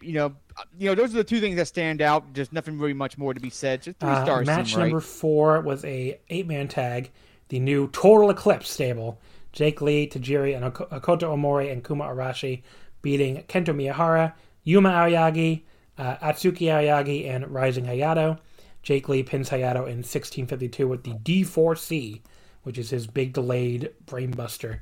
[0.00, 0.34] You know,
[0.78, 2.32] you know, those are the two things that stand out.
[2.34, 3.82] Just nothing really much more to be said.
[3.82, 4.46] Just three Uh, stars.
[4.46, 4.84] match seem right.
[4.86, 7.10] number four was a eight man tag.
[7.48, 9.18] The new Total Eclipse stable:
[9.52, 12.62] Jake Lee, Tajiri, and Ak- Hokuto Omori and Kuma Arashi
[13.02, 14.32] beating Kento Miyahara,
[14.64, 15.62] Yuma Aoyagi,
[15.98, 18.38] uh, Atsuki Aoyagi, and Rising Hayato.
[18.82, 22.20] Jake Lee pins Hayato in 1652 with the D4C,
[22.62, 24.80] which is his big delayed brainbuster.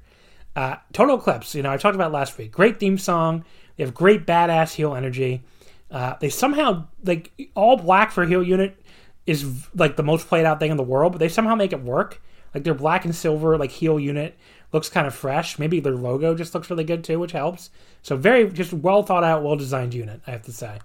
[0.56, 2.50] Uh, Total Eclipse, you know, I talked about last week.
[2.50, 3.44] Great theme song.
[3.76, 5.42] They have great badass heel energy.
[5.90, 8.80] Uh, they somehow like all black for heel unit
[9.26, 11.82] is like the most played out thing in the world, but they somehow make it
[11.82, 12.20] work.
[12.54, 14.36] Like their black and silver like heel unit
[14.72, 15.58] looks kind of fresh.
[15.58, 17.70] Maybe their logo just looks really good too, which helps.
[18.02, 20.78] So very just well thought out, well designed unit, I have to say.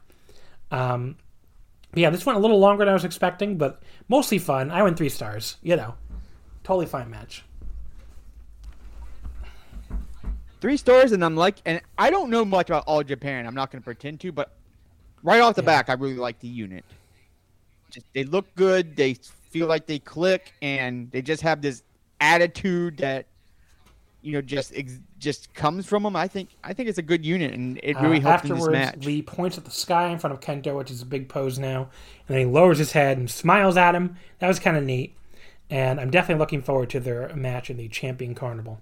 [0.71, 1.17] Um,
[1.93, 4.71] yeah, this went a little longer than I was expecting, but mostly fun.
[4.71, 5.57] I went three stars.
[5.61, 5.95] You know,
[6.63, 7.43] totally fine match.
[10.61, 13.45] three stars, and I'm like, and I don't know much about all Japan.
[13.45, 14.57] I'm not going to pretend to, but
[15.21, 15.65] right off the Yeah.
[15.67, 16.83] back, I really like the unit.
[17.91, 18.95] Just they look good.
[18.95, 21.83] They feel like they click, and they just have this
[22.19, 23.27] attitude that
[24.25, 26.15] you know just ex- just comes from them.
[26.15, 28.59] I think I think it's a good unit, and it really Uh, helps in this
[28.59, 29.05] afterwards, match.
[29.05, 31.89] Lee points at the sky in front of Kento, which is a big pose now,
[32.27, 34.15] and then he lowers his head and smiles at him.
[34.39, 35.15] That was kind of neat,
[35.69, 38.81] and I'm definitely looking forward to their match in the Champion Carnival.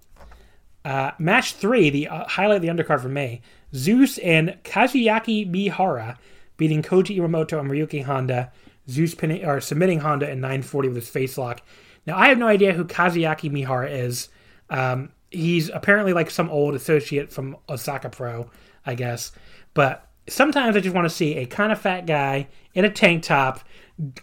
[0.86, 3.42] Uh, match three, the uh, highlight of the undercard for May,
[3.74, 6.18] Zeus and Kazuyaki Mihara
[6.58, 8.52] beating Koji Iwamoto and Ryuki Honda.
[8.90, 11.62] Zeus pinning or submitting Honda in 940 with his face lock.
[12.06, 14.28] Now I have no idea who Kazuyaki Mihara is.
[14.70, 18.50] Um, he's apparently like some old associate from Osaka Pro,
[18.86, 19.32] I guess.
[19.74, 23.24] But sometimes I just want to see a kind of fat guy in a tank
[23.24, 23.62] top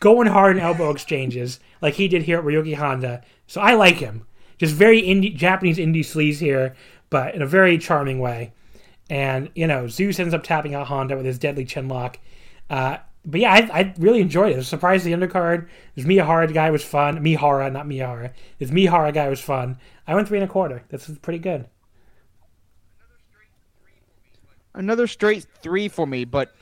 [0.01, 3.23] going hard in elbow exchanges like he did here at Ryuki Honda.
[3.47, 4.27] So I like him.
[4.59, 6.74] Just very indie, Japanese indie sleaze here,
[7.09, 8.53] but in a very charming way.
[9.09, 12.19] And, you know, Zeus ends up tapping out Honda with his deadly chin lock.
[12.69, 14.55] Uh, but yeah, I, I really enjoyed it.
[14.55, 15.69] I was surprised the undercard.
[15.95, 17.23] This Miyahara guy was fun.
[17.23, 18.32] Mihara, not Miyahara.
[18.59, 19.78] This Mihara guy was fun.
[20.11, 20.82] I went three and a quarter.
[20.89, 21.66] This is pretty good.
[24.74, 26.53] Another straight three for me, but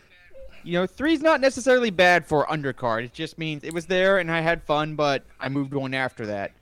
[0.65, 3.05] you know, three's not necessarily bad for undercard.
[3.05, 6.27] It just means it was there and I had fun, but I moved on after
[6.27, 6.53] that.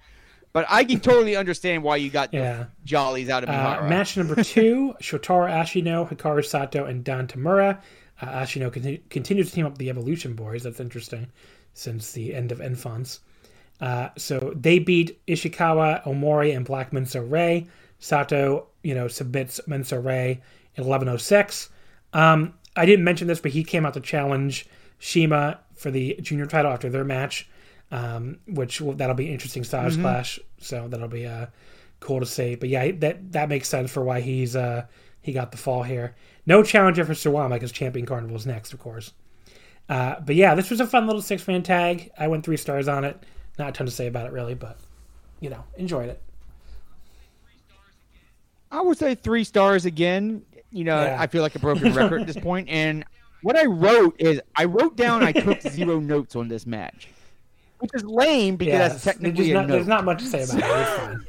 [0.52, 2.56] But I can totally understand why you got Yeah.
[2.58, 7.80] the jollies out of Uh, match number two Shotaro Ashino, Hikaru Sato, and Dan Tamura.
[8.22, 10.62] Uh, Ashino conti- continues to team up the Evolution Boys.
[10.62, 11.26] That's interesting
[11.74, 13.20] since the end of Enfants.
[13.80, 17.66] Uh, so they beat Ishikawa, Omori, and Black Menso-re.
[17.98, 20.40] Sato, you know, submits Menso-re
[20.74, 21.70] in 1106.
[22.12, 24.66] Um, I didn't mention this, but he came out to challenge
[24.98, 27.48] Shima for the junior title after their match,
[27.90, 30.38] um, which will, that'll be an interesting styles clash.
[30.58, 31.46] So that'll be uh,
[32.00, 32.54] cool to see.
[32.54, 34.86] But yeah, that that makes sense for why he's uh,
[35.20, 36.14] he got the fall here.
[36.46, 39.12] No challenger for Suwama because Champion Carnival is next, of course.
[39.88, 42.10] Uh, but yeah, this was a fun little six man tag.
[42.18, 43.22] I went three stars on it.
[43.58, 44.78] Not a ton to say about it really, but
[45.40, 46.20] you know, enjoyed it.
[48.70, 50.42] I would say three stars again.
[50.70, 51.16] You know, Yeah.
[51.18, 52.68] I feel like a broken record at this point.
[52.68, 53.04] And
[53.42, 57.08] what I wrote is I wrote down I took zero notes on this match,
[57.78, 60.56] which is lame because Yeah, that's there's, technically not, there's not much to say about
[60.58, 60.80] it.
[60.80, 61.26] It's fine.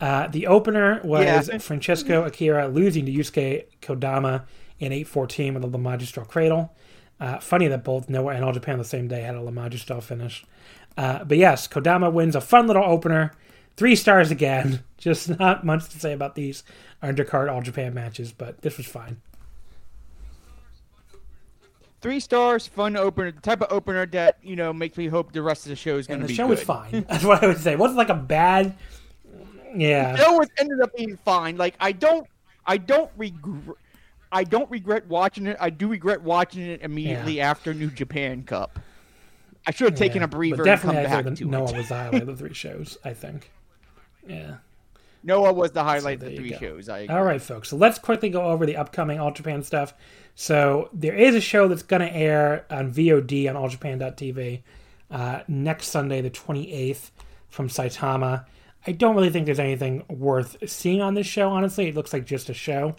[0.00, 1.58] Uh, the opener was Yeah.
[1.58, 4.42] Francesco Akira losing to Yusuke Kodama
[4.80, 6.74] in 8-14 with a La Magistral Cradle.
[7.20, 10.00] Uh, funny that both Noah and All Japan the same day had a La Magistral
[10.00, 10.44] finish.
[10.96, 13.32] Uh, but yes, Kodama wins a fun little opener.
[13.76, 14.84] Three stars again.
[14.98, 16.62] Just not much to say about these
[17.02, 19.20] undercard All Japan matches, but this was fine.
[22.00, 25.42] Three stars, fun opener, the type of opener that you know makes me hope the
[25.42, 26.58] rest of the show is going to the be show good.
[26.58, 27.04] was fine.
[27.08, 27.72] That's what I would say.
[27.72, 28.76] It wasn't like a bad.
[29.74, 30.12] Yeah.
[30.12, 31.56] The show was ended up being fine.
[31.56, 32.26] Like I don't,
[32.66, 33.76] I don't regret.
[34.30, 35.56] I don't regret watching it.
[35.60, 38.78] I do regret watching it immediately after New Japan Cup.
[39.66, 41.44] I should have taken Yeah, a breather But and come definitely, I back think to
[41.46, 42.98] Noah was the highlight of the three shows.
[43.04, 43.50] I think.
[44.26, 44.56] Yeah.
[45.22, 46.88] Noah was the highlight there of the three shows.
[46.88, 47.70] All right, folks.
[47.70, 49.94] So let's quickly go over the upcoming All Japan stuff.
[50.34, 54.62] So there is a show that's going to air on VOD on alljapan.tv
[55.10, 57.10] uh, next Sunday, the 28th,
[57.48, 58.44] from Saitama.
[58.86, 61.88] I don't really think there's anything worth seeing on this show, honestly.
[61.88, 62.96] It looks like just a show.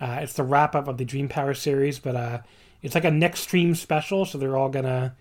[0.00, 2.40] Uh, it's the wrap up of the Dream Power series, but uh,
[2.82, 5.12] it's like a next stream special, so they're all going to,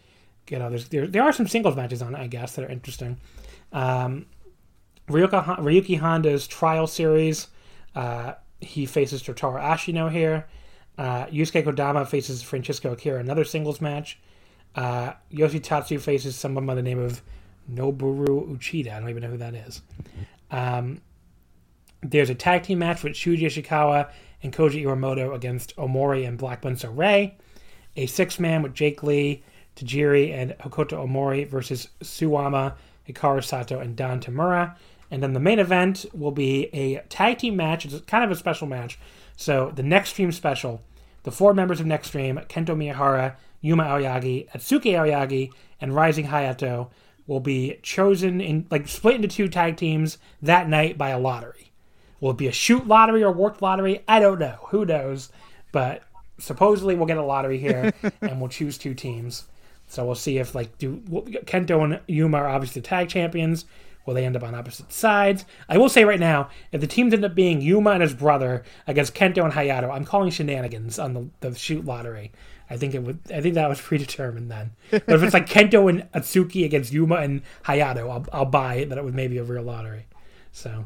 [0.51, 3.17] you know, there's, there, there are some singles matches on I guess, that are interesting.
[3.71, 4.25] Um,
[5.07, 7.47] Ryuka, Ryuki Honda's trial series.
[7.95, 10.47] Uh, he faces Shotaro Ashino here.
[10.97, 14.19] Uh, Yusuke Kodama faces Francesco Akira, another singles match.
[14.75, 17.21] Uh, Yoshitatsu faces someone by the name of
[17.71, 18.93] Noboru Uchida.
[18.93, 19.81] I don't even know who that is.
[20.51, 21.01] Um,
[22.01, 24.11] there's a tag team match with Shuji Ishikawa
[24.43, 27.37] and Koji Iwamoto against Omori and Black Menso-re.
[27.95, 29.43] A six man with Jake Lee,
[29.79, 32.73] Tajiri, and Hokuto Omori versus Suwama,
[33.07, 34.75] Hikaru Sato, and Dan Tamura.
[35.11, 37.85] And then the main event will be a tag team match.
[37.85, 38.99] It's kind of a special match.
[39.35, 40.81] So the Next Stream special,
[41.23, 45.51] the four members of Next Stream, Kento Miyahara, Yuma Aoyagi, Atsuki Aoyagi,
[45.81, 46.89] and Rising Hayato
[47.25, 51.71] will be chosen in like split into two tag teams that night by a lottery.
[52.19, 54.03] Will it be a shoot lottery or worked lottery?
[54.07, 54.57] I don't know.
[54.69, 55.29] Who knows?
[55.71, 56.03] But
[56.37, 59.45] supposedly we'll get a lottery here and we'll choose two teams.
[59.89, 60.97] So we'll see if like do
[61.45, 63.65] Kento and Yuma are obviously tag champions.
[64.05, 65.45] Will they end up on opposite sides?
[65.67, 68.63] I will say right now, if the teams end up being Yuma and his brother
[68.87, 72.31] against Kento and Hayato, I'm calling shenanigans on the, the shoot lottery.
[72.69, 73.19] I think it would.
[73.33, 74.71] I think that was predetermined then.
[74.91, 78.89] But if it's like Kento and Atsuki against Yuma and Hayato, I'll, I'll buy it
[78.89, 80.05] that it was maybe a real lottery.
[80.51, 80.85] So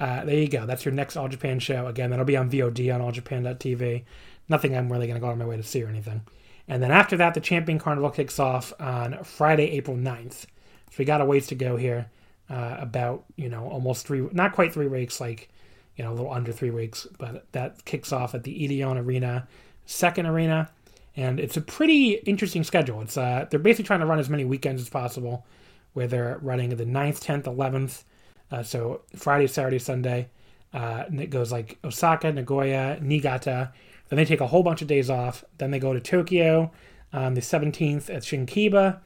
[0.00, 0.64] uh, there you go.
[0.64, 1.86] That's your next All Japan show.
[1.86, 4.04] Again, that'll be on VOD on alljapan.tv.
[4.48, 6.22] Nothing I'm really going to go on my way to see or anything.
[6.68, 10.42] And then after that, the Champion Carnival kicks off on Friday, April 9th.
[10.42, 12.06] So we got a ways to go here.
[12.50, 15.48] Uh, about, you know, almost three, not quite three weeks, like,
[15.96, 17.06] you know, a little under three weeks.
[17.18, 19.48] But that kicks off at the Edion Arena,
[19.86, 20.70] second arena.
[21.16, 23.00] And it's a pretty interesting schedule.
[23.00, 25.46] It's uh, They're basically trying to run as many weekends as possible,
[25.94, 28.02] where they're running the 9th, 10th, 11th.
[28.50, 30.28] Uh, so Friday, Saturday, Sunday.
[30.74, 33.72] Uh, and it goes like Osaka, Nagoya, Niigata.
[34.08, 35.44] Then they take a whole bunch of days off.
[35.58, 36.70] Then they go to Tokyo
[37.12, 39.00] on the 17th at Shinkiba.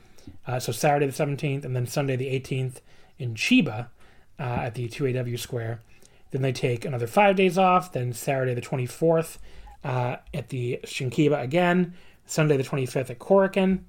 [0.47, 2.81] Uh, so Saturday the 17th, and then Sunday the 18th
[3.19, 3.89] in Chiba
[4.39, 5.83] uh, at the 2AW Square.
[6.31, 7.93] Then they take another five days off.
[7.93, 9.39] Then Saturday the 24th
[9.85, 11.95] uh, at the Shinkiba again.
[12.27, 13.81] Sunday the 25th at Korakuen.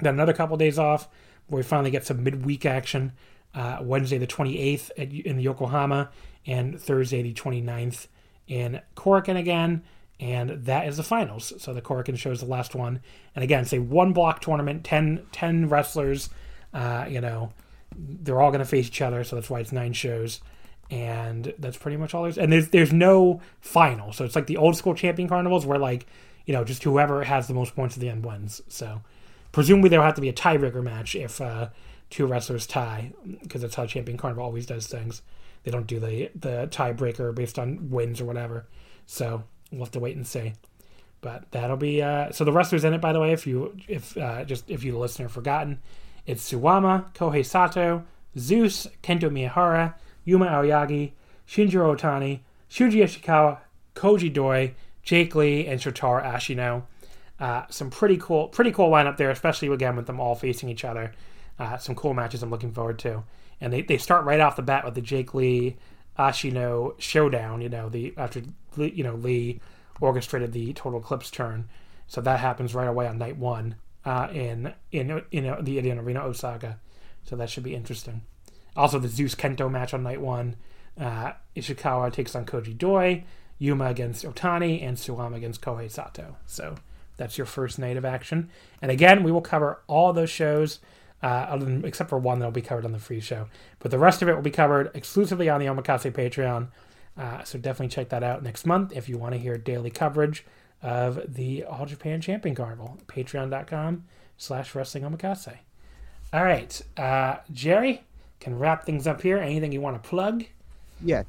[0.00, 1.08] Then another couple days off
[1.48, 3.12] where we finally get some midweek action.
[3.54, 6.10] Uh, Wednesday the 28th at, in Yokohama
[6.46, 8.06] and Thursday the 29th
[8.46, 9.82] in Korakuen again.
[10.20, 11.52] And that is the finals.
[11.58, 13.00] So the Korakuen show is the last one.
[13.34, 16.28] And again, it's a one block tournament, 10, 10 wrestlers.
[16.74, 17.52] Uh, you know,
[17.96, 19.22] they're all going to face each other.
[19.22, 20.40] So that's why it's nine shows.
[20.90, 22.38] And that's pretty much all there's.
[22.38, 24.12] And there's there's no final.
[24.12, 26.06] So it's like the old school champion carnivals where like,
[26.46, 28.62] you know, just whoever has the most points at the end wins.
[28.68, 29.02] So
[29.52, 31.68] presumably there'll have to be a tiebreaker match if uh,
[32.10, 33.12] two wrestlers tie,
[33.42, 35.22] because that's how Champion Carnival always does things.
[35.62, 38.66] They don't do the the tiebreaker based on wins or whatever.
[39.06, 40.54] So we'll have to wait and see.
[41.20, 43.00] But that'll be uh, so the wrestlers in it.
[43.00, 45.80] By the way, if you if uh, just if you the listener forgotten,
[46.26, 48.04] it's Suwama, Kohei Sato,
[48.38, 51.12] Zeus, Kento Miyahara, Yuma Aoyagi,
[51.48, 52.40] Shinjiro Otani,
[52.70, 53.58] Shuji Ishikawa,
[53.94, 56.84] Koji Doi, Jake Lee, and Shotaro Ashino.
[57.40, 60.84] Uh, some pretty cool, pretty cool lineup there, especially again with them all facing each
[60.84, 61.12] other.
[61.58, 63.24] Uh, some cool matches I'm looking forward to,
[63.60, 65.76] and they, they start right off the bat with the Jake Lee
[66.18, 67.60] Ashino showdown.
[67.60, 68.42] You know the after
[68.86, 69.60] you know Lee
[70.00, 71.68] orchestrated the Total Eclipse turn,
[72.06, 76.02] so that happens right away on night one uh, in in in uh, the Edion
[76.02, 76.78] Arena Osaka.
[77.24, 78.22] So that should be interesting.
[78.76, 80.56] Also, the Zeus Kento match on night one.
[80.98, 83.24] Uh, Ishikawa takes on Koji Doi,
[83.58, 86.36] Yuma against Otani, and Suwama against Kohei Sato.
[86.46, 86.76] So
[87.16, 88.50] that's your first night of action.
[88.80, 90.78] And again, we will cover all those shows,
[91.22, 93.48] uh, other than, except for one that will be covered on the free show.
[93.78, 96.68] But the rest of it will be covered exclusively on the Omakase Patreon.
[97.18, 100.44] Uh, so definitely check that out next month if you want to hear daily coverage
[100.82, 102.98] of the All Japan Champion Carnival.
[103.08, 104.04] Patreon.com
[104.36, 105.56] slash Wrestling Omakase.
[106.32, 108.04] All right, uh, Jerry
[108.38, 109.38] can wrap things up here.
[109.38, 110.44] Anything you want to plug?
[111.04, 111.24] Yes.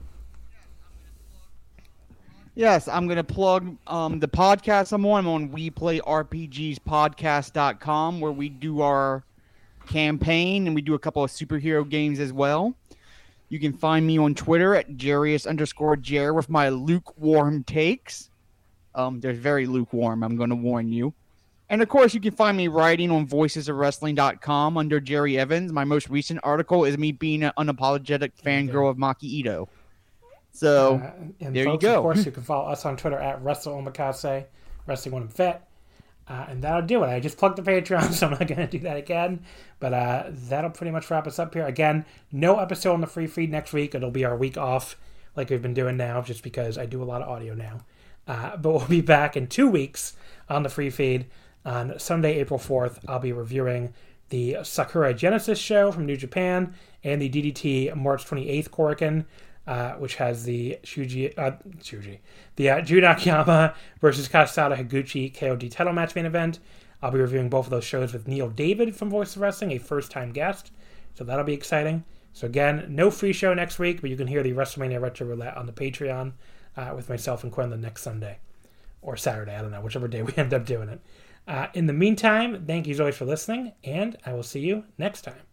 [2.56, 5.26] Yes, I'm going to plug um, the podcast I'm on.
[5.26, 9.24] I'm on WePlayRPGspodcast.com where we do our
[9.88, 12.76] campaign and we do a couple of superhero games as well.
[13.50, 18.30] You can find me on Twitter at Jarius underscore Jer with my lukewarm takes.
[18.96, 21.14] Um, they're very lukewarm, I'm going to warn you.
[21.70, 25.72] And of course, you can find me writing on voicesofwrestling.com under Jerry Evans.
[25.72, 29.70] My most recent article is me being an unapologetic fangirl of Maki Ito.
[30.52, 31.12] So Uh,
[31.42, 31.98] and there you go.
[31.98, 34.46] Of course, you can follow us on Twitter at WrestleOmakase,
[34.88, 35.69] Wrestling One Vet.
[36.30, 37.08] Uh, and that'll do it.
[37.08, 39.42] I just plugged the Patreon, so I'm not going to do that again.
[39.80, 41.66] But uh, that'll pretty much wrap us up here.
[41.66, 43.96] Again, no episode on the free feed next week.
[43.96, 44.96] It'll be our week off,
[45.36, 47.80] like we've been doing now, just because I do a lot of audio now.
[48.28, 50.16] Uh, but we'll be back in two weeks
[50.48, 51.26] on the free feed.
[51.66, 53.94] On Sunday, April 4th, I'll be reviewing
[54.30, 56.74] the Sakura Genesis show from New Japan
[57.04, 59.26] and the DDT March 28th Korakuen,
[59.70, 62.18] uh, which has the Shuji, uh, Shuji,
[62.56, 66.58] the uh, Jun Akiyama versus Kazusada Higuchi KOD title match main event.
[67.04, 69.78] I'll be reviewing both of those shows with Neil David from Voice of Wrestling, a
[69.78, 70.72] first time guest.
[71.14, 72.04] So that'll be exciting.
[72.34, 75.56] So again, no free show next week, but you can hear the WrestleMania Retro Roulette
[75.56, 76.34] on the Patreon
[76.76, 78.40] uh, with myself and Quinn the next Sunday
[79.04, 79.56] or Saturday.
[79.56, 81.00] I don't know, whichever day we end up doing it.
[81.48, 84.86] Uh, in the meantime, thank you as always for listening, and I will see you
[84.98, 85.49] next time.